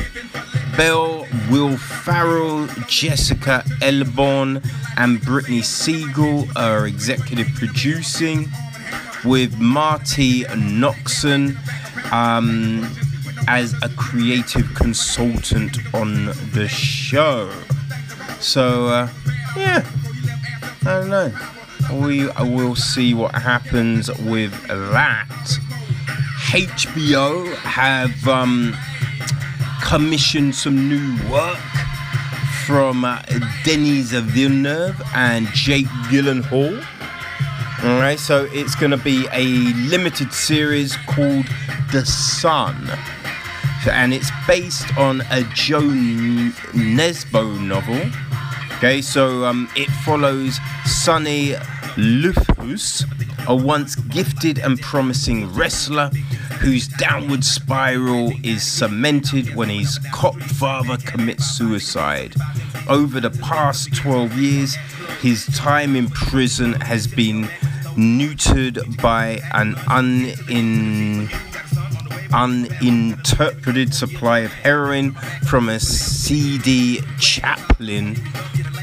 [0.78, 4.64] Bell, Will Ferrell, Jessica Elbaum,
[4.98, 8.48] and Brittany Siegel are executive producing.
[9.26, 11.56] with Marti Noxon
[12.12, 12.90] um,
[13.48, 17.52] as a creative consultant on the show.
[18.40, 19.10] So, uh,
[19.58, 19.86] yeah,
[20.82, 21.34] I don't know.
[21.92, 25.60] We will see what happens with that.
[26.52, 28.76] HBO have um,
[29.84, 31.58] commissioned some new work
[32.66, 33.22] from uh,
[33.64, 36.86] Denis Villeneuve and Jake Gyllenhaal.
[37.84, 39.46] All right, so it's going to be a
[39.90, 41.46] limited series called
[41.92, 42.76] The Son,
[43.90, 48.02] And it's based on a Jo Nesbø novel.
[48.78, 51.56] Okay, so um, it follows Sonny
[51.98, 53.06] Lofthus,
[53.48, 56.10] a once gifted and promising wrestler
[56.60, 62.36] whose downward spiral is cemented when his cop father commits suicide.
[62.88, 64.76] Over the past 12 years,
[65.22, 67.44] his time in prison has been
[67.96, 71.30] neutered by an unin
[72.34, 75.14] uninterpreted supply of heroin
[75.48, 78.16] from a seedy chaplain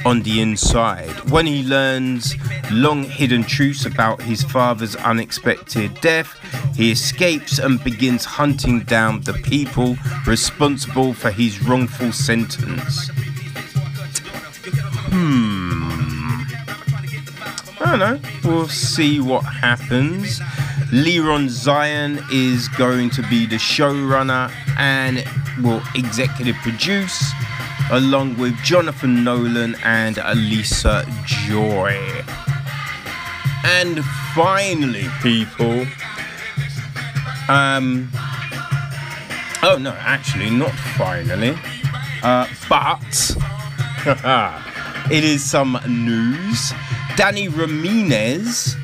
[0.05, 1.10] on the inside.
[1.31, 2.35] When he learns
[2.70, 6.39] long hidden truths about his father's unexpected death,
[6.77, 9.97] he escapes and begins hunting down the people
[10.27, 13.10] responsible for his wrongful sentence.
[15.10, 15.97] Hmm.
[17.81, 18.20] I don't know.
[18.44, 20.40] We'll see what happens.
[20.92, 25.24] Lenore Zion is going to be the showrunner and
[25.62, 27.32] will executive produce,
[27.90, 32.00] along with Jonathan Nolan and Elisa Joy.
[33.64, 34.04] And
[34.34, 35.86] finally, people,
[37.48, 38.08] um,
[39.64, 41.58] oh no, actually, not finally,
[42.22, 43.36] uh, but
[45.10, 46.72] it is some news.
[47.16, 48.76] Danny Ramirez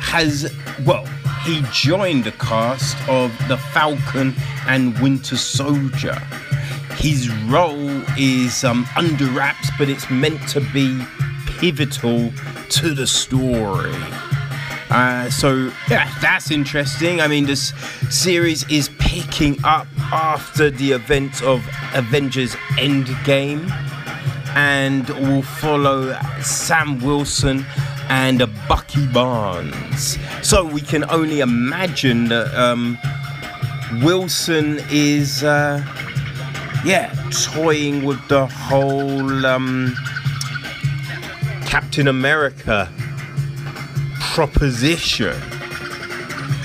[0.00, 0.54] has,
[0.84, 1.06] well,
[1.44, 4.34] he joined the cast of The Falcon
[4.66, 6.18] and Winter Soldier.
[6.96, 11.02] His role is um, under wraps, but it's meant to be
[11.58, 12.32] pivotal
[12.68, 13.94] to the story.
[14.90, 17.20] Uh, so yeah, that's interesting.
[17.20, 17.72] I mean, this
[18.10, 21.64] series is picking up after the events of
[21.94, 23.70] Avengers Endgame,
[24.56, 27.64] and will follow Sam Wilson
[28.10, 30.18] and Bucky Barnes.
[30.42, 32.98] So we can only imagine that um,
[34.02, 35.80] Wilson is, uh,
[36.84, 37.14] yeah,
[37.52, 39.94] toying with the whole um,
[41.66, 42.90] Captain America
[44.18, 45.36] proposition.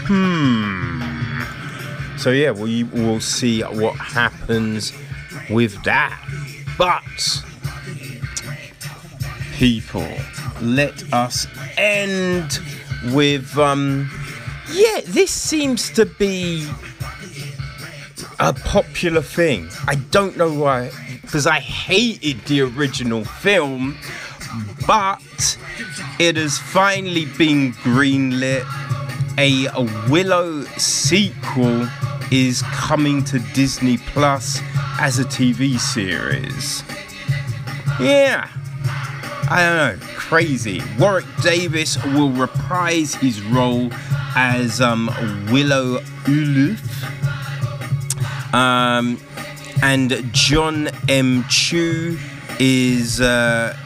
[0.08, 1.02] Hmm.
[2.18, 4.94] So yeah, we will see what happens
[5.52, 6.20] with that.
[6.76, 7.44] But
[9.54, 10.08] people
[10.62, 12.60] let us end
[13.12, 14.10] with um
[14.72, 16.68] yeah this seems to be
[18.40, 19.70] a popular thing.
[19.88, 20.92] I don't know why
[21.22, 23.98] because i hated the original film
[24.88, 25.58] but
[26.20, 28.66] it has finally been greenlit.
[29.38, 31.88] A, a willow sequel
[32.32, 34.60] is coming to disney plus
[35.00, 36.84] as a tv series.
[38.00, 38.50] Yeah
[39.50, 40.82] i don't know crazy.
[40.98, 43.90] Warwick Davis will reprise his role
[44.36, 45.06] as um,
[45.52, 46.82] Willow Uluf.
[48.54, 49.20] Um,
[49.84, 51.46] and John M.
[51.48, 52.18] Chu
[52.60, 53.78] is uh,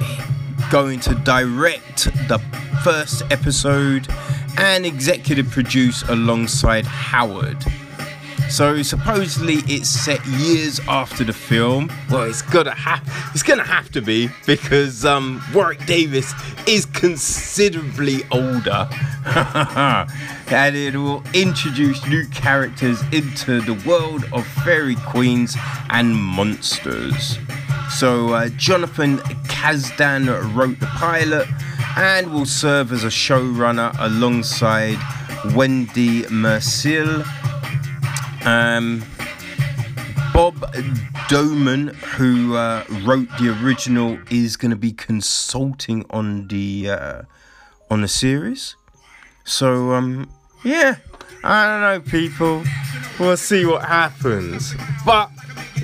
[0.71, 2.39] going to direct the
[2.83, 4.07] first episode
[4.57, 7.57] and executive produce alongside Howard.
[8.49, 11.91] So supposedly it's set years after the film.
[12.09, 13.01] Well, it's gotta have
[13.33, 16.33] it's gonna have to be because um, Warwick Davis
[16.67, 18.89] is considerably older,
[19.25, 25.55] and it will introduce new characters into the world of fairy queens
[25.91, 27.37] and monsters.
[27.91, 31.47] So uh, Jonathan Kasdan wrote the pilot
[31.95, 34.97] and will serve as a showrunner alongside
[35.55, 37.25] Wendy Mericle
[38.45, 39.03] um,
[40.33, 40.73] Bob
[41.27, 47.21] Dolman, who uh, wrote the original, is going to be consulting on the uh,
[47.89, 48.75] on the series.
[49.43, 50.29] So um,
[50.63, 50.97] yeah,
[51.43, 52.63] I don't know, people.
[53.19, 54.75] We'll see what happens.
[55.05, 55.29] But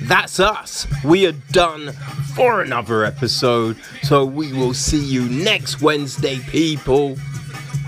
[0.02, 0.86] that's us.
[1.04, 1.92] We are done
[2.34, 3.76] for another episode.
[4.02, 7.16] So we will see you next Wednesday, people.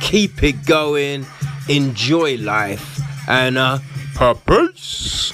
[0.01, 1.27] Keep it going.
[1.69, 3.01] Enjoy life.
[3.28, 3.78] And uh,
[4.19, 5.32] Peace.